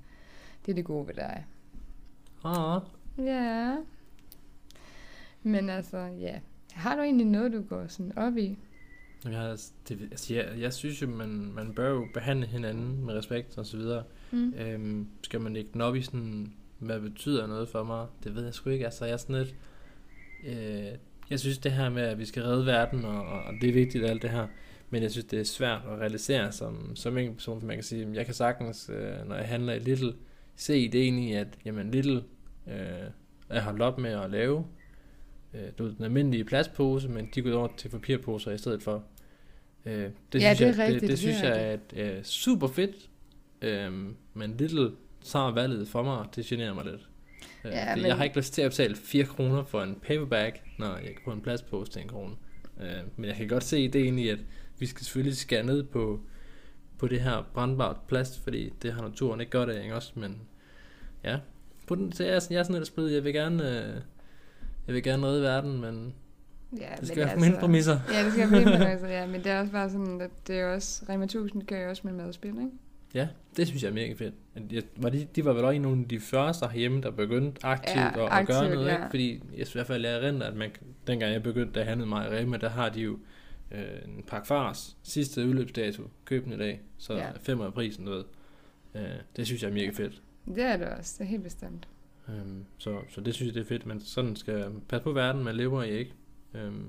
Det 0.65 0.71
er 0.71 0.75
det 0.75 0.85
gode 0.85 1.07
ved 1.07 1.13
dig. 1.13 1.45
Ah, 2.43 2.81
Ja. 3.17 3.75
Men 5.43 5.69
altså, 5.69 5.97
ja. 5.97 6.39
Har 6.73 6.95
du 6.95 7.01
egentlig 7.01 7.27
noget, 7.27 7.53
du 7.53 7.61
går 7.61 7.87
sådan 7.87 8.17
op 8.17 8.37
i? 8.37 8.57
jeg, 9.25 9.39
har, 9.39 9.61
det, 9.89 10.01
altså, 10.01 10.33
jeg, 10.33 10.53
jeg 10.59 10.73
synes 10.73 11.01
jo, 11.01 11.07
man, 11.07 11.51
man 11.55 11.73
bør 11.73 11.89
jo 11.89 12.07
behandle 12.13 12.45
hinanden 12.45 13.05
med 13.05 13.13
respekt 13.13 13.57
og 13.57 13.65
så 13.65 13.77
videre. 13.77 14.03
Mm. 14.31 14.53
Øhm, 14.53 15.07
skal 15.23 15.41
man 15.41 15.55
ikke 15.55 15.83
op 15.83 15.95
i 15.95 16.01
sådan, 16.01 16.53
hvad 16.79 16.99
betyder 17.01 17.47
noget 17.47 17.69
for 17.69 17.83
mig? 17.83 18.07
Det 18.23 18.35
ved 18.35 18.43
jeg 18.43 18.53
sgu 18.53 18.69
ikke. 18.69 18.85
Altså, 18.85 19.05
jeg 19.05 19.13
er 19.13 19.17
sådan 19.17 19.35
lidt... 19.35 19.55
Øh, 20.45 20.97
jeg 21.29 21.39
synes 21.39 21.57
det 21.57 21.71
her 21.71 21.89
med, 21.89 22.01
at 22.01 22.19
vi 22.19 22.25
skal 22.25 22.43
redde 22.43 22.65
verden, 22.65 23.05
og, 23.05 23.21
og 23.21 23.53
det 23.61 23.69
er 23.69 23.73
vigtigt 23.73 24.05
alt 24.05 24.21
det 24.21 24.29
her. 24.29 24.47
Men 24.89 25.03
jeg 25.03 25.11
synes, 25.11 25.25
det 25.25 25.39
er 25.39 25.43
svært 25.43 25.81
at 25.91 25.99
realisere 25.99 26.51
som, 26.51 26.95
som 26.95 27.17
en 27.17 27.33
person, 27.33 27.59
for 27.59 27.67
man 27.67 27.77
kan 27.77 27.83
sige, 27.83 28.07
jeg 28.13 28.25
kan 28.25 28.33
sagtens, 28.33 28.89
øh, 28.93 29.27
når 29.29 29.35
jeg 29.35 29.45
handler 29.47 29.73
i 29.73 29.79
Little, 29.79 30.13
se 30.55 30.77
ideen 30.79 31.19
i, 31.19 31.33
at 31.33 31.47
jamen, 31.65 31.91
Little 31.91 32.23
øh, 32.67 32.73
er 33.49 33.61
holdt 33.61 33.81
op 33.81 33.97
med 33.97 34.11
at 34.11 34.29
lave 34.31 34.65
øh, 35.53 35.61
du 35.77 35.83
ved, 35.83 35.93
den 35.95 36.03
almindelige 36.05 36.43
plastpose, 36.45 37.09
men 37.09 37.29
de 37.35 37.41
går 37.41 37.53
over 37.53 37.67
til 37.77 37.89
papirposer 37.89 38.51
i 38.51 38.57
stedet 38.57 38.83
for. 38.83 39.03
Øh, 39.85 40.09
det 40.33 40.41
Ja, 40.41 40.53
synes 40.53 40.57
det 40.57 40.79
er 40.79 40.83
jeg, 40.83 40.93
rigtigt, 40.93 40.93
det, 40.93 41.01
det 41.01 41.09
det 41.09 41.19
synes 41.19 41.41
er 41.41 41.55
jeg 41.55 41.79
er 41.95 42.17
øh, 42.17 42.23
super 42.23 42.67
fedt, 42.67 43.09
øh, 43.61 43.91
men 44.33 44.55
Little 44.57 44.91
tager 45.23 45.51
valget 45.51 45.87
for 45.87 46.03
mig, 46.03 46.25
det 46.35 46.45
generer 46.45 46.73
mig 46.73 46.85
lidt. 46.85 47.09
Øh, 47.65 47.71
Ja, 47.71 47.95
men- 47.95 48.05
Jeg 48.05 48.15
har 48.17 48.23
ikke 48.23 48.37
lyst 48.37 48.53
til 48.53 48.61
at 48.61 48.71
betale 48.71 48.95
4 48.95 49.23
kroner 49.25 49.63
for 49.63 49.81
en 49.83 49.95
paperback, 50.07 50.59
når 50.79 50.95
jeg 50.97 51.05
kan 51.05 51.21
få 51.25 51.31
en 51.31 51.41
plastpose 51.41 51.91
til 51.91 52.01
en 52.01 52.07
krone. 52.07 52.33
Øh, 52.81 52.87
men 53.15 53.25
jeg 53.25 53.35
kan 53.35 53.47
godt 53.47 53.63
se 53.63 53.79
ideen 53.79 54.19
i, 54.19 54.29
at 54.29 54.39
vi 54.79 54.85
skal 54.85 55.05
selvfølgelig 55.05 55.37
skære 55.37 55.63
ned 55.63 55.83
på, 55.83 56.19
på 56.97 57.07
det 57.07 57.21
her 57.21 57.47
brandbart 57.53 57.95
plast, 58.07 58.43
fordi 58.43 58.73
det 58.81 58.93
har 58.93 59.01
naturen 59.01 59.39
ikke 59.39 59.51
godt 59.51 59.69
af, 59.69 59.83
ikke 59.83 59.95
også? 59.95 60.11
Men 60.15 60.37
ja, 61.23 61.37
på 61.87 61.95
den, 61.95 62.11
så 62.11 62.23
jeg, 62.23 62.35
er 62.35 62.39
sådan- 62.39 62.53
jeg 62.53 62.59
er 62.59 62.63
sådan 62.63 62.75
lidt 62.75 62.87
spillet, 62.87 63.13
jeg 63.13 63.23
vil 63.23 63.33
gerne, 63.33 63.63
øh, 63.69 64.01
jeg 64.87 64.95
vil 64.95 65.03
gerne 65.03 65.27
redde 65.27 65.41
verden, 65.41 65.81
men 65.81 66.13
Ja, 66.79 66.87
det 66.99 67.07
skal 67.07 67.17
være 67.25 67.33
på 67.33 67.39
mine 67.39 67.57
præmisser. 67.59 67.99
Ja, 68.13 68.23
det 68.25 68.31
skal 68.33 68.51
være 68.51 68.63
på 68.63 68.69
mine 68.69 68.77
præmisser, 68.85 69.07
ja. 69.07 69.27
Men 69.27 69.43
det 69.43 69.51
er 69.51 69.59
også 69.59 69.71
bare 69.71 69.89
sådan, 69.89 70.21
at 70.21 70.29
det 70.47 70.59
er 70.59 70.65
også... 70.65 71.05
Rema 71.09 71.23
1000 71.25 71.63
gør 71.63 71.79
jo 71.79 71.89
også 71.89 72.01
med 72.05 72.13
madspil, 72.13 72.49
ikke? 72.49 72.69
Ja, 73.13 73.27
det 73.57 73.67
synes 73.67 73.83
jeg 73.83 73.89
er 73.89 73.93
mega 73.93 74.13
fedt. 74.13 74.33
Jeg, 74.71 74.83
var 74.97 75.09
de, 75.09 75.27
de 75.35 75.45
var 75.45 75.53
vel 75.53 75.63
også 75.65 75.75
en 75.75 75.85
af 76.01 76.07
de 76.09 76.19
første 76.19 76.67
herhjemme, 76.67 77.01
der 77.01 77.11
begyndte 77.11 77.65
aktivt 77.65 77.95
Ja, 77.95 78.07
at, 78.09 78.17
at 78.17 78.27
aktivt, 78.31 78.47
gøre 78.59 78.69
noget, 78.69 78.87
ja. 78.87 78.95
ikke? 78.95 79.07
Fordi 79.09 79.41
jeg 79.57 79.67
i 79.67 79.69
hvert 79.73 79.87
fald, 79.87 80.05
jeg 80.05 80.15
erindrer, 80.15 80.47
at 80.47 80.55
man, 80.55 80.71
dengang 81.07 81.33
jeg 81.33 81.43
begyndte, 81.43 81.73
da 81.73 81.79
jeg 81.79 81.87
handlede 81.87 82.09
mig 82.09 82.25
i 82.25 82.29
Rema, 82.29 82.57
der 82.57 82.69
har 82.69 82.89
de 82.89 83.01
jo 83.01 83.19
øh, 83.71 83.81
en 84.05 84.23
pakke 84.27 84.47
fars, 84.47 84.97
sidste 85.03 85.45
udløbsdato, 85.47 86.03
køb 86.25 86.43
den 86.45 86.53
i 86.53 86.57
dag, 86.57 86.81
så 86.97 87.13
Ja. 87.13 87.19
ja. 87.25 87.31
fem 87.41 87.61
af 87.61 87.73
prisen, 87.73 88.05
du 88.05 88.11
ved. 88.11 88.23
Øh, 88.95 89.01
det 89.35 89.45
synes 89.45 89.63
jeg 89.63 89.69
er 89.69 89.73
mega 89.73 89.89
fedt. 89.89 90.21
Det 90.45 90.63
er 90.63 90.77
det 90.77 90.87
også, 90.87 91.15
det 91.17 91.23
er 91.25 91.29
helt 91.29 91.43
bestemt. 91.43 91.87
Øhm, 92.29 92.63
så, 92.77 92.99
så 93.09 93.21
det 93.21 93.33
synes 93.33 93.47
jeg, 93.47 93.55
det 93.55 93.61
er 93.61 93.65
fedt, 93.65 93.85
men 93.85 93.99
sådan 94.01 94.35
skal 94.35 94.65
passe 94.89 95.03
på 95.03 95.11
verden, 95.11 95.43
man 95.43 95.55
lever 95.55 95.83
i, 95.83 95.89
ikke? 95.97 96.13
Øhm, 96.53 96.85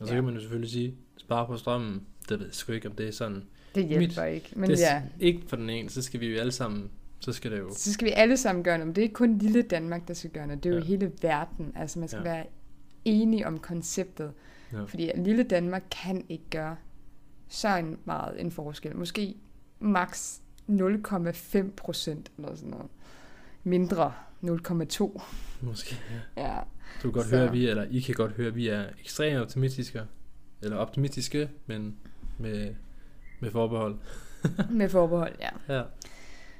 og 0.00 0.06
så 0.06 0.12
Ja. 0.12 0.16
kan 0.16 0.24
man 0.24 0.34
jo 0.34 0.40
selvfølgelig 0.40 0.70
sige, 0.70 0.94
spare 1.16 1.46
på 1.46 1.56
strømmen, 1.56 2.06
det 2.28 2.38
ved 2.38 2.46
jeg 2.46 2.54
sgu 2.54 2.72
ikke, 2.72 2.88
om 2.88 2.94
det 2.94 3.08
er 3.08 3.12
sådan. 3.12 3.44
Det 3.74 3.84
hjælper 3.88 4.22
Mit- 4.24 4.34
ikke, 4.34 4.48
men 4.56 4.70
det 4.70 4.78
ja. 4.78 5.02
ikke 5.20 5.42
for 5.48 5.56
den 5.56 5.70
ene, 5.70 5.90
så 5.90 6.02
skal 6.02 6.20
vi 6.20 6.26
jo 6.26 6.38
alle 6.40 6.52
sammen, 6.52 6.90
så 7.20 7.32
skal 7.32 7.50
det 7.50 7.58
jo, 7.58 7.70
Så 7.74 7.92
skal 7.92 8.06
vi 8.06 8.12
alle 8.12 8.36
sammen 8.36 8.64
gøre 8.64 8.78
noget, 8.78 8.86
men 8.86 8.94
det 8.96 9.00
er 9.00 9.02
ikke 9.02 9.14
kun 9.14 9.38
lille 9.38 9.62
Danmark, 9.62 10.08
der 10.08 10.14
skal 10.14 10.30
gøre 10.30 10.46
noget. 10.46 10.64
Det 10.64 10.70
er 10.70 10.74
jo 10.74 10.80
Ja. 10.80 10.86
hele 10.86 11.12
verden. 11.22 11.72
Altså 11.76 11.98
man 11.98 12.08
skal 12.08 12.22
Ja. 12.24 12.32
være 12.32 12.46
enige 13.04 13.46
om 13.46 13.58
konceptet. 13.58 14.32
Ja. 14.72 14.82
Fordi 14.84 15.10
lille 15.16 15.42
Danmark 15.42 15.82
kan 16.02 16.24
ikke 16.28 16.44
gøre 16.50 16.76
så 17.48 17.76
en 17.76 17.98
meget 18.04 18.40
en 18.40 18.50
forskel. 18.50 18.96
Måske 18.96 19.34
maks 19.80 20.40
0,5 20.66 21.70
procent 21.76 22.30
eller 22.38 22.54
sådan 22.54 22.70
noget. 22.70 22.86
Mindre 23.64 24.12
0,2. 24.42 25.22
måske, 25.60 25.96
ja. 26.36 26.46
Ja. 26.54 26.58
Du 26.96 27.02
kan 27.02 27.12
godt 27.12 27.26
Så- 27.26 27.36
høre, 27.36 27.46
at 27.46 27.52
vi, 27.52 27.68
eller 27.68 27.86
I 27.90 28.00
kan 28.00 28.14
godt 28.14 28.32
høre, 28.32 28.46
at 28.46 28.56
vi 28.56 28.68
er 28.68 28.84
ekstremt 29.00 29.38
optimistiske, 29.42 30.00
eller 30.62 30.76
optimistiske, 30.76 31.48
men 31.66 31.96
med, 32.38 32.74
med 33.40 33.50
forbehold. 33.50 33.96
Med 34.70 34.88
forbehold, 34.88 35.34
ja. 35.40 35.74
Ja. 35.76 35.82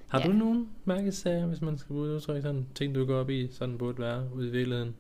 Har 0.08 0.20
Ja. 0.20 0.26
du 0.26 0.32
nogen 0.32 0.68
mærkesager, 0.84 1.46
hvis 1.46 1.60
man 1.60 1.78
skal 1.78 1.88
bruge 1.92 2.08
udtryk 2.14 2.42
sådan? 2.42 2.66
Ting, 2.74 2.94
du 2.94 3.04
går 3.06 3.16
op 3.20 3.30
i, 3.30 3.48
sådan 3.52 3.78
burde 3.78 3.98
være 3.98 4.28
ude 4.34 4.48
i 4.48 4.50
virkeligheden? 4.50 4.94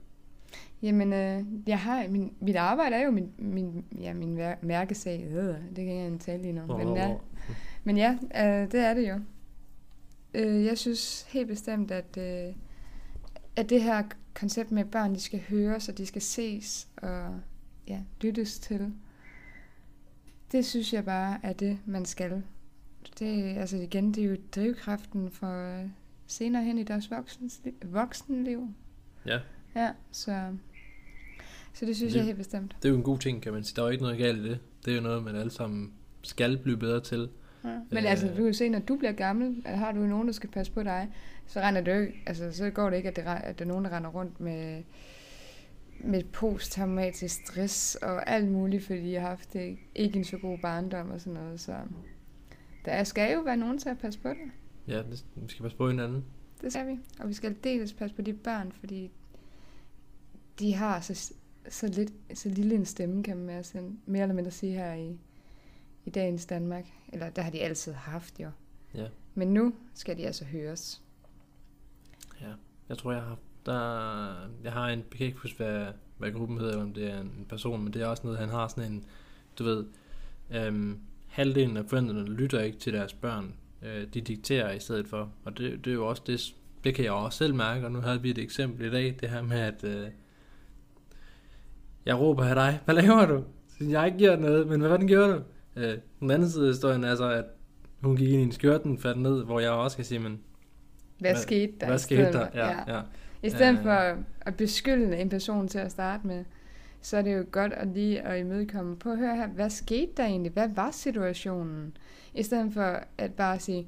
Jamen, 0.82 1.12
øh, 1.12 1.42
jeg 1.66 1.78
har, 1.78 2.08
min, 2.08 2.32
mit 2.40 2.56
arbejde 2.56 2.96
er 2.96 3.04
jo 3.04 3.10
min, 3.10 3.30
min, 3.38 3.84
ja, 4.00 4.14
min 4.14 4.38
mær- 4.38 4.58
mærkesag. 4.62 5.26
Øh, 5.30 5.54
det 5.76 5.84
kan 5.86 5.96
jeg 5.96 6.06
ikke 6.06 6.18
tale 6.18 6.42
lige 6.42 6.52
nu. 6.52 6.60
Hvor, 6.60 6.78
Men 6.78 6.96
ja, 6.96 7.14
men 7.84 7.96
ja 7.96 8.18
øh, 8.62 8.72
det 8.72 8.80
er 8.80 8.94
det 8.94 9.08
jo. 9.08 9.20
Øh, 10.34 10.64
jeg 10.64 10.78
synes 10.78 11.26
helt 11.28 11.48
bestemt, 11.48 11.90
at, 11.90 12.16
øh, 12.18 12.54
at 13.56 13.70
det 13.70 13.82
her 13.82 14.02
koncept 14.34 14.70
med 14.72 14.84
børn, 14.84 15.14
de 15.14 15.20
skal 15.20 15.40
høres, 15.48 15.88
og 15.88 15.98
de 15.98 16.06
skal 16.06 16.22
ses 16.22 16.88
og 16.96 17.40
ja, 17.88 18.00
lyttes 18.20 18.58
til, 18.58 18.92
det 20.52 20.66
synes 20.66 20.92
jeg 20.92 21.04
bare 21.04 21.38
er 21.42 21.52
det, 21.52 21.78
man 21.86 22.04
skal. 22.04 22.42
Det, 23.18 23.56
altså 23.58 23.76
igen, 23.76 24.12
det 24.14 24.24
er 24.24 24.28
jo 24.28 24.36
drivkraften 24.54 25.30
for 25.30 25.80
øh, 25.80 25.84
senere 26.26 26.64
hen 26.64 26.78
i 26.78 26.82
deres 26.82 27.10
voksens, 27.10 27.60
voksenliv. 27.84 28.68
Ja, 29.26 29.38
Ja, 29.76 29.90
så, 30.12 30.54
så 31.72 31.86
det 31.86 31.96
synes 31.96 32.12
Det- 32.12 32.18
jeg 32.18 32.26
helt 32.26 32.38
bestemt. 32.38 32.76
det 32.82 32.84
er 32.84 32.92
jo 32.92 32.96
en 32.96 33.02
god 33.02 33.18
ting, 33.18 33.42
kan 33.42 33.52
man 33.52 33.64
sige. 33.64 33.76
Der 33.76 33.82
er 33.82 33.86
jo 33.86 33.90
ikke 33.92 34.02
noget 34.04 34.18
galt 34.18 34.38
i 34.38 34.48
det. 34.48 34.58
Det 34.84 34.90
er 34.90 34.96
jo 34.96 35.02
noget, 35.02 35.22
man 35.24 35.36
alle 35.36 35.50
sammen 35.50 35.92
skal 36.22 36.58
blive 36.58 36.76
bedre 36.76 37.00
til. 37.00 37.28
Ja. 37.64 37.68
Men 37.90 38.04
Øh. 38.04 38.10
altså, 38.10 38.28
du 38.38 38.44
kan 38.44 38.54
se, 38.54 38.68
når 38.68 38.78
du 38.78 38.96
bliver 38.96 39.12
gammel, 39.12 39.62
har 39.66 39.92
du 39.92 39.98
nogen, 40.00 40.26
der 40.26 40.32
skal 40.32 40.50
passe 40.50 40.72
på 40.72 40.82
dig, 40.82 41.08
så 41.46 41.60
render 41.60 41.80
det 41.80 41.96
jo 42.00 42.06
altså, 42.26 42.52
så 42.52 42.70
går 42.70 42.90
det 42.90 42.96
ikke, 42.96 43.08
at, 43.08 43.16
det, 43.16 43.22
at 43.22 43.58
der 43.58 43.64
er 43.64 43.68
nogen, 43.68 43.84
der 43.84 43.96
render 43.96 44.10
rundt 44.10 44.40
med, 44.40 44.82
med 46.00 46.24
posttraumatisk 46.24 47.46
stress 47.46 47.94
og 47.94 48.30
alt 48.30 48.50
muligt, 48.50 48.84
fordi 48.84 49.12
jeg 49.12 49.20
har 49.20 49.28
haft 49.28 49.52
det, 49.52 49.78
ikke 49.94 50.18
en 50.18 50.24
så 50.24 50.38
god 50.38 50.58
barndom 50.58 51.10
og 51.10 51.20
sådan 51.20 51.42
noget, 51.42 51.60
så 51.60 51.76
der 52.84 53.04
skal 53.04 53.34
jo 53.34 53.40
være 53.40 53.56
nogen 53.56 53.78
til 53.78 53.88
at 53.88 53.98
passe 53.98 54.20
på 54.20 54.28
det. 54.28 54.50
Ja, 54.88 54.98
det, 55.02 55.24
vi 55.36 55.48
skal 55.48 55.62
passe 55.62 55.76
på 55.76 55.88
hinanden. 55.88 56.24
Det 56.60 56.72
skal 56.72 56.86
vi. 56.86 56.98
Og 57.20 57.28
vi 57.28 57.34
skal 57.34 57.56
dels 57.64 57.92
passe 57.92 58.16
på 58.16 58.22
de 58.22 58.32
børn, 58.32 58.72
fordi 58.72 59.10
de 60.58 60.74
har 60.74 61.00
så, 61.00 61.32
så, 61.68 61.86
lidt, 61.86 62.12
så 62.34 62.48
lille 62.48 62.74
en 62.74 62.84
stemme, 62.84 63.22
kan 63.22 63.36
man 63.36 63.46
mere, 63.46 63.82
mere 64.06 64.22
eller 64.22 64.34
mindre 64.34 64.50
sige 64.50 64.72
her 64.72 64.94
i, 64.94 65.18
i 66.04 66.10
dagens 66.10 66.46
Danmark. 66.46 66.86
Eller 67.12 67.30
der 67.30 67.42
har 67.42 67.50
de 67.50 67.60
altid 67.60 67.92
haft 67.92 68.40
jo. 68.40 68.50
Ja. 68.94 69.06
Men 69.34 69.48
nu 69.48 69.74
skal 69.94 70.18
de 70.18 70.26
altså 70.26 70.44
høres. 70.44 71.02
Ja, 72.40 72.52
jeg 72.88 72.98
tror, 72.98 73.12
jeg 73.12 73.22
har, 73.22 73.38
der, 73.68 74.28
jeg 74.64 74.72
har 74.72 74.86
en, 74.88 74.98
jeg 74.98 75.18
kan 75.18 75.26
ikke 75.26 75.38
huske, 75.38 75.56
hvad, 75.56 75.86
hvad 76.18 76.32
gruppen 76.32 76.58
hedder, 76.58 76.72
eller 76.72 76.84
om 76.84 76.92
det 76.92 77.10
er 77.10 77.20
en 77.20 77.46
person, 77.48 77.84
men 77.84 77.92
det 77.92 78.02
er 78.02 78.06
også 78.06 78.22
noget, 78.24 78.38
han 78.38 78.48
har 78.48 78.68
sådan 78.68 78.92
en, 78.92 79.04
du 79.58 79.64
ved, 79.64 79.84
øhm, 80.54 80.98
halvdelen 81.26 81.76
af 81.76 81.84
forældrene 81.86 82.24
lytter 82.24 82.60
ikke 82.60 82.78
til 82.78 82.92
deres 82.92 83.14
børn. 83.14 83.54
Øh, 83.82 84.06
de 84.14 84.20
dikterer 84.20 84.72
i 84.72 84.78
stedet 84.78 85.08
for, 85.08 85.30
og 85.44 85.58
det, 85.58 85.84
det 85.84 85.90
er 85.90 85.94
jo 85.94 86.06
også 86.06 86.22
det, 86.26 86.54
det 86.84 86.94
kan 86.94 87.04
jeg 87.04 87.12
også 87.12 87.38
selv 87.38 87.54
mærke, 87.54 87.84
og 87.86 87.92
nu 87.92 88.00
havde 88.00 88.22
vi 88.22 88.30
et 88.30 88.38
eksempel 88.38 88.86
i 88.86 88.90
dag, 88.90 89.16
det 89.20 89.28
her 89.30 89.42
med, 89.42 89.58
at 89.60 89.84
øh, 89.84 90.06
jeg 92.06 92.18
råber 92.20 92.44
af 92.44 92.54
dig, 92.54 92.80
hvad 92.84 92.94
laver 92.94 93.26
du? 93.26 93.44
Så 93.78 93.84
jeg 93.84 94.06
ikke 94.06 94.18
gjort 94.18 94.40
noget, 94.40 94.66
men 94.66 94.80
hvad 94.80 94.90
fanden 94.90 95.08
gjorde 95.08 95.32
du? 95.32 95.42
Øh, 95.76 95.98
den 96.20 96.30
anden 96.30 96.50
side 96.50 96.64
af 96.64 96.70
historien 96.70 97.04
er 97.04 97.14
så, 97.14 97.30
at 97.30 97.44
hun 98.02 98.16
gik 98.16 98.28
ind 98.28 98.40
i 98.40 98.44
en 98.44 98.52
skjorten, 98.52 98.98
faldt 98.98 99.20
ned, 99.20 99.44
hvor 99.44 99.60
jeg 99.60 99.70
også 99.70 99.96
kan 99.96 100.04
sige, 100.04 100.18
men 100.18 100.40
Hvad, 101.18 101.30
Hvad- 101.30 101.40
skete 101.42 101.72
der? 101.80 101.86
hvad 101.86 101.98
skete 101.98 102.22
der? 102.22 102.32
for- 102.50 102.58
Ja, 102.58 102.94
ja. 102.96 103.00
I 103.42 103.50
stedet 103.50 103.76
Øh. 103.76 103.82
for 103.82 104.16
at 104.40 104.56
beskylde 104.56 105.16
en 105.18 105.28
person 105.28 105.68
til 105.68 105.78
at 105.78 105.90
starte 105.90 106.26
med, 106.26 106.44
så 107.00 107.16
er 107.16 107.22
det 107.22 107.36
jo 107.36 107.44
godt 107.50 107.72
at 107.72 107.88
lige 107.88 108.20
at 108.20 108.40
imødekomme 108.40 108.96
på 108.96 109.10
at 109.10 109.18
høre 109.18 109.36
her, 109.36 109.46
hvad 109.48 109.70
skete 109.70 110.10
der 110.16 110.24
egentlig? 110.24 110.52
Hvad 110.52 110.68
var 110.74 110.90
situationen? 110.90 111.96
I 112.34 112.42
stedet 112.42 112.72
for 112.72 112.98
at 113.18 113.32
bare 113.34 113.58
sige, 113.58 113.86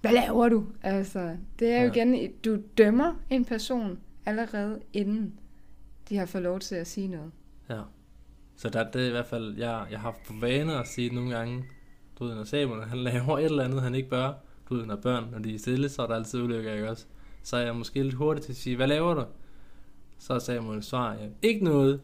hvad 0.00 0.12
laver 0.12 0.48
du? 0.48 0.66
Altså, 0.82 1.36
det 1.58 1.68
er 1.72 1.82
jo 1.82 1.86
Ja. 1.86 1.92
igen, 2.04 2.32
du 2.44 2.58
dømmer 2.78 3.14
en 3.30 3.44
person 3.44 3.98
allerede 4.26 4.80
inden 4.92 5.34
de 6.08 6.16
har 6.16 6.26
fået 6.26 6.42
lov 6.44 6.60
til 6.60 6.74
at 6.74 6.86
sige 6.86 7.08
noget. 7.08 7.30
Ja. 7.70 7.80
Så 8.56 8.68
der, 8.68 8.90
det 8.90 9.02
er 9.02 9.06
i 9.06 9.10
hvert 9.10 9.26
fald, 9.26 9.56
jeg, 9.58 9.86
jeg 9.90 9.98
har 10.00 10.10
haft 10.10 10.26
for 10.26 10.34
vane 10.40 10.74
at 10.78 10.88
sige 10.88 11.14
nogle 11.14 11.30
gange, 11.36 11.64
du 12.18 12.24
ved, 12.24 12.34
når 12.34 12.44
Samuel, 12.44 12.82
han 12.84 12.98
laver 12.98 13.38
et 13.38 13.44
eller 13.44 13.64
andet, 13.64 13.82
han 13.82 13.94
ikke 13.94 14.08
bør, 14.08 14.32
du 14.68 14.74
ved, 14.74 14.86
når 14.86 14.96
børn, 14.96 15.28
når 15.32 15.38
de 15.38 15.54
er 15.54 15.58
stille, 15.58 15.88
så 15.88 16.02
er 16.02 16.06
der 16.06 16.14
altid 16.14 16.42
ulykker, 16.42 16.72
ikke 16.72 16.90
også? 16.90 17.06
Så 17.42 17.56
er 17.56 17.60
jeg 17.60 17.76
måske 17.76 18.02
lidt 18.02 18.14
hurtig 18.14 18.42
til 18.44 18.52
at 18.52 18.56
sige, 18.56 18.76
hvad 18.76 18.86
laver 18.86 19.14
du? 19.14 19.24
Så 20.18 20.34
er 20.34 20.38
Samuel 20.38 20.82
svar, 20.82 21.12
ja, 21.12 21.26
ikke 21.42 21.64
noget. 21.64 22.00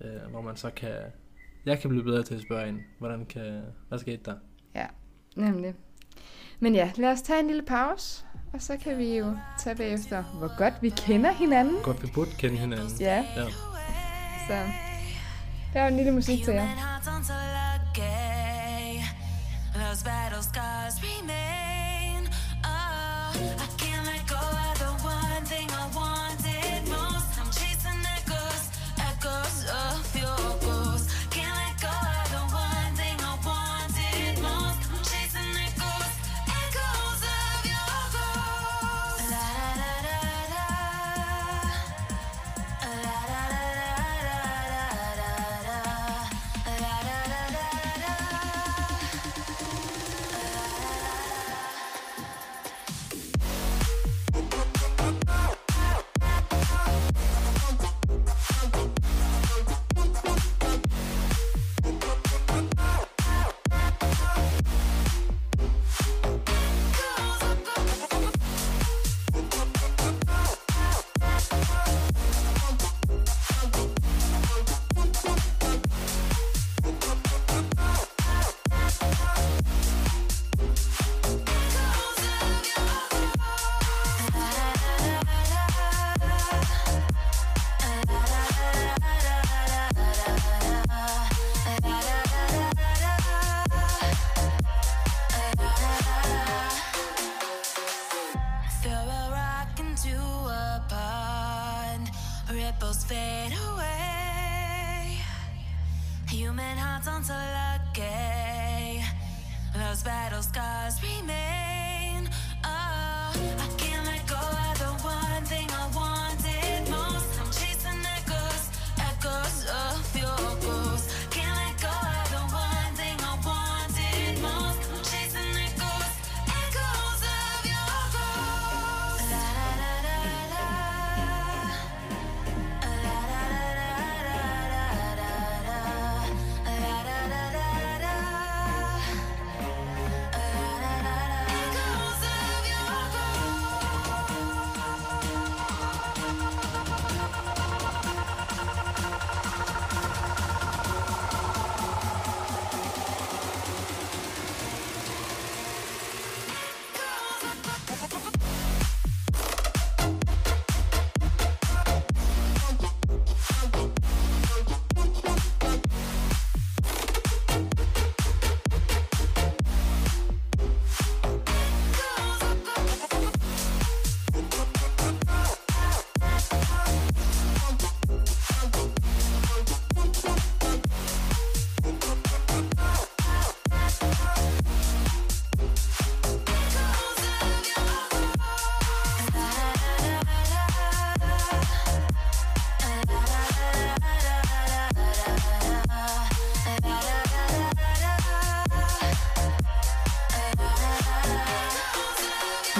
Øh, 0.00 0.30
hvor 0.30 0.40
man 0.40 0.56
så 0.56 0.70
kan, 0.76 0.94
jeg 1.66 1.80
kan 1.80 1.90
blive 1.90 2.04
bedre 2.04 2.22
til 2.22 2.34
at 2.34 2.42
spørge 2.42 2.68
en, 2.68 2.80
hvordan 2.98 3.26
kan, 3.26 3.62
hvad 3.88 3.98
skete 3.98 4.20
der? 4.24 4.34
Nemlig. 5.36 5.74
Men 6.60 6.74
ja, 6.74 6.92
lad 6.96 7.10
os 7.12 7.22
tage 7.22 7.40
en 7.40 7.46
lille 7.46 7.62
pause, 7.62 8.24
og 8.52 8.62
så 8.62 8.76
kan 8.76 8.98
vi 8.98 9.16
jo 9.18 9.36
tage 9.60 9.76
bagefter, 9.76 10.22
hvor 10.22 10.58
godt 10.58 10.74
vi 10.80 10.88
kender 10.88 11.32
hinanden. 11.32 11.76
Godt 11.82 12.02
vi 12.02 12.08
burde 12.14 12.30
kende 12.38 12.56
hinanden. 12.56 12.88
Ja, 13.00 13.24
Ja. 13.36 13.44
så 14.48 14.70
der 15.72 15.80
er 15.80 15.88
en 15.88 15.96
lille 15.96 16.12
musik 16.12 16.44
til 16.44 16.54
jer. 16.54 16.68
Those 19.74 20.04
battle 20.04 20.42
scars 20.42 20.94
remain. 21.02 22.22
Oh, 22.64 23.34
I 23.64 23.66
can't 23.82 23.93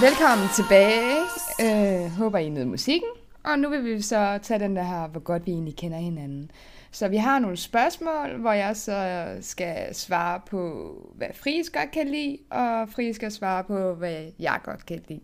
Velkommen 0.05 0.49
tilbage. 0.55 1.17
Øh, 1.61 2.11
håber, 2.11 2.39
I 2.39 2.49
nød 2.49 2.65
musikken. 2.65 3.09
Og 3.43 3.59
nu 3.59 3.69
vil 3.69 3.85
vi 3.85 4.03
så 4.03 4.39
tage 4.43 4.61
den 4.61 4.77
der 4.77 4.83
her, 4.83 5.07
hvor 5.07 5.21
godt 5.21 5.47
vi 5.47 5.53
egentlig 5.53 5.77
kender 5.77 5.99
hinanden. 5.99 6.51
Så 6.91 7.09
vi 7.09 7.17
har 7.17 7.39
nogle 7.39 7.57
spørgsmål, 7.57 8.37
hvor 8.41 8.53
jeg 8.53 8.77
så 8.77 9.27
skal 9.41 9.95
svare 9.95 10.41
på, 10.47 10.93
hvad 11.15 11.29
Fries 11.35 11.71
godt 11.71 11.91
kan 11.91 12.09
lide, 12.09 12.39
og 12.51 12.89
Friis 12.89 13.17
skal 13.17 13.33
svare 13.33 13.65
på, 13.65 13.95
hvad 13.95 14.25
jeg 14.39 14.61
godt 14.65 14.87
kan 14.87 15.03
lide. 15.09 15.21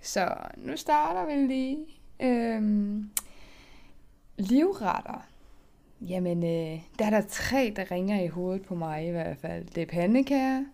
Så 0.00 0.34
nu 0.56 0.76
starter 0.76 1.26
vi 1.26 1.46
lige. 1.46 1.78
Øhm, 2.20 3.10
livretter. 4.36 5.26
Jamen, 6.00 6.44
øh, 6.44 6.80
der 6.98 7.06
er 7.06 7.10
der 7.10 7.22
tre, 7.28 7.72
der 7.76 7.90
ringer 7.90 8.20
i 8.20 8.26
hovedet 8.26 8.62
på 8.62 8.74
mig 8.74 9.06
i 9.06 9.10
hvert 9.10 9.36
fald. 9.36 9.64
Det 9.74 9.82
er 9.82 9.86
pandekager, 9.86 10.64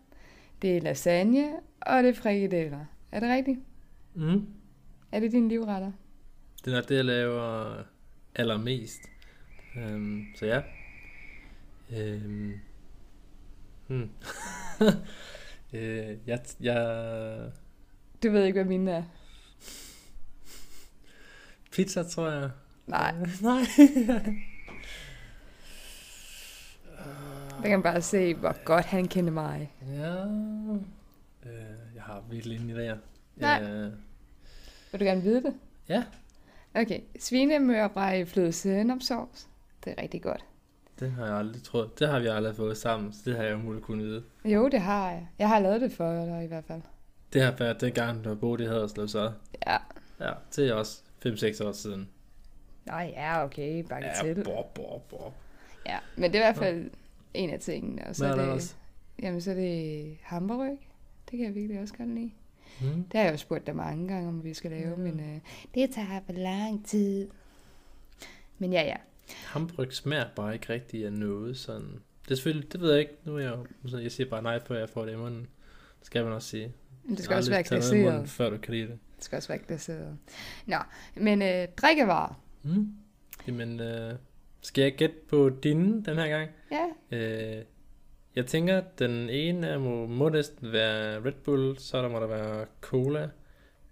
det 0.62 0.76
er 0.76 0.80
lasagne, 0.80 1.48
og 1.80 2.02
det 2.02 2.08
er 2.08 2.14
frikadeller. 2.14 2.84
Er 3.14 3.20
det 3.20 3.28
rigtigt? 3.30 3.58
Mm. 4.14 4.46
Er 5.12 5.20
det 5.20 5.32
dine 5.32 5.48
livretter? 5.48 5.92
Det 6.64 6.72
er 6.72 6.76
nok 6.76 6.88
det, 6.88 6.96
jeg 6.96 7.04
laver 7.04 7.76
allermest. 8.34 9.00
Um, 9.76 10.26
så 10.36 10.46
ja. 10.46 10.62
Um, 11.90 12.52
hmm. 13.86 14.10
øh, 15.72 16.16
jeg, 16.26 16.40
jeg... 16.60 17.50
Du 18.22 18.30
ved 18.30 18.44
ikke, 18.44 18.56
hvad 18.62 18.64
mine 18.68 18.90
er. 18.90 19.02
Pizza, 21.72 22.02
tror 22.02 22.30
jeg. 22.30 22.50
Nej, 22.86 23.14
Øh, 23.20 23.28
nej. 23.42 23.60
der 27.56 27.62
kan 27.62 27.70
man 27.70 27.82
bare 27.82 28.02
se, 28.02 28.34
hvor 28.34 28.64
godt 28.64 28.84
han 28.84 29.08
kender 29.08 29.32
mig. 29.32 29.72
ja. 29.88 30.24
Øh, 32.36 32.46
jeg 32.46 32.52
har 32.52 32.58
virkelig 32.58 32.60
ingen 32.60 32.76
idéer. 32.76 32.98
Nej. 33.36 33.50
Jeg, 33.50 33.90
Vil 34.92 35.00
du 35.00 35.04
gerne 35.04 35.22
vide 35.22 35.42
det? 35.42 35.54
ja, 35.88 36.04
Okay, 36.76 37.00
svinemørbrej 37.18 38.14
i 38.16 38.24
fløde 38.24 38.52
sennepsovs. 38.52 39.48
Det 39.84 39.94
er 39.98 40.02
rigtig 40.02 40.22
godt. 40.22 40.44
det 41.00 41.10
har 41.12 41.26
jeg 41.26 41.34
aldrig 41.36 41.62
troet. 41.62 41.98
Det 41.98 42.08
har 42.08 42.18
vi 42.20 42.26
aldrig 42.26 42.56
fået 42.56 42.76
sammen, 42.76 43.12
så 43.12 43.18
det 43.24 43.36
har 43.36 43.42
jeg 43.44 43.54
umuligt 43.56 43.84
kunnet 43.84 44.06
vide. 44.06 44.22
Jo, 44.44 44.68
det 44.68 44.80
har 44.80 45.10
jeg. 45.10 45.28
Jeg 45.38 45.48
har 45.48 45.58
lavet 45.58 45.80
det 45.80 45.92
for 45.92 46.24
dig 46.24 46.44
i 46.44 46.46
hvert 46.46 46.64
fald. 46.64 46.82
Det 47.32 47.42
har 47.42 47.52
været 47.52 47.80
dengang, 47.80 48.24
du 48.24 48.28
har 48.28 48.36
boet 48.36 48.60
i 48.60 48.64
Haderslev, 48.64 49.08
så 49.08 49.32
Ja. 49.66 49.76
ja, 50.20 50.32
det 50.56 50.68
er 50.68 50.74
også 50.74 51.00
5-6 51.26 51.64
år 51.64 51.72
siden. 51.72 52.08
Nej, 52.86 53.12
ja, 53.16 53.44
okay, 53.44 53.84
bakke 53.88 54.06
Ja, 54.08 54.34
til. 54.34 54.44
bor, 54.44 54.62
bor, 54.74 54.98
bor. 55.10 55.32
Ja, 55.86 55.98
men 56.16 56.32
det 56.32 56.40
er 56.40 56.42
i 56.42 56.52
hvert 56.52 56.56
fald 56.64 56.90
en 57.34 57.50
af 57.50 57.60
tingene. 57.60 58.06
Og 58.06 58.16
så 58.16 58.24
Hvad 58.24 58.32
er 58.34 58.36
det, 58.40 58.44
ellers? 58.48 58.76
jamen, 59.22 59.40
så 59.40 59.50
er 59.50 59.54
det 59.54 60.16
hamburg. 60.22 60.78
Det 61.34 61.38
kan 61.38 61.46
jeg 61.46 61.54
virkelig 61.54 61.80
også 61.80 61.94
godt 61.94 62.08
lide. 62.08 62.30
Mm. 62.80 63.04
Det 63.04 63.12
har 63.14 63.22
jeg 63.22 63.32
jo 63.32 63.36
spurgt 63.36 63.66
dig 63.66 63.76
mange 63.76 64.08
gange, 64.08 64.28
om 64.28 64.44
vi 64.44 64.54
skal 64.54 64.70
lave, 64.70 64.96
men 64.96 65.20
øh, 65.20 65.40
det 65.74 65.90
tager 65.90 66.20
for 66.26 66.32
lang 66.32 66.86
tid. 66.86 67.28
Men 68.58 68.72
ja, 68.72 68.82
ja. 68.82 68.96
Hamburg 69.46 69.92
smager 69.92 70.26
bare 70.36 70.54
ikke 70.54 70.72
rigtig 70.72 71.06
af 71.06 71.12
noget 71.12 71.56
sådan. 71.56 72.00
Det 72.24 72.30
er 72.30 72.34
selvfølgelig, 72.34 72.72
det 72.72 72.80
ved 72.80 72.90
jeg 72.90 73.00
ikke. 73.00 73.12
Nu 73.24 73.36
er 73.36 73.40
jeg 73.40 73.58
jo, 73.92 73.98
jeg 73.98 74.12
siger 74.12 74.30
bare 74.30 74.42
nej, 74.42 74.64
før 74.66 74.78
jeg 74.78 74.88
får 74.88 75.04
det 75.04 75.12
i 75.12 75.16
munden. 75.16 75.40
Det 75.98 76.06
skal 76.06 76.24
man 76.24 76.32
også 76.32 76.48
sige. 76.48 76.72
Men 77.04 77.16
det 77.16 77.24
skal 77.24 77.36
også 77.36 77.50
være 77.50 77.64
munden, 77.70 77.80
glaseret. 77.80 78.28
Før 78.28 78.50
du 78.50 78.58
kan 78.58 78.74
lide 78.74 78.86
det. 78.86 78.98
Det 79.16 79.24
skal 79.24 79.36
også 79.36 79.48
være 79.48 79.58
glaseret. 79.58 80.18
Nå, 80.66 80.78
men 81.14 81.42
øh, 81.42 81.68
drikkevarer. 81.76 82.40
Mm. 82.62 82.94
Jamen, 83.46 83.80
øh, 83.80 84.14
skal 84.60 84.82
jeg 84.82 84.94
gætte 84.94 85.16
på 85.28 85.50
dine 85.62 86.04
den 86.04 86.18
her 86.18 86.28
gang? 86.28 86.50
Ja, 86.70 86.86
Øh, 87.10 87.64
jeg 88.36 88.46
tænker, 88.46 88.80
den 88.98 89.30
ene 89.30 89.78
må, 89.78 90.06
må 90.06 90.28
næsten 90.28 90.72
være 90.72 91.24
Red 91.24 91.32
Bull, 91.44 91.78
så 91.78 92.02
der 92.02 92.08
må 92.08 92.20
der 92.20 92.26
være 92.26 92.66
cola. 92.80 93.28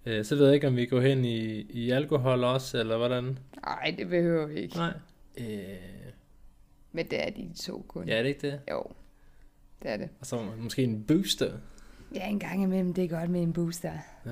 Øh, 0.07 0.25
så 0.25 0.37
ved 0.37 0.45
jeg 0.47 0.55
ikke, 0.55 0.67
om 0.67 0.77
vi 0.77 0.87
går 0.87 1.01
hen 1.01 1.25
i, 1.25 1.61
i 1.61 1.91
alkohol 1.91 2.45
også, 2.45 2.79
eller 2.79 2.97
hvordan. 2.97 3.39
nej, 3.65 3.95
det 3.99 4.09
behøver 4.09 4.47
vi 4.47 4.55
ikke. 4.55 4.77
Nej. 4.77 4.93
Øh, 5.39 5.77
Men 6.93 7.07
det 7.07 7.27
er 7.27 7.31
de 7.31 7.51
to 7.57 7.85
kun. 7.89 8.09
ja, 8.09 8.19
er 8.19 8.23
det 8.23 8.29
ikke 8.29 8.51
det? 8.51 8.61
Jo, 8.71 8.83
det 9.83 9.91
er 9.91 9.97
det. 9.97 10.09
Og 10.21 10.27
så 10.27 10.43
måske 10.59 10.83
en 10.83 11.05
booster. 11.05 11.53
Ja, 12.15 12.29
en 12.29 12.39
gang 12.39 12.63
imellem, 12.63 12.95
det 12.95 13.05
er 13.05 13.09
godt 13.09 13.31
med 13.31 13.43
en 13.43 13.53
booster. 13.53 13.93
Ja. 14.27 14.31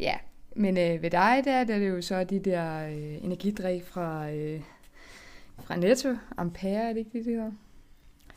Ja, 0.00 0.16
men 0.56 0.78
øh, 0.78 1.02
ved 1.02 1.10
dig 1.10 1.42
der, 1.44 1.64
der 1.64 1.74
er 1.74 1.78
det 1.78 1.88
jo 1.88 2.02
så 2.02 2.24
de 2.24 2.38
der 2.38 2.86
øh, 2.88 3.24
energidrik 3.24 3.84
fra, 3.84 4.30
øh, 4.30 4.60
fra 5.62 5.76
Netto. 5.76 6.16
Ampere, 6.36 6.88
er 6.88 6.92
det 6.92 6.96
ikke 6.98 7.10
det, 7.18 7.24
det 7.24 7.34
hedder? 7.34 7.52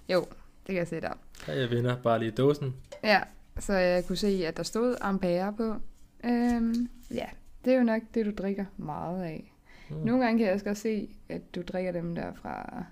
Jo, 0.10 0.26
kan 0.74 0.78
jeg 0.78 0.88
se 0.88 1.02
der. 1.02 1.14
Ja, 1.48 1.60
jeg 1.60 1.70
vinder 1.70 1.96
bare 2.02 2.20
lige 2.20 2.32
dåsen. 2.32 2.76
Ja, 3.04 3.22
så 3.60 3.74
jeg 3.74 4.06
kunne 4.06 4.18
se, 4.18 4.44
at 4.48 4.58
der 4.58 4.64
stod 4.64 4.96
Ampere 5.02 5.54
på. 5.54 5.76
Øhm, 6.24 6.90
ja, 7.12 7.26
det 7.66 7.74
er 7.74 7.78
jo 7.78 7.84
nok 7.84 8.02
det, 8.14 8.26
du 8.26 8.32
drikker 8.38 8.66
meget 8.78 9.24
af. 9.24 9.54
Mm. 9.90 9.96
Nogle 9.96 10.24
gange 10.24 10.38
kan 10.38 10.46
jeg 10.46 10.54
også 10.54 10.66
godt 10.66 10.78
se, 10.78 11.10
at 11.30 11.56
du 11.56 11.62
drikker 11.62 11.92
dem 11.92 12.16
der 12.16 12.34
fra 12.34 12.84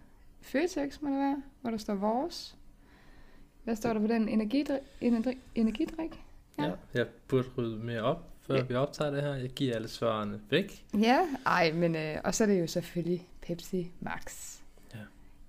Føtex, 0.41 1.01
må 1.01 1.09
det 1.09 1.17
være, 1.17 1.43
hvor 1.61 1.69
der 1.71 1.77
står 1.77 1.95
vores. 1.95 2.55
Hvad 3.63 3.75
står 3.75 3.93
der 3.93 3.99
på 3.99 4.07
den? 4.07 4.29
Energidrik? 4.29 4.81
Energi, 5.01 5.37
energidrik? 5.55 6.23
Ja. 6.59 6.63
Ja. 6.65 6.71
jeg 6.93 7.07
burde 7.27 7.47
rydde 7.57 7.77
mere 7.77 8.01
op, 8.01 8.29
før 8.41 8.55
ja. 8.55 8.63
vi 8.63 8.73
optager 8.73 9.11
det 9.11 9.21
her. 9.21 9.33
Jeg 9.33 9.49
giver 9.49 9.75
alle 9.75 9.87
svarene 9.87 10.39
væk. 10.49 10.85
Ja, 10.93 11.19
ej, 11.45 11.71
men 11.71 11.95
øh, 11.95 12.15
og 12.23 12.35
så 12.35 12.43
er 12.43 12.47
det 12.47 12.59
jo 12.59 12.67
selvfølgelig 12.67 13.27
Pepsi 13.41 13.91
Max. 13.99 14.57
Ja. 14.93 14.99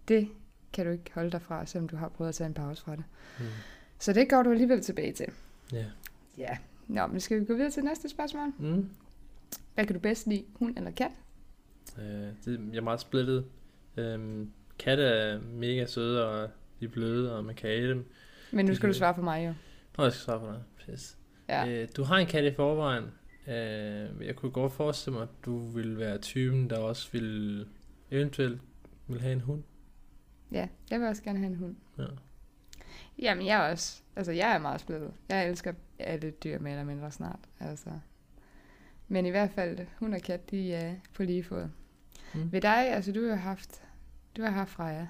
Det 0.08 0.28
kan 0.72 0.86
du 0.86 0.92
ikke 0.92 1.10
holde 1.14 1.30
dig 1.30 1.42
fra, 1.42 1.66
selvom 1.66 1.88
du 1.88 1.96
har 1.96 2.08
prøvet 2.08 2.28
at 2.28 2.34
tage 2.34 2.46
en 2.48 2.54
pause 2.54 2.82
fra 2.82 2.92
det. 2.96 3.04
Mm. 3.38 3.44
Så 3.98 4.12
det 4.12 4.28
går 4.30 4.42
du 4.42 4.50
alligevel 4.50 4.80
tilbage 4.82 5.12
til. 5.12 5.26
Ja. 5.72 5.84
Ja. 6.38 6.58
Nå, 6.86 7.06
men 7.06 7.20
skal 7.20 7.40
vi 7.40 7.44
gå 7.44 7.54
videre 7.54 7.70
til 7.70 7.84
næste 7.84 8.08
spørgsmål? 8.08 8.48
Mm. 8.58 8.88
Hvad 9.74 9.86
kan 9.86 9.94
du 9.94 10.00
bedst 10.00 10.26
lide, 10.26 10.44
hund 10.54 10.76
eller 10.76 10.90
kat? 10.90 11.10
Øh, 11.98 12.04
det, 12.44 12.68
jeg 12.72 12.76
er 12.76 12.80
meget 12.82 13.00
splittet. 13.00 13.44
Øhm, 13.96 14.50
katte 14.78 15.02
er 15.04 15.40
mega 15.40 15.86
søde, 15.86 16.26
og 16.28 16.50
de 16.80 16.84
er 16.84 16.88
bløde, 16.88 17.36
og 17.36 17.44
man 17.44 17.54
kan 17.54 17.70
æde 17.70 17.88
dem. 17.88 18.04
Men 18.52 18.66
nu 18.66 18.74
skal 18.74 18.88
du 18.88 18.92
kan- 18.92 18.98
svare 18.98 19.14
for 19.14 19.22
mig 19.22 19.46
jo. 19.46 19.54
Nå, 19.98 20.04
jeg 20.04 20.12
skal 20.12 20.24
svare 20.24 20.40
på 20.40 20.46
dig. 20.46 20.62
Pis. 20.86 21.16
Ja. 21.48 21.68
Øh, 21.68 21.88
du 21.96 22.02
har 22.02 22.16
en 22.16 22.26
kat 22.26 22.44
i 22.44 22.54
forvejen. 22.54 23.04
Øh, 23.46 24.26
jeg 24.26 24.36
kunne 24.36 24.52
godt 24.52 24.72
forestille 24.72 25.14
mig, 25.14 25.22
at 25.22 25.44
du 25.44 25.58
ville 25.58 25.98
være 25.98 26.18
typen, 26.18 26.70
der 26.70 26.78
også 26.78 27.08
ville 27.12 27.66
eventuelt 28.10 28.60
vil 29.06 29.20
have 29.20 29.32
en 29.32 29.40
hund. 29.40 29.62
Ja, 30.52 30.68
jeg 30.90 31.00
vil 31.00 31.08
også 31.08 31.22
gerne 31.22 31.38
have 31.38 31.50
en 31.50 31.56
hund. 31.56 31.76
Ja. 31.98 32.04
Jamen, 33.18 33.46
jeg 33.46 33.66
er 33.66 33.70
også. 33.70 34.02
Altså, 34.16 34.32
jeg 34.32 34.54
er 34.54 34.58
meget 34.58 34.80
splittet. 34.80 35.12
Jeg 35.28 35.48
elsker 35.48 35.72
alle 35.98 36.30
dyr 36.30 36.58
mere 36.58 36.72
eller 36.72 36.84
mindre 36.84 37.10
snart. 37.10 37.40
Altså. 37.60 37.90
Men 39.08 39.26
i 39.26 39.30
hvert 39.30 39.50
fald, 39.50 39.78
hund 39.98 40.14
og 40.14 40.20
kat, 40.20 40.50
de 40.50 40.74
er 40.74 40.94
på 41.14 41.22
lige 41.22 41.44
fod. 41.44 41.68
Mm. 42.34 42.52
Ved 42.52 42.60
dig, 42.60 42.92
altså 42.92 43.12
du 43.12 43.28
har 43.28 43.34
haft, 43.34 43.82
du 44.36 44.42
har 44.42 44.50
haft 44.50 44.70
Freja. 44.70 45.06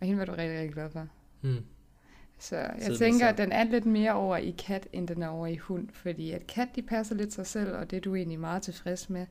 Og 0.00 0.06
hende 0.06 0.18
var 0.18 0.24
du 0.24 0.32
rigtig, 0.32 0.58
rigtig 0.58 0.72
glad 0.72 0.90
for. 0.90 1.08
Mm. 1.42 1.64
Så 2.38 2.56
jeg 2.56 2.74
det 2.86 2.98
tænker, 2.98 3.28
at 3.28 3.38
den 3.38 3.52
er 3.52 3.64
lidt 3.64 3.86
mere 3.86 4.12
over 4.12 4.36
i 4.36 4.54
kat, 4.58 4.88
end 4.92 5.08
den 5.08 5.22
er 5.22 5.28
over 5.28 5.46
i 5.46 5.56
hund. 5.56 5.88
Fordi 5.92 6.30
at 6.30 6.46
kat, 6.46 6.68
de 6.76 6.82
passer 6.82 7.14
lidt 7.14 7.32
sig 7.32 7.46
selv, 7.46 7.76
og 7.76 7.90
det 7.90 7.96
er 7.96 8.00
du 8.00 8.14
egentlig 8.14 8.40
meget 8.40 8.62
tilfreds 8.62 9.10
med. 9.10 9.26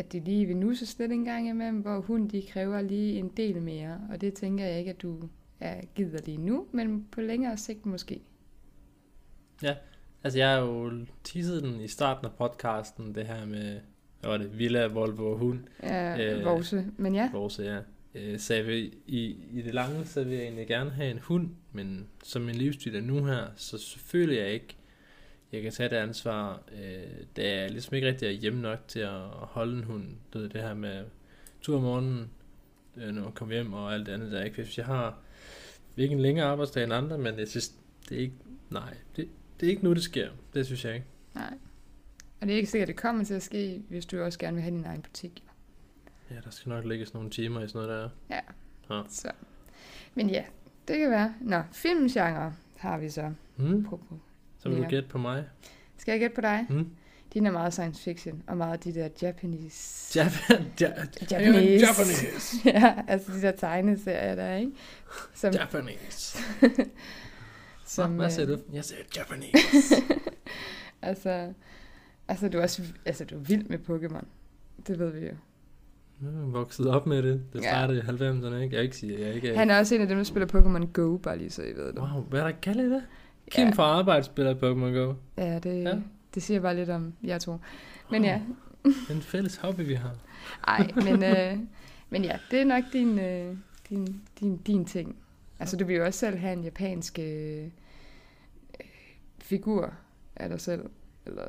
At 0.00 0.12
de 0.12 0.20
lige 0.20 0.46
vil 0.46 0.56
nusse 0.56 0.98
lidt 0.98 1.12
en 1.12 1.24
gang 1.24 1.48
imellem, 1.48 1.80
hvor 1.80 2.00
hund, 2.00 2.30
de 2.30 2.42
kræver 2.42 2.80
lige 2.80 3.12
en 3.18 3.28
del 3.28 3.62
mere. 3.62 4.00
Og 4.10 4.20
det 4.20 4.34
tænker 4.34 4.64
jeg 4.64 4.78
ikke, 4.78 4.90
at 4.90 5.02
du 5.02 5.28
er 5.60 5.80
gider 5.94 6.18
lige 6.26 6.38
nu, 6.38 6.66
men 6.72 7.06
på 7.12 7.20
længere 7.20 7.56
sigt 7.56 7.86
måske. 7.86 8.20
Altså, 10.24 10.38
jeg 10.38 10.50
har 10.50 10.58
jo 10.58 10.92
teaset 11.24 11.62
den 11.62 11.80
i 11.80 11.88
starten 11.88 12.26
af 12.26 12.32
podcasten, 12.32 13.14
det 13.14 13.26
her 13.26 13.46
med, 13.46 13.80
hvad 14.20 14.30
var 14.30 14.36
det, 14.36 14.58
Villa, 14.58 14.86
Volvo 14.86 15.30
og 15.32 15.38
hund. 15.38 15.58
Ja, 15.82 16.36
Øh, 16.38 16.44
Vose. 16.44 16.86
Men 16.96 17.14
ja, 17.14 17.30
Vores, 17.32 17.58
ja. 17.58 17.78
Øh, 18.14 18.38
Så 18.38 18.54
jeg 18.54 18.66
vil, 18.66 18.92
i, 19.06 19.36
i 19.52 19.62
det 19.62 19.74
lange, 19.74 20.04
så 20.06 20.24
vil 20.24 20.32
jeg 20.32 20.42
egentlig 20.42 20.66
gerne 20.66 20.90
have 20.90 21.10
en 21.10 21.18
hund, 21.18 21.48
men 21.72 22.06
som 22.24 22.42
min 22.42 22.54
livsstil 22.54 22.96
er 22.96 23.00
nu 23.00 23.24
her, 23.24 23.44
så 23.56 23.78
selvfølgelig 23.78 24.38
jeg 24.38 24.50
ikke, 24.50 24.76
jeg 25.52 25.62
kan 25.62 25.72
tage 25.72 25.88
det 25.88 25.96
ansvar, 25.96 26.60
øh, 26.72 27.24
da 27.36 27.60
jeg 27.60 27.70
ligesom 27.70 27.94
ikke 27.94 28.08
rigtig 28.08 28.26
er 28.26 28.30
hjemme 28.32 28.60
nok 28.62 28.78
til 28.88 29.00
at 29.00 29.20
holde 29.30 29.76
en 29.78 29.84
hund. 29.84 30.04
Du 30.32 30.38
ved, 30.38 30.48
det 30.48 30.60
her 30.60 30.74
med 30.74 31.04
tur 31.60 31.76
om 31.76 31.82
morgenen, 31.82 32.30
øh, 32.96 33.08
når 33.14 33.22
man 33.22 33.32
kommer 33.32 33.54
hjem 33.54 33.72
og 33.72 33.94
alt 33.94 34.06
det 34.06 34.12
andet 34.12 34.32
der, 34.32 34.44
ikke? 34.44 34.62
Hvis 34.62 34.78
jeg 34.78 34.86
har 34.86 35.18
ikke 35.96 36.12
en 36.12 36.20
længere 36.20 36.46
arbejdsdag 36.46 36.84
end 36.84 36.92
andre, 36.92 37.18
men 37.18 37.38
jeg 37.38 37.48
synes, 37.48 37.72
det 38.08 38.16
er 38.16 38.20
ikke, 38.20 38.34
nej, 38.70 38.96
det, 39.16 39.28
det 39.60 39.66
er 39.66 39.70
ikke 39.70 39.84
nu, 39.84 39.92
det 39.94 40.02
sker. 40.02 40.28
Det 40.54 40.66
synes 40.66 40.84
jeg 40.84 40.94
ikke. 40.94 41.06
nej. 41.34 41.54
Og 42.40 42.46
det 42.46 42.52
er 42.52 42.56
ikke 42.56 42.70
sikkert, 42.70 42.88
at 42.88 42.94
det 42.94 43.02
kommer 43.02 43.24
til 43.24 43.34
at 43.34 43.42
ske, 43.42 43.82
hvis 43.88 44.06
du 44.06 44.22
også 44.22 44.38
gerne 44.38 44.54
vil 44.54 44.62
have 44.62 44.76
din 44.76 44.84
egen 44.84 45.02
butik. 45.02 45.44
Ja, 46.30 46.34
der 46.44 46.50
skal 46.50 46.70
nok 46.70 46.84
lægges 46.84 47.14
nogle 47.14 47.30
timer 47.30 47.60
i 47.60 47.68
sådan 47.68 47.86
noget 47.88 48.02
der. 48.02 48.36
Ja. 48.36 48.40
Ja. 48.96 49.02
Så. 49.08 49.30
Men 50.14 50.30
ja, 50.30 50.44
det 50.88 50.98
kan 50.98 51.10
være. 51.10 51.34
Nå, 51.40 51.62
filmgenre 51.72 52.54
har 52.76 52.98
vi 52.98 53.10
så. 53.10 53.32
På, 53.88 53.96
på. 53.96 54.18
Så 54.62 54.68
vil 54.68 54.78
Ja. 54.78 54.84
du 54.84 54.88
gætte 54.88 55.08
på 55.08 55.18
mig. 55.18 55.44
Skal 55.98 56.12
jeg 56.12 56.20
gætte 56.20 56.34
på 56.34 56.40
dig? 56.40 56.66
Hmm? 56.68 56.88
Din 57.34 57.46
er 57.46 57.50
meget 57.50 57.72
science 57.72 58.02
fiction, 58.02 58.42
og 58.46 58.56
meget 58.56 58.84
de 58.84 58.94
der 58.94 59.08
Japanese... 59.22 60.18
Japan, 60.20 60.66
ja, 60.80 60.90
Japanese. 61.30 61.86
Japanese. 61.86 62.56
ja, 62.78 62.94
altså 63.08 63.32
de 63.32 63.42
der 63.42 63.50
tegneserier 63.52 64.34
der, 64.34 64.56
ikke? 64.56 64.72
Som, 65.34 65.52
Japanese. 65.54 66.38
som, 67.86 68.10
Hvad 68.14 68.26
øh, 68.26 68.32
siger 68.32 68.46
du? 68.46 68.58
Jeg 68.72 68.84
siger 68.84 69.00
Japanese. 69.16 69.94
Altså, 71.02 71.52
altså 72.28 72.48
du 72.48 72.58
er 72.58 72.62
også 72.62 72.82
altså, 73.04 73.24
du 73.24 73.34
er 73.34 73.40
vild 73.40 73.64
med 73.68 73.78
Pokémon. 73.88 74.24
Det 74.86 74.98
ved 74.98 75.10
vi 75.12 75.18
jo. 75.26 75.32
Jeg 76.22 76.28
er 76.28 76.46
vokset 76.46 76.86
op 76.88 77.06
med 77.06 77.22
det. 77.22 77.42
Det 77.52 77.62
Ja. 77.62 77.68
startede 77.70 77.98
i 77.98 78.02
90'erne, 78.02 78.54
ikke? 78.54 78.76
Jeg 78.76 78.84
ikke 78.84 78.96
sige, 78.96 79.20
jeg 79.20 79.34
ikke 79.34 79.48
er... 79.50 79.58
Han 79.58 79.70
er 79.70 79.78
også 79.78 79.94
en 79.94 80.00
af 80.00 80.08
dem, 80.08 80.16
der 80.16 80.24
spiller 80.24 80.46
Pokémon 80.46 80.86
Go, 80.92 81.16
bare 81.16 81.38
lige 81.38 81.50
så 81.50 81.62
I 81.62 81.72
ved 81.76 81.86
det. 81.86 81.98
Wow, 81.98 82.22
hvad 82.22 82.40
er 82.40 82.44
der 82.44 82.52
galt 82.60 82.80
i 82.80 82.90
det? 82.90 83.02
Kim 83.50 83.66
Ja. 83.66 83.72
fra 83.72 83.82
arbejde 83.82 84.24
spiller 84.24 84.54
Pokémon 84.54 84.98
Go. 84.98 85.14
Ja, 85.36 85.58
det, 85.58 85.82
Ja. 85.82 85.88
ja. 85.88 85.98
det 86.34 86.42
siger 86.42 86.60
bare 86.60 86.76
lidt 86.76 86.90
om 86.90 87.12
jer 87.26 87.38
to. 87.38 87.58
Men 88.10 88.24
ja, 88.24 88.40
Det 88.84 88.94
er 89.10 89.14
en 89.14 89.22
fælles 89.22 89.56
hobby, 89.56 89.80
vi 89.80 89.94
har. 89.94 90.14
ej, 90.68 90.90
men, 90.94 91.24
øh, 91.36 91.58
men 92.10 92.24
ja, 92.24 92.38
det 92.50 92.60
er 92.60 92.64
nok 92.64 92.84
din, 92.92 93.18
øh, 93.18 93.56
din, 93.88 94.20
din, 94.40 94.56
din 94.56 94.84
ting. 94.84 95.16
Altså, 95.58 95.76
du 95.76 95.84
vil 95.84 95.96
jo 95.96 96.04
også 96.04 96.18
selv 96.18 96.38
have 96.38 96.52
en 96.52 96.64
japansk 96.64 97.18
øh, 97.18 97.68
figur 99.38 99.94
af 100.36 100.48
dig 100.48 100.60
selv. 100.60 100.84
Eller, 101.26 101.44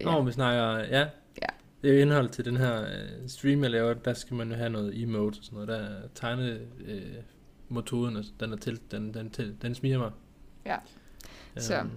Ja. 0.00 0.04
Når 0.04 0.22
vi 0.22 0.32
snakker, 0.32 0.78
ja. 0.78 1.00
Ja. 1.42 1.46
Det 1.82 1.90
er 1.90 1.94
jo 1.94 2.00
indhold 2.00 2.28
til 2.28 2.44
den 2.44 2.56
her 2.56 2.82
øh, 2.82 3.28
stream, 3.28 3.62
jeg 3.62 3.70
laver, 3.70 3.94
der 3.94 4.12
skal 4.12 4.36
man 4.36 4.48
jo 4.50 4.54
have 4.54 4.70
noget 4.70 5.02
emote 5.02 5.38
og 5.38 5.44
sådan 5.44 5.54
noget. 5.54 5.68
Der 5.68 5.76
er 5.76 6.02
tegne 6.14 6.60
øh, 6.84 7.02
metoden, 7.68 8.16
altså, 8.16 8.32
den 8.40 8.52
er 8.52 8.56
til, 8.56 8.80
den, 8.90 9.14
den, 9.14 9.30
til, 9.30 9.56
den 9.62 9.74
smiger 9.74 9.98
mig. 9.98 10.10
Ja. 10.66 10.76
Så. 11.56 11.78
Øhm, 11.80 11.90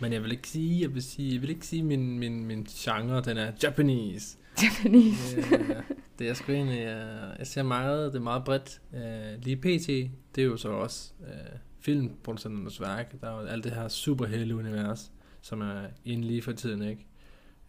men 0.00 0.12
jeg 0.12 0.22
vil 0.22 0.32
ikke 0.32 0.48
sige, 0.48 0.82
jeg 0.82 0.94
vil 0.94 1.02
sige, 1.02 1.34
jeg 1.34 1.42
vil 1.42 1.50
ikke 1.50 1.66
sige 1.66 1.82
min, 1.82 2.18
min, 2.18 2.44
min 2.44 2.64
genre, 2.64 3.20
den 3.22 3.36
er 3.36 3.52
Japanese. 3.62 4.38
Japanese. 4.62 5.36
Øh, 5.38 5.76
det 6.18 6.28
er 6.28 6.34
sgu 6.34 6.52
egentlig, 6.52 6.78
jeg, 6.80 7.34
jeg 7.38 7.46
ser 7.46 7.62
meget, 7.62 8.12
det 8.12 8.18
er 8.18 8.22
meget 8.22 8.44
bredt. 8.44 8.80
Øh, 8.94 9.42
lige 9.44 9.56
PT, 9.56 9.86
det 10.34 10.42
er 10.42 10.44
jo 10.44 10.56
så 10.56 10.68
også 10.68 11.12
øh, 11.26 11.58
filmproducenternes 11.80 12.80
værk. 12.80 13.20
Der 13.20 13.30
er 13.30 13.40
jo 13.40 13.46
alt 13.46 13.64
det 13.64 13.72
her 13.72 13.88
superhelte-univers, 13.88 15.12
som 15.40 15.60
er 15.60 15.82
inde 16.04 16.26
lige 16.26 16.42
for 16.42 16.52
tiden, 16.52 16.82
ikke? 16.82 17.06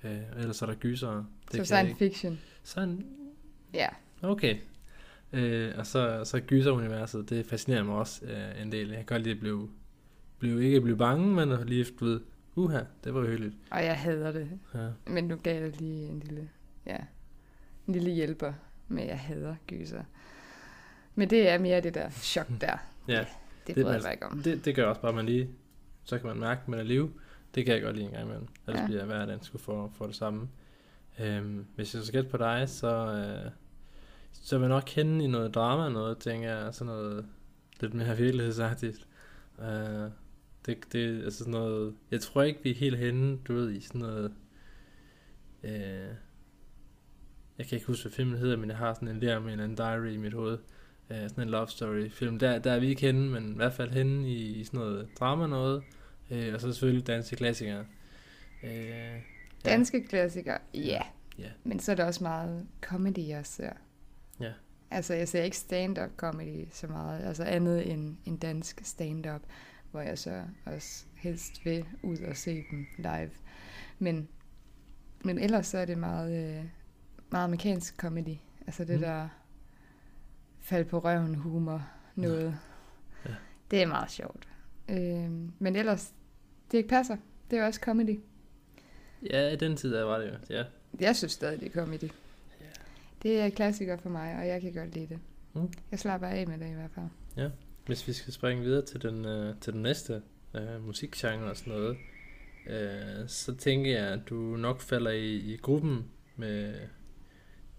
Øh, 0.03 0.39
ellers 0.39 0.61
er 0.61 0.65
der 0.65 0.75
gyser. 0.75 1.23
Det 1.51 1.59
Så 1.59 1.65
science 1.65 1.95
fiction. 1.95 2.39
Sådan, 2.63 3.05
Ja. 3.73 3.87
okay. 4.21 4.57
Øh, 5.33 5.71
og 5.77 5.85
så, 5.87 6.21
så 6.23 6.39
gyser-universet, 6.39 7.29
det 7.29 7.45
fascinerer 7.45 7.83
mig 7.83 7.95
også 7.95 8.25
øh, 8.25 8.61
en 8.61 8.71
del. 8.71 8.87
Jeg 8.87 8.97
kan 8.97 9.05
godt 9.05 9.21
lide 9.21 9.33
at 9.33 9.39
blive, 9.39 9.69
blive 10.39 10.63
ikke 10.65 10.81
blive 10.81 10.97
bange, 10.97 11.27
men 11.35 11.67
lige 11.67 11.81
efter 11.81 12.05
ved, 12.05 12.19
uha, 12.55 12.79
det 13.03 13.13
var 13.13 13.25
hyggeligt. 13.25 13.55
Og 13.71 13.85
jeg 13.85 13.99
hader 13.99 14.31
det. 14.31 14.49
Ja. 14.73 14.87
Men 15.07 15.23
nu 15.23 15.35
gav 15.35 15.61
jeg 15.63 15.81
lige 15.81 16.07
en 16.07 16.19
lille, 16.19 16.49
ja, 16.85 16.97
en 17.87 17.93
lille 17.93 18.11
hjælper 18.11 18.53
med, 18.87 19.03
at 19.03 19.09
jeg 19.09 19.19
hader 19.19 19.55
gyser. 19.67 20.03
Men 21.15 21.29
det 21.29 21.49
er 21.49 21.57
mere 21.57 21.81
det 21.81 21.93
der 21.93 22.09
chok 22.09 22.47
der. 22.61 22.77
ja. 23.07 23.19
Det, 23.19 23.27
Det 23.67 23.75
det 23.75 23.81
er 23.81 23.85
bryder 23.85 24.01
jeg 24.03 24.11
ikke 24.13 24.25
om. 24.25 24.41
Det, 24.43 24.65
det 24.65 24.75
gør 24.75 24.85
også 24.87 25.01
bare, 25.01 25.09
at 25.09 25.15
man 25.15 25.25
lige, 25.25 25.49
så 26.03 26.17
kan 26.17 26.27
man 26.27 26.37
mærke, 26.39 26.61
at 26.61 26.67
man 26.67 26.79
er 26.79 26.83
liv. 26.83 27.19
Det 27.55 27.65
kan 27.65 27.73
jeg 27.73 27.81
godt 27.83 27.95
lide 27.95 28.05
en 28.05 28.11
gang 28.11 28.23
imellem. 28.23 28.47
Ellers 28.67 28.77
ja. 28.77 28.81
Ja. 28.81 28.87
bliver 28.87 29.05
hverdagen 29.05 29.43
skulle 29.43 29.63
få, 29.63 29.91
få 29.97 30.07
det 30.07 30.15
samme. 30.15 30.49
Øhm, 31.19 31.65
hvis 31.75 31.95
jeg 31.95 32.03
skal 32.03 32.13
gætte 32.19 32.29
på 32.29 32.37
dig, 32.37 32.69
så, 32.69 32.87
øh, 32.87 33.51
så 34.31 34.57
vil 34.57 34.63
jeg 34.65 34.69
nok 34.69 34.83
kende 34.85 35.25
i 35.25 35.27
noget 35.27 35.55
drama, 35.55 35.89
noget, 35.89 36.17
tænker 36.17 36.55
jeg, 36.55 36.73
sådan 36.73 36.93
noget 36.93 37.25
lidt 37.81 37.93
mere 37.93 38.17
virkelighedsagtigt. 38.25 39.07
Øh, 39.59 40.09
det, 40.65 40.77
det, 40.91 41.23
altså 41.23 41.39
sådan 41.39 41.51
noget, 41.51 41.95
jeg 42.11 42.21
tror 42.21 42.43
ikke, 42.43 42.59
vi 42.63 42.71
er 42.71 42.75
helt 42.75 42.97
henne, 42.97 43.37
du 43.37 43.53
ved, 43.53 43.71
i 43.71 43.81
sådan 43.81 44.01
noget, 44.01 44.33
øh, 45.63 46.15
jeg 47.57 47.67
kan 47.67 47.75
ikke 47.75 47.87
huske, 47.87 48.03
hvad 48.03 48.11
filmen 48.11 48.37
hedder, 48.37 48.57
men 48.57 48.69
jeg 48.69 48.77
har 48.77 48.93
sådan 48.93 49.07
en 49.07 49.21
der 49.21 49.39
med 49.39 49.53
en 49.53 49.59
anden 49.59 49.77
diary 49.77 50.13
i 50.13 50.17
mit 50.17 50.33
hoved. 50.33 50.57
Øh, 51.09 51.29
sådan 51.29 51.43
en 51.43 51.49
love 51.49 51.67
story 51.67 52.09
film. 52.09 52.39
Der, 52.39 52.59
der 52.59 52.71
er 52.71 52.79
vi 52.79 52.87
ikke 52.87 53.01
henne, 53.01 53.29
men 53.29 53.51
i 53.51 53.55
hvert 53.55 53.73
fald 53.73 53.91
henne 53.91 54.29
i, 54.29 54.59
i 54.59 54.63
sådan 54.63 54.79
noget 54.79 55.07
drama 55.19 55.47
noget. 55.47 55.83
Øh, 56.31 56.53
og 56.53 56.61
så 56.61 56.73
selvfølgelig 56.73 57.07
danske 57.07 57.35
klassikere. 57.35 57.85
Øh, 58.63 58.89
ja. 58.89 59.19
Danske 59.65 60.07
klassikere, 60.07 60.57
ja. 60.73 61.01
Ja. 61.39 61.49
Men 61.63 61.79
så 61.79 61.91
er 61.91 61.95
det 61.95 62.05
også 62.05 62.23
meget 62.23 62.67
comedy, 62.81 63.27
jeg 63.27 63.45
ser. 63.45 63.71
Ja. 64.39 64.51
Altså, 64.91 65.13
jeg 65.13 65.27
ser 65.27 65.43
ikke 65.43 65.57
stand-up 65.57 66.09
comedy 66.17 66.65
så 66.71 66.87
meget. 66.87 67.23
Altså 67.27 67.43
andet 67.43 67.91
end, 67.91 68.17
end 68.25 68.39
dansk 68.39 68.81
stand-up, 68.83 69.41
hvor 69.95 70.01
jeg 70.03 70.17
så 70.19 70.43
også 70.65 71.05
helst 71.15 71.65
vil 71.65 71.85
ud 72.03 72.17
og 72.17 72.35
se 72.37 72.65
dem 72.71 72.85
live. 72.97 73.29
Men, 73.99 74.27
men 75.23 75.39
ellers 75.39 75.67
så 75.67 75.77
er 75.77 75.85
det 75.85 75.97
meget, 75.97 76.57
øh, 76.59 76.65
meget 77.31 77.43
amerikansk 77.43 77.95
comedy. 77.97 78.37
Altså 78.67 78.85
det 78.85 78.95
Mm. 78.95 79.01
der 79.01 79.27
fald 80.59 80.85
på 80.85 80.99
røven 80.99 81.35
humor 81.35 81.87
noget. 82.15 82.57
Ja. 83.25 83.35
Det 83.71 83.81
er 83.81 83.87
meget 83.87 84.11
sjovt. 84.11 84.47
Øh, 84.89 85.31
men 85.59 85.75
ellers, 85.75 86.13
det 86.71 86.77
ikke 86.77 86.89
passer. 86.89 87.17
Det 87.51 87.59
er 87.59 87.65
også 87.65 87.79
comedy. 87.83 88.19
ja, 89.31 89.47
i 89.49 89.55
den 89.55 89.77
tid 89.77 89.93
der 89.93 90.03
var 90.03 90.17
det 90.17 90.27
jo. 90.27 90.55
Ja. 90.55 90.63
Jeg 90.99 91.15
synes 91.15 91.31
stadig, 91.31 91.59
det 91.59 91.67
er 91.67 91.71
comedy. 91.73 92.03
Ja. 92.61 92.65
Det 93.23 93.41
er 93.41 93.49
klassiker 93.49 93.97
for 93.97 94.09
mig, 94.09 94.35
og 94.37 94.47
jeg 94.47 94.61
kan 94.61 94.73
godt 94.73 94.93
lide 94.95 95.07
det. 95.07 95.19
Mm. 95.53 95.69
Jeg 95.91 95.99
slapper 95.99 96.27
af 96.27 96.47
med 96.47 96.57
det 96.57 96.69
i 96.69 96.73
hvert 96.73 96.91
fald. 96.91 97.51
Hvis 97.85 98.07
vi 98.07 98.13
skal 98.13 98.33
springe 98.33 98.63
videre 98.63 98.85
til 98.85 99.01
den, 99.01 99.25
øh, 99.25 99.55
til 99.61 99.73
den 99.73 99.81
næste 99.81 100.21
øh, 100.53 100.85
musikgenre 100.85 101.49
og 101.49 101.57
sådan 101.57 101.73
noget, 101.73 101.97
øh, 102.67 103.27
så 103.27 103.55
tænker 103.55 103.91
jeg, 103.91 104.07
at 104.07 104.19
du 104.29 104.35
nok 104.35 104.81
falder 104.81 105.11
i, 105.11 105.35
i 105.35 105.57
gruppen 105.57 106.05
med, 106.35 106.73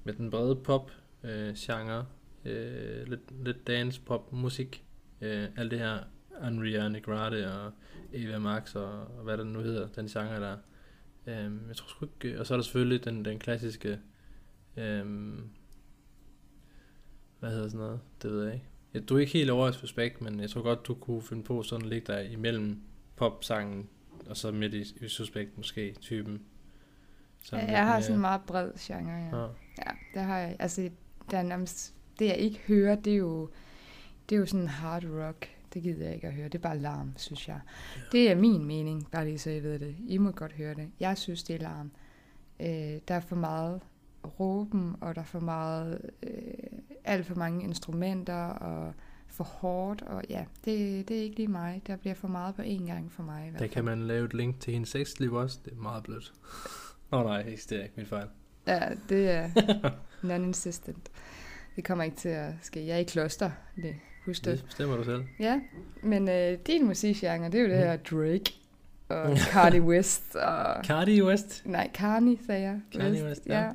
med 0.05 0.15
den 0.15 0.31
brede 0.31 0.57
pop 0.57 0.91
øh, 1.23 1.55
genre, 1.55 2.07
øh, 2.45 3.09
lidt, 3.09 3.45
lidt 3.45 3.67
dance 3.67 4.01
pop 4.01 4.33
musik, 4.33 4.85
øh, 5.21 5.49
alt 5.57 5.71
det 5.71 5.79
her 5.79 5.99
Andrea 6.41 6.99
Grande 6.99 7.65
og 7.65 7.73
Eva 8.13 8.39
Max 8.39 8.75
og, 8.75 8.91
og 8.91 9.25
hvad 9.25 9.39
det 9.39 9.47
nu 9.47 9.61
hedder, 9.61 9.89
den 9.89 10.09
genre 10.09 10.41
der. 10.41 10.57
Øh, 11.27 11.69
jeg 11.69 11.77
tror 11.77 11.89
sgu 11.89 12.07
ikke, 12.07 12.41
og 12.41 12.47
så 12.47 12.55
er 12.55 12.59
der 12.59 12.63
selvfølgelig 12.63 13.05
den, 13.05 13.25
den 13.25 13.39
klassiske, 13.39 13.99
øh, 14.77 15.05
hvad 17.41 17.51
hedder 17.51 17.69
sådan 17.69 17.87
noget, 17.87 18.01
det 18.23 18.31
ved 18.31 18.45
jeg 18.45 18.55
ikke. 18.55 18.67
Ja, 18.97 19.01
du 19.01 19.17
er 19.17 19.21
ikke 19.21 19.33
helt 19.33 19.51
over 19.51 19.69
i 19.69 19.73
Suspekt, 19.73 20.21
men 20.21 20.41
jeg 20.41 20.51
tror 20.51 20.63
godt, 20.63 20.87
du 20.87 20.95
kunne 20.95 21.23
finde 21.23 21.43
på 21.43 21.63
sådan 21.63 21.85
at 21.85 21.91
ligge 21.93 22.13
der 22.13 22.21
imellem 22.21 22.81
popsangen, 23.17 23.89
og 24.27 24.37
så 24.37 24.53
midt 24.53 24.75
i, 24.75 25.05
i 25.05 25.09
Suspekt 25.09 25.57
måske, 25.57 25.95
typen. 26.01 26.43
Ja, 27.53 27.61
lidt 27.61 27.71
jeg 27.71 27.87
har 27.87 27.93
mere- 27.93 28.03
sådan 28.03 28.15
en 28.15 28.21
meget 28.21 28.41
bred 28.47 28.71
genre, 28.79 29.13
ja. 29.13 29.37
Ja. 29.37 29.43
Ja, 29.79 29.91
det 30.15 30.23
har 30.23 30.39
jeg. 30.39 30.57
Altså, 30.59 30.91
der 31.31 31.39
er 31.39 31.43
nærmest, 31.43 31.95
det 32.19 32.27
jeg 32.27 32.37
ikke 32.37 32.59
hører, 32.69 32.95
det 32.95 33.13
er 33.13 33.17
jo, 33.17 33.51
det 34.29 34.37
er 34.37 34.41
jo 34.41 34.47
sådan 34.47 34.69
hard 34.69 35.05
rock. 35.05 35.49
Det 35.75 35.83
gider 35.83 36.05
jeg 36.05 36.15
ikke 36.15 36.27
at 36.27 36.33
høre. 36.35 36.45
Det 36.49 36.55
er 36.55 36.63
bare 36.63 36.79
larm, 36.79 37.13
synes 37.17 37.49
jeg. 37.49 37.61
Ja. 37.97 38.01
Det 38.13 38.31
er 38.31 38.35
min 38.35 38.65
mening, 38.65 39.11
bare 39.11 39.25
lige 39.25 39.39
så 39.39 39.51
I 39.51 39.63
ved 39.63 39.79
det. 39.79 39.97
I 40.09 40.19
må 40.19 40.31
godt 40.31 40.53
høre 40.53 40.75
det. 40.75 40.91
Jeg 41.01 41.19
synes, 41.19 41.43
det 41.43 41.57
er 41.57 41.61
larm. 41.61 41.91
Øh, 42.61 43.01
der 43.09 43.15
er 43.15 43.21
for 43.21 43.37
meget 43.37 43.81
råben, 44.27 44.97
og 45.01 45.14
der 45.14 45.20
er 45.20 45.24
for 45.24 45.41
meget, 45.41 46.11
øh, 46.22 46.31
alt 47.05 47.27
for 47.27 47.35
mange 47.35 47.64
instrumenter, 47.64 48.45
og 48.45 48.93
for 49.29 49.45
hårdt, 49.45 50.03
og 50.03 50.22
ja, 50.31 50.45
det, 50.64 51.09
det 51.09 51.18
er 51.18 51.22
ikke 51.22 51.37
lige 51.37 51.49
mig. 51.49 51.83
Der 51.87 51.97
bliver 51.97 52.14
for 52.14 52.29
meget 52.29 52.55
på 52.55 52.62
én 52.62 52.87
gang 52.87 53.12
for 53.12 53.22
mig. 53.22 53.47
I 53.47 53.51
hvert 53.51 53.61
Der 53.61 53.66
kan 53.66 53.85
man 53.85 54.03
lave 54.07 54.24
et 54.24 54.35
link 54.35 54.61
til 54.61 54.72
hendes 54.72 54.89
sexliv 54.89 55.33
også, 55.35 55.59
det 55.64 55.72
er 55.72 55.77
meget 55.83 56.03
blødt. 56.03 56.33
Oh, 57.11 57.24
nej, 57.24 57.43
det 57.43 57.72
er 57.72 57.83
ikke 57.83 57.95
min 57.97 58.07
fejl. 58.07 58.27
Ja, 58.66 58.81
det 59.09 59.31
er 59.31 59.49
non-insistent. 60.29 61.11
Det 61.77 61.85
kommer 61.85 62.05
ikke 62.05 62.16
til 62.16 62.29
at 62.29 62.53
ske. 62.62 62.87
Jeg 62.87 62.95
er 62.95 62.99
i 62.99 63.03
kloster, 63.05 63.51
det, 63.77 63.95
husk 64.27 64.45
det. 64.45 64.57
Det 64.59 64.64
bestemmer 64.64 64.97
du 64.97 65.05
selv. 65.05 65.24
Ja, 65.39 65.61
men 66.03 66.29
øh, 66.29 66.59
din 66.66 66.87
musikgenre, 66.87 67.47
det 67.51 67.55
er 67.55 67.62
jo 67.62 67.68
det 67.68 67.77
Mm. 67.77 67.83
her 67.83 67.97
Drake 67.97 68.55
og 69.09 69.37
Cardi 69.53 69.81
West 69.81 70.35
og... 70.37 70.85
Cardi 70.85 71.22
West. 71.22 71.62
Nej, 71.66 71.91
Carney, 71.95 72.39
sagde 72.47 72.62
jeg. 72.62 72.81
Kanye 72.93 73.24
West, 73.24 73.47
ja. 73.47 73.61
ja. 73.61 73.70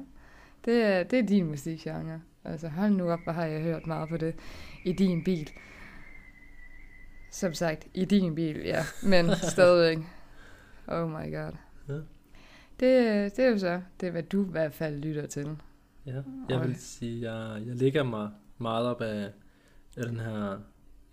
Det, 0.66 0.84
er, 0.84 1.04
det 1.04 1.20
er 1.20 1.24
din 1.24 1.46
musikgenre. 1.46 2.22
Altså 2.44 2.68
hold 2.68 2.92
nu 2.92 3.12
op, 3.12 3.20
hvor 3.24 3.32
har 3.32 3.46
jeg 3.46 3.62
hørt 3.62 3.88
meget 3.88 4.10
på 4.10 4.18
det 4.18 4.36
i 4.84 4.94
din 4.94 5.24
bil. 5.24 5.50
Som 7.32 7.54
sagt, 7.54 7.88
i 7.94 8.06
din 8.06 8.36
bil, 8.36 8.58
ja. 8.58 8.84
Men 9.04 9.26
stadigvæk. 9.54 9.98
Oh 10.88 11.10
my 11.10 11.36
god. 11.36 11.54
Ja. 11.90 11.94
Det, 12.80 13.36
det 13.38 13.46
er 13.46 13.50
jo 13.50 13.58
så, 13.58 13.82
det 14.00 14.08
er 14.08 14.12
hvad 14.12 14.24
du 14.24 14.46
i 14.46 14.52
hvert 14.52 14.74
fald 14.74 15.00
lytter 15.00 15.28
til. 15.28 15.58
Ja, 16.06 16.22
jeg 16.50 16.62
vil 16.62 16.76
sige, 16.76 17.32
jeg, 17.32 17.62
jeg 17.68 17.76
ligger 17.76 18.04
mig 18.04 18.30
meget 18.58 18.86
op 18.88 19.02
af, 19.02 19.32
af 19.98 20.06
den 20.06 20.20
her 20.20 20.60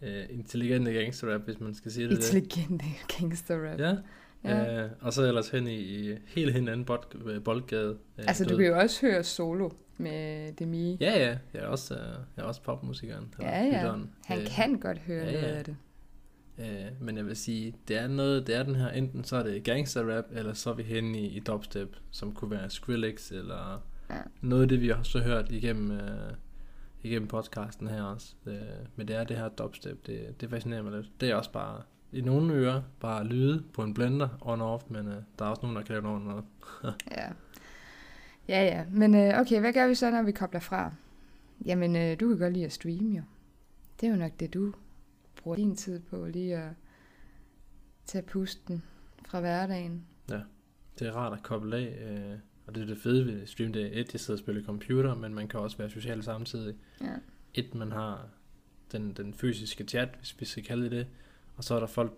øh, 0.02 0.24
intelligente 0.30 0.92
gangsterrap, 0.92 1.40
hvis 1.40 1.60
man 1.60 1.74
skal 1.74 1.92
sige 1.92 2.08
det. 2.08 2.16
Intelligente 2.16 2.84
gangster 3.18 3.70
rap. 3.70 3.80
Ja, 3.80 3.96
Ja. 4.44 4.84
Øh, 4.84 4.90
og 5.00 5.12
så 5.12 5.22
ellers 5.22 5.48
hen 5.48 5.66
i, 5.66 5.74
i 6.10 6.16
helt 6.26 6.52
hen 6.52 6.68
anden 6.68 6.84
bold, 6.84 7.40
boldgade. 7.40 7.98
Øh, 8.18 8.24
Altså, 8.28 8.44
du 8.44 8.56
ved- 8.56 8.64
kan 8.64 8.66
jo 8.74 8.78
også 8.80 9.06
høre 9.06 9.24
solo 9.24 9.70
med 9.96 10.52
Demi. 10.52 10.96
Ja, 11.00 11.18
ja, 11.18 11.38
jeg 11.54 11.62
er 11.62 11.66
også, 11.66 11.94
øh, 11.94 12.00
jeg 12.36 12.42
er 12.42 12.46
også 12.46 12.62
popmusikeren. 12.62 13.34
Ja, 13.40 13.62
ja. 13.64 13.64
lytteren. 13.66 14.10
Han 14.24 14.38
Øh, 14.40 14.46
kan 14.46 14.80
godt 14.80 14.98
høre 14.98 15.24
ja, 15.24 15.32
noget 15.32 15.48
ja. 15.48 15.54
af 15.58 15.64
det. 15.64 15.76
Øh, 16.58 16.66
men 17.00 17.16
jeg 17.16 17.26
vil 17.26 17.36
sige, 17.36 17.74
det 17.88 17.96
er 17.98 18.06
noget, 18.08 18.46
det 18.46 18.54
er 18.56 18.62
den 18.62 18.74
her, 18.74 18.88
enten 18.88 19.24
så 19.24 19.36
er 19.36 19.42
det 19.42 19.64
gangster 19.64 20.16
rap, 20.16 20.24
eller 20.32 20.52
så 20.52 20.70
er 20.70 20.74
vi 20.74 20.82
henne 20.82 21.18
i, 21.20 21.26
i 21.26 21.40
dubstep, 21.40 21.96
som 22.10 22.32
kunne 22.32 22.50
være 22.50 22.70
Skrillex, 22.70 23.30
eller 23.30 23.82
Ja. 24.10 24.16
noget 24.40 24.62
af 24.62 24.68
det, 24.68 24.80
vi 24.80 24.88
har 24.88 25.02
så 25.02 25.18
hørt 25.18 25.52
igennem, 25.52 25.90
øh, 25.90 26.32
igennem 27.02 27.28
podcasten 27.28 27.88
her 27.88 28.02
også. 28.02 28.34
Øh, 28.46 28.54
men 28.96 29.08
det 29.08 29.16
er 29.16 29.24
det 29.24 29.36
her 29.36 29.48
dubstep, 29.48 30.06
det, 30.06 30.40
det 30.40 30.50
fascinerer 30.50 30.82
mig 30.82 30.92
lidt. 30.92 31.06
Det 31.20 31.30
er 31.30 31.34
også 31.34 31.52
bare 31.52 31.82
i 32.12 32.20
nogle 32.20 32.54
ører 32.54 32.82
bare 33.00 33.24
lyde 33.24 33.64
på 33.72 33.82
en 33.82 33.94
blender 33.94 34.28
on-off, 34.40 34.92
men 34.92 35.08
øh, 35.08 35.22
der 35.38 35.44
er 35.44 35.48
også 35.48 35.62
nogen, 35.62 35.76
der 35.76 35.82
kan 35.82 35.92
lave 35.92 36.02
noget 36.02 36.22
noget. 36.22 36.44
Ja. 37.10 37.28
Ja, 38.48 38.64
ja. 38.64 38.84
Men 38.90 39.14
øh, 39.14 39.40
okay, 39.40 39.60
hvad 39.60 39.72
gør 39.72 39.86
vi 39.88 39.94
så, 39.94 40.10
når 40.10 40.22
vi 40.22 40.32
kobler 40.32 40.60
fra? 40.60 40.92
Jamen, 41.64 41.96
øh, 41.96 42.20
du 42.20 42.28
kan 42.28 42.38
godt 42.38 42.52
lide 42.52 42.64
at 42.64 42.72
streame, 42.72 43.16
jo. 43.16 43.22
Det 44.00 44.06
er 44.06 44.10
jo 44.10 44.16
nok 44.16 44.32
det, 44.40 44.54
du 44.54 44.74
bruger 45.36 45.56
din 45.56 45.76
tid 45.76 46.00
på, 46.00 46.26
lige 46.26 46.56
at 46.56 46.70
tage 48.04 48.22
pusten 48.22 48.82
fra 49.26 49.40
hverdagen. 49.40 50.04
Det 50.98 51.06
er 51.06 51.12
rart 51.12 51.32
at 51.32 51.42
koble 51.42 51.76
af, 51.76 51.98
øh, 52.10 52.38
og 52.66 52.74
det 52.74 52.82
er 52.82 52.86
det 52.86 52.98
fede 52.98 53.26
ved 53.26 53.46
stream, 53.46 53.72
det 53.72 53.82
er 53.82 54.00
et, 54.00 54.12
jeg 54.12 54.20
sidder 54.20 54.38
og 54.38 54.38
spiller 54.38 54.62
computer, 54.62 55.14
men 55.14 55.34
man 55.34 55.48
kan 55.48 55.60
også 55.60 55.78
være 55.78 55.90
social 55.90 56.22
samtidig. 56.22 56.74
Ja. 57.00 57.14
Et, 57.54 57.74
man 57.74 57.92
har 57.92 58.28
den, 58.92 59.12
den 59.12 59.34
fysiske 59.34 59.84
chat, 59.84 60.08
hvis 60.18 60.40
vi 60.40 60.44
skal 60.44 60.64
kalde 60.64 60.84
det 60.84 60.90
det, 60.90 61.06
og 61.58 61.64
så 61.64 61.74
er 61.74 61.80
der 61.80 61.86
folk, 61.86 62.12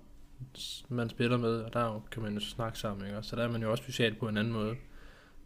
man 0.88 1.08
spiller 1.08 1.36
med, 1.36 1.60
og 1.60 1.72
der 1.72 1.80
er 1.80 2.06
kan 2.10 2.22
man 2.22 2.34
jo 2.34 2.40
snakke 2.40 2.78
sammen, 2.78 3.06
ikke? 3.06 3.22
Så 3.22 3.36
der 3.36 3.42
er 3.42 3.50
man 3.50 3.62
jo 3.62 3.70
også 3.70 3.84
social 3.84 4.14
på 4.14 4.28
en 4.28 4.36
anden 4.36 4.52
måde. 4.52 4.76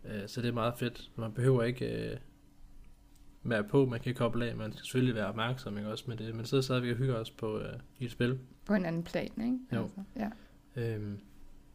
Øh, 0.04 0.28
så 0.28 0.42
det 0.42 0.48
er 0.48 0.52
meget 0.52 0.74
fedt. 0.78 1.10
Man 1.16 1.32
behøver 1.32 1.62
ikke 1.62 2.10
øh, 2.10 2.16
være 3.42 3.64
på, 3.64 3.86
man 3.86 4.00
kan 4.00 4.14
koble 4.14 4.46
af, 4.46 4.56
man 4.56 4.72
skal 4.72 4.84
selvfølgelig 4.84 5.14
være 5.14 5.26
opmærksom, 5.26 5.78
ikke 5.78 5.90
også? 5.90 6.04
Men, 6.08 6.18
det, 6.18 6.34
men 6.34 6.44
så 6.44 6.62
sidder 6.62 6.80
vi 6.80 6.90
og 6.90 6.96
hygger 6.96 7.14
os 7.14 7.30
på 7.30 7.58
øh, 7.58 7.74
i 7.98 8.04
et 8.04 8.10
spil. 8.10 8.38
På 8.64 8.74
en 8.74 8.84
anden 8.84 9.02
plan, 9.02 9.30
ikke? 9.40 9.58
Jo. 9.72 9.82
Altså, 9.82 10.02
ja. 10.16 10.30
Øhm, 10.76 11.20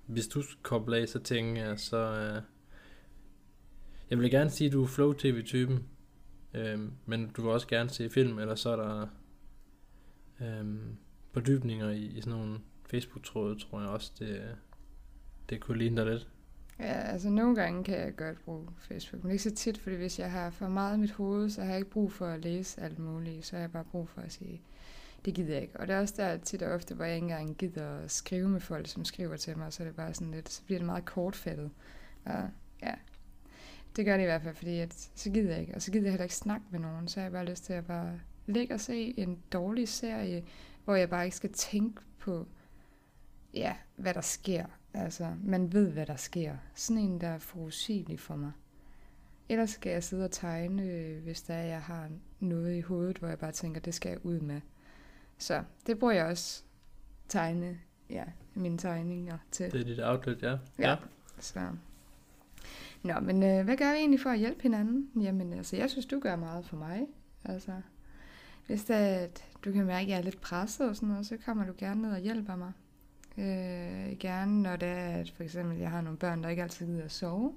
hvis 0.06 0.28
du 0.28 0.42
skal 0.42 0.58
koble 0.64 0.98
af, 0.98 1.10
så 1.10 1.20
tænker 1.20 1.66
jeg, 1.66 1.80
så... 1.80 1.98
Øh, 1.98 2.42
jeg 4.10 4.20
vil 4.20 4.32
gerne 4.32 4.50
sige, 4.50 4.68
at 4.68 4.74
du 4.74 4.84
er 4.84 4.88
flow-tv-typen, 4.88 5.86
øhm, 6.54 6.94
men 7.06 7.30
du 7.30 7.42
vil 7.42 7.52
også 7.52 7.68
gerne 7.68 7.90
se 7.90 8.10
film, 8.10 8.40
eller 8.40 8.56
så 8.56 8.70
er 8.70 8.76
der 8.76 9.08
øhm, 10.42 10.98
fordybninger 11.32 11.90
i, 11.90 12.06
i 12.06 12.22
sådan 12.22 12.40
nogle 12.40 12.60
Facebook-tråde, 12.86 13.60
tror 13.60 13.82
jeg 13.82 13.90
også, 13.90 14.12
det, 14.20 14.56
det 15.50 15.62
kunne 15.62 15.78
ligne 15.78 15.98
dig 15.98 16.12
lidt. 16.12 16.28
Ja, 16.80 16.94
altså 16.94 17.30
nogle 17.30 17.56
gange 17.56 17.84
kan 17.84 18.00
jeg 18.00 18.16
godt 18.16 18.46
bruge 18.46 18.68
Facebook, 18.78 19.24
men 19.24 19.32
ikke 19.32 19.44
så 19.44 19.52
tit, 19.52 19.78
fordi 19.78 19.96
hvis 19.96 20.20
jeg 20.20 20.32
har 20.32 20.50
for 20.50 20.68
meget 20.68 20.98
i 20.98 21.00
mit 21.00 21.12
hoved, 21.12 21.50
så 21.50 21.62
har 21.62 21.70
jeg 21.70 21.78
ikke 21.78 21.92
brug 21.92 22.12
for 22.12 22.28
at 22.28 22.44
læse 22.44 22.82
alt 22.82 23.00
muligt, 23.00 23.46
så 23.46 23.56
har 23.56 23.62
jeg 23.62 23.72
bare 23.72 23.84
brug 23.84 24.10
for 24.10 24.22
at 24.22 24.32
sige, 24.32 24.62
det 25.26 25.34
gider 25.34 25.54
jeg 25.54 25.62
ikke. 25.62 25.80
Og 25.80 25.88
det 25.88 25.96
er 25.96 26.00
også 26.00 26.14
der 26.18 26.38
tit 26.38 26.62
og 26.62 26.74
ofte, 26.74 26.96
hvor 26.96 27.06
jeg 27.06 27.16
ikke 27.16 27.26
engang 27.26 27.58
gider 27.58 27.98
at 27.98 28.12
skrive 28.12 28.50
med 28.50 28.60
folk, 28.60 28.88
som 28.88 29.06
skriver 29.06 29.38
til 29.38 29.58
mig, 29.58 29.74
så 29.74 29.84
er 29.84 29.88
det 29.88 29.96
bare 29.96 30.14
sådan 30.14 30.32
lidt, 30.32 30.50
så 30.50 30.64
bliver 30.64 30.80
det 30.80 30.86
meget 30.86 31.06
kortfattet. 31.06 31.72
Og 32.26 32.50
ja, 32.82 32.94
det 33.96 34.06
gør 34.06 34.18
det 34.18 34.24
i 34.24 34.26
hvert 34.26 34.42
fald, 34.42 34.56
fordi 34.56 34.80
at, 34.80 35.10
så 35.16 35.30
gider 35.30 35.52
jeg 35.52 35.62
ikke, 35.62 35.76
og 35.76 35.82
så 35.82 35.92
gider 35.92 36.06
jeg 36.06 36.12
heller 36.12 36.24
ikke 36.24 36.36
snakke 36.36 36.66
med 36.72 36.80
nogen, 36.80 37.08
så 37.08 37.20
har 37.20 37.26
jeg 37.26 37.32
bare 37.32 37.46
lyst 37.46 37.64
til 37.64 37.74
at 37.74 37.86
bare 37.86 38.20
ligge 38.48 38.74
og 38.74 38.80
se 38.80 39.20
en 39.20 39.40
dårlig 39.54 39.88
serie, 39.88 40.44
hvor 40.86 40.96
jeg 40.96 41.10
bare 41.10 41.26
ikke 41.26 41.38
skal 41.38 41.54
tænke 41.54 42.02
på, 42.20 42.48
ja, 43.54 43.76
hvad 43.96 44.14
der 44.14 44.22
sker. 44.22 44.66
Altså, 44.94 45.36
man 45.44 45.74
ved, 45.74 45.92
hvad 45.92 46.06
der 46.06 46.16
sker. 46.16 46.56
Sådan 46.76 47.04
en, 47.04 47.22
der 47.22 47.28
er 47.28 47.40
forudsigelig 47.40 48.20
for 48.20 48.36
mig. 48.36 48.52
Ellers 49.50 49.70
skal 49.70 49.92
jeg 49.92 50.04
sidde 50.04 50.26
og 50.26 50.32
tegne, 50.32 50.84
øh, 50.84 51.24
hvis 51.24 51.42
der 51.42 51.54
er, 51.54 51.66
jeg 51.66 51.82
har 51.82 52.10
noget 52.40 52.76
i 52.76 52.82
hovedet, 52.82 53.18
hvor 53.18 53.28
jeg 53.28 53.40
bare 53.40 53.52
tænker, 53.52 53.82
det 53.82 53.94
skal 53.94 54.10
jeg 54.10 54.26
ud 54.26 54.40
med. 54.40 54.62
Så 55.38 55.64
det 55.88 56.00
bruger 56.00 56.14
jeg 56.14 56.26
også 56.26 56.64
tegne, 57.28 57.80
ja, 58.10 58.24
mine 58.54 58.78
tegninger 58.78 59.38
til. 59.52 59.72
Det 59.72 59.82
er 59.82 59.86
dit 59.86 60.00
outlet, 60.04 60.42
ja. 60.42 60.58
Ja. 60.80 60.96
Så. 61.40 61.60
Nå, 63.04 63.20
men 63.20 63.44
øh, 63.44 63.66
hvad 63.66 63.78
gør 63.78 63.92
vi 63.92 63.98
egentlig 63.98 64.20
for 64.20 64.30
at 64.30 64.40
hjælpe 64.40 64.62
hinanden? 64.62 65.10
Jamen, 65.22 65.54
altså, 65.54 65.76
jeg 65.76 65.90
synes, 65.90 66.06
du 66.06 66.20
gør 66.20 66.36
meget 66.36 66.66
for 66.66 66.76
mig. 66.76 67.08
Altså, 67.46 67.72
hvis 68.70 68.84
det 68.84 68.96
er, 68.96 69.16
at 69.16 69.44
du 69.66 69.72
kan 69.72 69.86
mærke, 69.86 70.02
at 70.02 70.10
jeg 70.10 70.18
er 70.18 70.22
lidt 70.22 70.42
presset 70.42 70.90
og 70.90 70.96
sådan 70.96 71.10
noget, 71.10 71.26
så 71.26 71.38
kommer 71.46 71.66
du 71.66 71.74
gerne 71.78 72.02
ned 72.02 72.12
og 72.12 72.20
hjælper 72.20 72.56
mig. 72.56 72.72
Øh, 73.38 74.18
gerne, 74.18 74.62
når 74.62 74.76
det 74.76 74.88
er, 74.88 75.10
at 75.10 75.32
for 75.32 75.44
eksempel, 75.44 75.78
jeg 75.78 75.92
har 75.92 76.02
nogle 76.02 76.18
børn, 76.18 76.44
der 76.44 76.50
ikke 76.50 76.64
altid 76.64 76.86
gider 76.86 77.04
at 77.04 77.12
sove, 77.12 77.54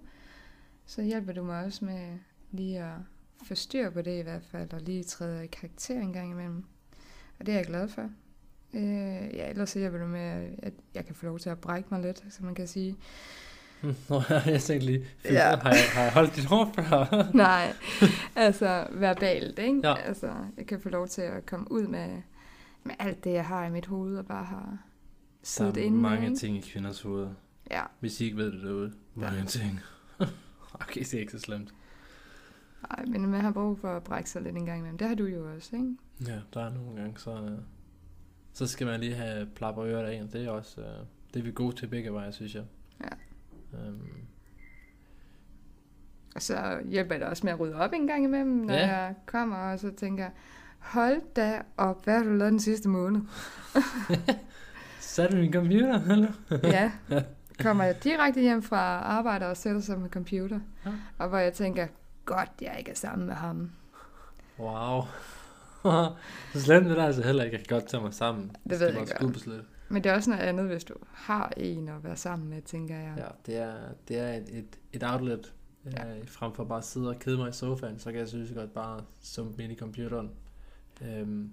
så 0.87 1.03
hjælper 1.03 1.33
du 1.33 1.43
mig 1.43 1.65
også 1.65 1.85
med 1.85 2.19
lige 2.51 2.83
at 2.83 2.95
få 3.45 3.55
styr 3.55 3.91
på 3.91 4.03
det 4.03 4.19
i 4.19 4.23
hvert 4.23 4.45
fald, 4.45 4.73
og 4.73 4.81
lige 4.81 5.05
træde 5.05 5.45
i 5.45 5.47
karakter 5.47 6.01
en 6.01 6.13
gang 6.13 6.31
imellem. 6.31 6.65
Og 7.39 7.47
det 7.47 7.53
er 7.53 7.59
jeg 7.59 7.67
glad 7.67 7.89
for. 7.89 8.11
Øh, 8.75 9.35
ja, 9.35 9.51
ellers 9.51 9.71
så 9.71 9.79
hjælper 9.79 9.99
du 9.99 10.07
med, 10.07 10.55
at 10.63 10.73
jeg 10.95 11.07
kan 11.07 11.15
få 11.15 11.27
lov 11.27 11.39
til 11.39 11.51
at 11.51 11.61
brække 11.61 11.89
mig 11.91 12.01
lidt, 12.03 12.25
så 12.31 12.45
man 12.45 12.55
kan 12.55 12.67
sige. 12.69 12.97
Nå, 14.09 14.23
jeg 14.47 14.61
tænkte 14.63 14.87
lige, 14.87 15.05
Ja. 15.25 15.33
ja. 15.33 15.57
har, 15.57 15.69
jeg, 15.71 15.85
har 15.95 16.03
jeg 16.03 16.13
holdt 16.13 16.37
dit 16.37 16.45
hår 16.45 16.73
før? 16.75 17.07
Nej, 17.35 17.73
altså 18.37 18.87
verbalt, 18.91 19.59
ikke? 19.59 19.81
Ja. 19.89 19.95
Altså, 20.01 20.33
jeg 20.57 20.67
kan 20.67 20.81
få 20.81 20.89
lov 20.89 21.09
til 21.09 21.23
at 21.23 21.47
komme 21.47 21.73
ud 21.73 21.87
med, 21.87 22.23
med 22.85 22.95
alt 22.99 23.25
det, 23.25 23.33
jeg 23.33 23.47
har 23.47 23.67
i 23.67 23.71
mit 23.71 23.87
hoved, 23.87 24.17
og 24.17 24.27
bare 24.27 24.45
har 24.45 24.67
Der 24.71 24.77
siddet 25.43 25.77
er 25.77 25.83
inde. 25.83 25.97
mange 25.99 26.27
ikke? 26.27 26.37
ting 26.39 26.57
i 26.57 26.61
kvinders 26.61 27.01
hoveder. 27.03 27.31
Ja, 27.71 27.83
Hvis 28.01 28.21
I 28.21 28.25
ikke 28.25 28.37
ved 28.37 28.53
det 28.53 28.63
derude. 28.63 28.93
Mange 29.15 29.39
Ja. 29.39 29.45
ting. 29.45 29.81
okay, 30.81 31.01
det 31.01 31.15
er 31.15 31.21
ikke 31.21 31.33
så 31.33 31.39
slemt. 31.39 31.75
nej, 32.91 33.05
men 33.07 33.27
man 33.31 33.41
har 33.41 33.51
brug 33.53 33.79
for 33.79 33.89
at 33.97 34.05
brække 34.05 34.31
sig 34.31 34.43
lidt 34.43 34.57
en 34.57 34.67
gang 34.67 34.79
imellem. 34.79 34.99
Det 34.99 35.09
har 35.09 35.15
du 35.15 35.25
jo 35.27 35.55
også, 35.55 35.77
ikke? 35.77 35.97
Ja, 36.27 36.39
der 36.55 36.65
er 36.67 36.71
nogle 36.75 37.01
gange, 37.01 37.19
så, 37.19 37.31
øh, 37.31 37.59
så 38.53 38.67
skal 38.67 38.87
man 38.87 39.01
lige 39.01 39.15
have 39.15 39.47
plapper 39.47 39.85
øret 39.85 40.05
af 40.07 40.15
en. 40.15 40.29
Det 40.33 40.45
er 40.45 40.51
også, 40.51 40.81
øh, 40.81 40.87
det 41.35 41.41
er 41.41 41.45
vi 41.45 41.53
gode 41.53 41.77
til 41.77 41.87
begge 41.87 42.13
veje, 42.13 42.33
synes 42.33 42.55
jeg. 42.55 42.65
Ja. 43.01 43.09
Øhm, 43.75 44.09
Og 46.35 46.43
så 46.43 46.81
hjælper 46.85 47.15
det 47.15 47.23
også 47.27 47.47
med 47.47 47.53
at 47.53 47.61
rydde 47.61 47.75
op 47.75 47.93
en 47.93 48.07
gang 48.07 48.25
imellem, 48.25 48.51
når 48.53 48.75
Ja. 48.75 48.97
jeg 48.97 49.15
kommer, 49.27 49.57
og 49.57 49.79
så 49.79 49.91
tænker 49.97 50.29
hold 50.79 51.21
da 51.37 51.63
op, 51.77 52.05
hvad 52.05 52.17
har 52.17 52.25
du 52.25 52.31
lavet 52.35 52.51
den 52.53 52.61
sidste 52.61 52.89
måned? 52.89 53.21
så 55.01 55.23
er 55.23 55.27
det 55.29 55.39
min 55.39 55.53
computer, 55.53 56.01
eller? 56.11 56.33
ja, 56.63 56.93
kommer 57.61 57.85
jeg 57.85 58.05
direkte 58.05 58.41
hjem 58.41 58.63
fra 58.63 58.79
arbejde 58.99 59.47
og 59.47 59.57
sætter 59.57 59.81
sig 59.81 59.99
med 60.01 60.11
computer. 60.11 60.61
Ja. 60.87 60.91
Og 61.19 61.29
hvor 61.29 61.39
jeg 61.39 61.53
tænker, 61.53 61.87
godt, 62.25 62.51
jeg 62.61 62.75
ikke 62.79 62.91
er 62.91 62.95
sammen 62.95 63.27
med 63.27 63.35
ham. 63.35 63.71
Wow. 64.59 65.03
så 66.53 66.61
slemt 66.61 66.87
er 66.87 66.95
det 66.95 67.03
altså 67.03 67.23
heller 67.23 67.45
ikke. 67.45 67.57
Jeg 67.57 67.67
kan 67.69 67.77
godt 67.79 67.89
tage 67.89 68.03
mig 68.03 68.15
sammen. 68.15 68.57
ved 68.65 68.77
skal 68.77 68.95
jeg 68.95 69.07
godt. 69.21 69.69
Men 69.93 70.05
det 70.05 70.11
er 70.11 70.17
også 70.17 70.31
noget 70.31 70.43
andet, 70.43 70.67
hvis 70.67 70.85
du 70.85 70.95
har 71.13 71.53
en 71.57 71.89
at 71.89 72.05
være 72.05 72.17
sammen 72.17 72.49
med, 72.49 72.63
tænker 72.63 72.97
jeg. 72.97 73.15
Ja, 73.17 73.29
det 73.47 73.57
er, 73.57 73.75
det 74.09 74.19
er 74.19 74.33
et, 74.33 74.59
et, 74.59 74.79
et 74.93 75.03
outlet. 75.05 75.55
Ja. 75.85 76.07
Ja. 76.07 76.21
Frem 76.27 76.53
for 76.53 76.65
bare 76.65 76.79
at 76.79 76.85
sidde 76.85 77.09
og 77.09 77.19
kede 77.19 77.37
mig 77.37 77.49
i 77.49 77.53
sofaen, 77.53 77.99
så 77.99 78.11
kan 78.11 78.21
jeg 78.21 78.29
synes 78.29 78.53
godt 78.53 78.75
bare 78.75 79.01
sumpe 79.21 79.63
ind 79.63 79.73
i 79.73 79.77
computeren. 79.77 80.31
Øhm, 81.03 81.51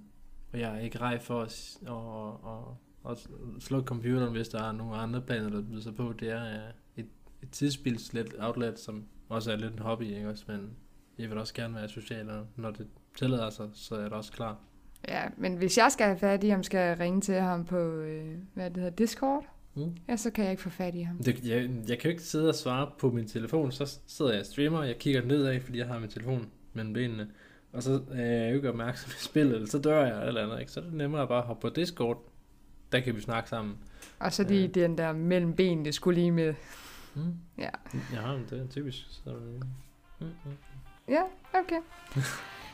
og 0.53 0.59
jeg 0.59 0.75
er 0.75 0.79
ikke 0.79 0.99
rej 1.01 1.19
for 1.19 1.41
at, 1.41 1.77
at, 1.87 3.11
at, 3.11 3.11
at 3.11 3.27
slukke 3.63 3.87
computeren, 3.87 4.31
hvis 4.31 4.49
der 4.49 4.63
er 4.63 4.71
nogle 4.71 4.95
andre 4.95 5.21
planer, 5.21 5.49
der 5.49 5.61
byder 5.61 5.81
sig 5.81 5.95
på. 5.95 6.13
Det 6.19 6.29
er 6.29 6.45
øh, 6.45 6.73
et, 6.95 7.09
et 7.43 7.49
tidsspilslet 7.51 8.35
outlet, 8.39 8.79
som 8.79 9.05
også 9.29 9.51
er 9.51 9.55
lidt 9.55 9.73
en 9.73 9.79
hobby, 9.79 10.03
ikke 10.03 10.29
også? 10.29 10.43
Men 10.47 10.69
jeg 11.17 11.29
vil 11.29 11.37
også 11.37 11.53
gerne 11.53 11.75
være 11.75 11.89
social, 11.89 12.29
og 12.29 12.47
når 12.55 12.71
det 12.71 12.87
tillader 13.15 13.49
sig, 13.49 13.69
så 13.73 13.95
er 13.95 14.03
det 14.03 14.13
også 14.13 14.31
klar. 14.31 14.57
Ja, 15.07 15.23
men 15.37 15.55
hvis 15.55 15.77
jeg 15.77 15.91
skal 15.91 16.05
have 16.05 16.17
fat 16.17 16.43
i 16.43 16.49
ham, 16.49 16.63
skal 16.63 16.77
jeg 16.77 16.99
ringe 16.99 17.21
til 17.21 17.35
ham 17.35 17.65
på, 17.65 17.77
øh, 17.77 18.35
hvad 18.53 18.69
det 18.69 18.77
hedder, 18.77 18.89
Discord. 18.95 19.45
Mm. 19.75 19.95
Ja, 20.07 20.15
så 20.17 20.31
kan 20.31 20.43
jeg 20.43 20.51
ikke 20.51 20.63
få 20.63 20.69
fat 20.69 20.95
i 20.95 21.01
ham. 21.01 21.17
Det, 21.17 21.45
jeg, 21.45 21.69
jeg 21.87 21.99
kan 21.99 22.03
jo 22.03 22.09
ikke 22.09 22.23
sidde 22.23 22.49
og 22.49 22.55
svare 22.55 22.91
på 22.99 23.11
min 23.11 23.27
telefon, 23.27 23.71
så 23.71 23.99
sidder 24.07 24.31
jeg 24.31 24.39
og 24.39 24.45
streamer, 24.45 24.83
jeg 24.83 24.97
kigger 24.97 25.21
nedad, 25.21 25.61
fordi 25.61 25.77
jeg 25.77 25.87
har 25.87 25.99
min 25.99 26.09
telefon 26.09 26.49
mellem 26.73 26.93
benene, 26.93 27.27
og 27.73 27.83
så 27.83 28.01
er 28.11 28.25
jeg 28.25 28.49
jo 28.49 28.55
ikke 28.55 28.69
opmærksom 28.69 29.11
i 29.19 29.23
spillet, 29.23 29.55
eller 29.55 29.67
så 29.67 29.79
dør 29.79 30.05
jeg 30.05 30.27
eller 30.27 30.43
andet, 30.43 30.59
ikke? 30.59 30.71
så 30.71 30.79
er 30.79 30.83
det 30.83 30.93
nemmere 30.93 31.27
bare 31.27 31.39
at 31.39 31.45
hoppe 31.45 31.61
på 31.61 31.75
Discord, 31.75 32.17
der 32.91 32.99
kan 32.99 33.15
vi 33.15 33.21
snakke 33.21 33.49
sammen. 33.49 33.77
Og 34.19 34.33
så 34.33 34.43
lige 34.43 34.67
den 34.67 34.97
der 34.97 35.13
mellem 35.13 35.53
benene 35.53 35.91
skulle 35.91 36.19
lige 36.19 36.31
med. 36.31 36.53
Mm. 37.15 37.33
Ja, 37.57 37.69
Ja, 38.13 38.37
det 38.49 38.59
er 38.59 38.67
typisk. 38.69 38.97
Så, 39.09 39.29
mm, 40.19 40.25
mm. 40.25 40.51
ja 41.07 41.21
okay. 41.53 41.79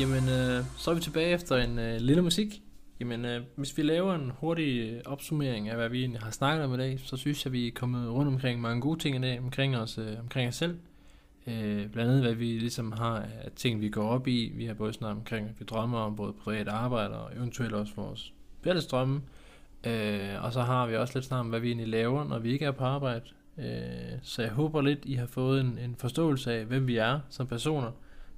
Jamen, 0.00 0.28
øh, 0.28 0.64
så 0.76 0.90
er 0.90 0.94
vi 0.94 1.00
tilbage 1.00 1.34
efter 1.34 1.56
en 1.56 1.78
øh, 1.78 1.96
lille 1.96 2.22
musik. 2.22 2.62
Jamen, 3.00 3.24
øh, 3.24 3.42
hvis 3.56 3.78
vi 3.78 3.82
laver 3.82 4.14
en 4.14 4.32
hurtig 4.40 4.90
øh, 4.90 5.00
opsummering 5.04 5.68
af, 5.68 5.76
hvad 5.76 5.88
vi 5.88 6.00
egentlig 6.00 6.20
har 6.20 6.30
snakket 6.30 6.64
om 6.64 6.74
i 6.74 6.76
dag, 6.76 7.00
så 7.04 7.16
synes 7.16 7.44
jeg, 7.44 7.52
vi 7.52 7.66
er 7.66 7.72
kommet 7.74 8.10
rundt 8.10 8.32
omkring 8.32 8.60
mange 8.60 8.80
gode 8.80 8.98
ting 8.98 9.16
i 9.16 9.20
dag, 9.20 9.38
omkring 9.38 9.76
os, 9.76 9.98
øh, 9.98 10.20
omkring 10.20 10.48
os 10.48 10.54
selv. 10.54 10.78
Øh, 11.46 11.90
blandt 11.90 12.10
andet, 12.10 12.22
hvad 12.22 12.34
vi 12.34 12.58
ligesom 12.58 12.92
har 12.92 13.16
af 13.16 13.50
ting, 13.56 13.80
vi 13.80 13.88
går 13.88 14.08
op 14.08 14.28
i. 14.28 14.52
Vi 14.54 14.64
har 14.64 14.74
både 14.74 14.92
snakket 14.92 15.16
omkring, 15.16 15.48
at 15.48 15.60
vi 15.60 15.64
drømmer 15.64 15.98
om 15.98 16.16
både 16.16 16.32
privat 16.32 16.68
arbejde 16.68 17.18
og 17.18 17.36
eventuelt 17.36 17.72
også 17.72 17.92
vores 17.96 18.32
fælles 18.64 18.86
drømme. 18.86 19.20
Øh, 19.86 20.44
og 20.44 20.52
så 20.52 20.60
har 20.60 20.86
vi 20.86 20.96
også 20.96 21.14
lidt 21.14 21.24
snart 21.24 21.40
om, 21.40 21.48
hvad 21.48 21.60
vi 21.60 21.68
egentlig 21.68 21.88
laver, 21.88 22.24
når 22.24 22.38
vi 22.38 22.52
ikke 22.52 22.64
er 22.64 22.72
på 22.72 22.84
arbejde. 22.84 23.24
Øh, 23.58 24.18
så 24.22 24.42
jeg 24.42 24.50
håber 24.50 24.80
lidt, 24.80 24.98
I 25.02 25.14
har 25.14 25.26
fået 25.26 25.60
en, 25.60 25.78
en 25.78 25.96
forståelse 25.98 26.52
af, 26.52 26.64
hvem 26.64 26.86
vi 26.86 26.96
er 26.96 27.20
som 27.30 27.46
personer. 27.46 27.90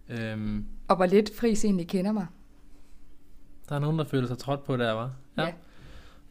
Øh, 0.09 0.63
Og 0.89 0.97
hvor 0.97 1.07
lidt 1.07 1.37
Friis 1.37 1.65
egentlig 1.65 1.89
kender 1.89 2.13
mig. 2.13 2.27
der 3.69 3.75
er 3.75 3.79
nogen, 3.79 3.99
der 3.99 4.05
føler 4.05 4.27
sig 4.27 4.39
trådt 4.39 4.65
på 4.65 4.77
der, 4.77 4.93
var. 4.93 5.13
Ja. 5.37 5.53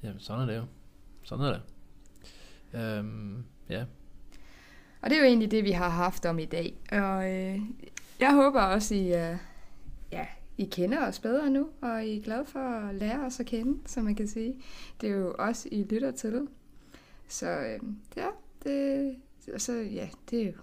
Jamen, 0.03 0.19
sådan 0.19 0.41
er 0.41 0.45
det 0.45 0.57
jo. 0.57 0.63
Sådan 1.24 1.45
er 1.45 1.51
det. 1.53 1.61
Øhm, 2.80 3.43
ja. 3.69 3.86
Og 5.01 5.09
det 5.09 5.15
er 5.15 5.19
jo 5.22 5.26
egentlig 5.28 5.51
det, 5.51 5.63
vi 5.63 5.72
har 5.72 5.89
haft 5.89 6.26
om 6.26 6.39
i 6.39 6.45
dag. 6.45 6.78
Og 6.91 7.32
øh, 7.34 7.59
jeg 8.19 8.34
håber 8.36 8.61
også, 8.61 8.95
I, 8.95 9.05
øh, 9.07 9.38
ja, 10.11 10.26
I 10.57 10.65
kender 10.65 11.07
os 11.07 11.19
bedre 11.19 11.49
nu, 11.49 11.69
og 11.82 12.05
I 12.05 12.17
er 12.17 12.22
glade 12.24 12.45
for 12.45 12.59
at 12.59 12.95
lære 12.95 13.26
os 13.26 13.39
at 13.39 13.45
kende, 13.45 13.80
som 13.86 14.03
man 14.03 14.15
kan 14.15 14.28
sige. 14.28 14.55
Det 15.01 15.09
er 15.09 15.13
jo 15.15 15.36
os, 15.39 15.67
I 15.72 15.84
lytter 15.84 16.11
til. 16.11 16.47
Så 17.28 17.49
øh, 17.49 17.80
ja, 18.17 18.28
det, 18.63 19.15
så, 19.57 19.74
ja, 19.74 20.09
det 20.30 20.41
er 20.41 20.45
jo, 20.45 20.53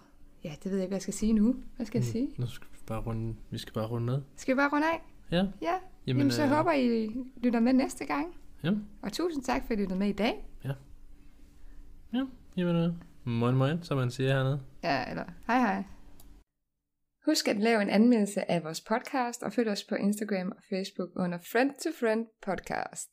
ja, 0.45 0.55
det 0.63 0.71
ved 0.71 0.79
jeg 0.79 0.83
ikke, 0.83 0.91
hvad 0.91 0.97
jeg 0.97 1.03
skal 1.03 1.15
sige 1.15 1.33
nu. 1.33 1.57
Hvad 1.77 1.87
skal 1.87 1.99
jeg 1.99 2.07
sige? 2.07 2.29
Nu 2.37 2.47
skal 2.47 2.69
bare 2.89 3.01
runde, 3.01 3.37
vi 3.51 3.59
skal 3.59 3.73
bare 3.75 3.87
runde 3.87 4.07
ned. 4.07 4.23
Skal 4.37 4.55
vi 4.55 4.57
bare 4.57 4.71
runde 4.73 4.87
af? 4.87 5.03
Ja. 5.31 5.37
Ja, 5.37 5.45
jamen, 6.07 6.21
jamen 6.21 6.31
så 6.31 6.43
øh, 6.43 6.49
håber 6.49 6.73
I 6.73 7.11
lytter 7.37 7.61
med 7.61 7.73
næste 7.73 8.07
gang. 8.07 8.35
Ja. 8.65 8.71
Og 9.03 9.13
tusind 9.13 9.45
tak, 9.45 9.67
for 9.67 9.73
at 9.73 9.79
I 9.79 9.83
lyttede 9.83 9.99
med 9.99 10.09
i 10.09 10.13
dag. 10.13 10.45
Ja, 12.13 12.25
jamen, 12.57 12.77
øh, 12.77 12.93
moin 13.25 13.57
moin, 13.57 13.83
som 13.83 13.99
man 13.99 14.11
siger 14.11 14.33
hernede. 14.35 14.61
Ja, 14.83 15.11
eller 15.11 15.25
hej 15.47 15.59
hej. 15.61 15.85
Husk 17.27 17.49
at 17.49 17.57
lave 17.57 17.83
en 17.83 17.91
anmeldelse 17.91 18.51
af 18.51 18.65
vores 18.65 18.81
podcast, 18.81 19.43
og 19.43 19.53
følg 19.53 19.69
os 19.69 19.85
på 19.85 19.95
Instagram 19.95 20.53
og 20.57 20.63
Facebook 20.71 21.09
under 21.17 21.39
Friend 21.53 21.71
to 21.83 21.91
Friend 22.01 22.27
Podcast. 22.43 23.07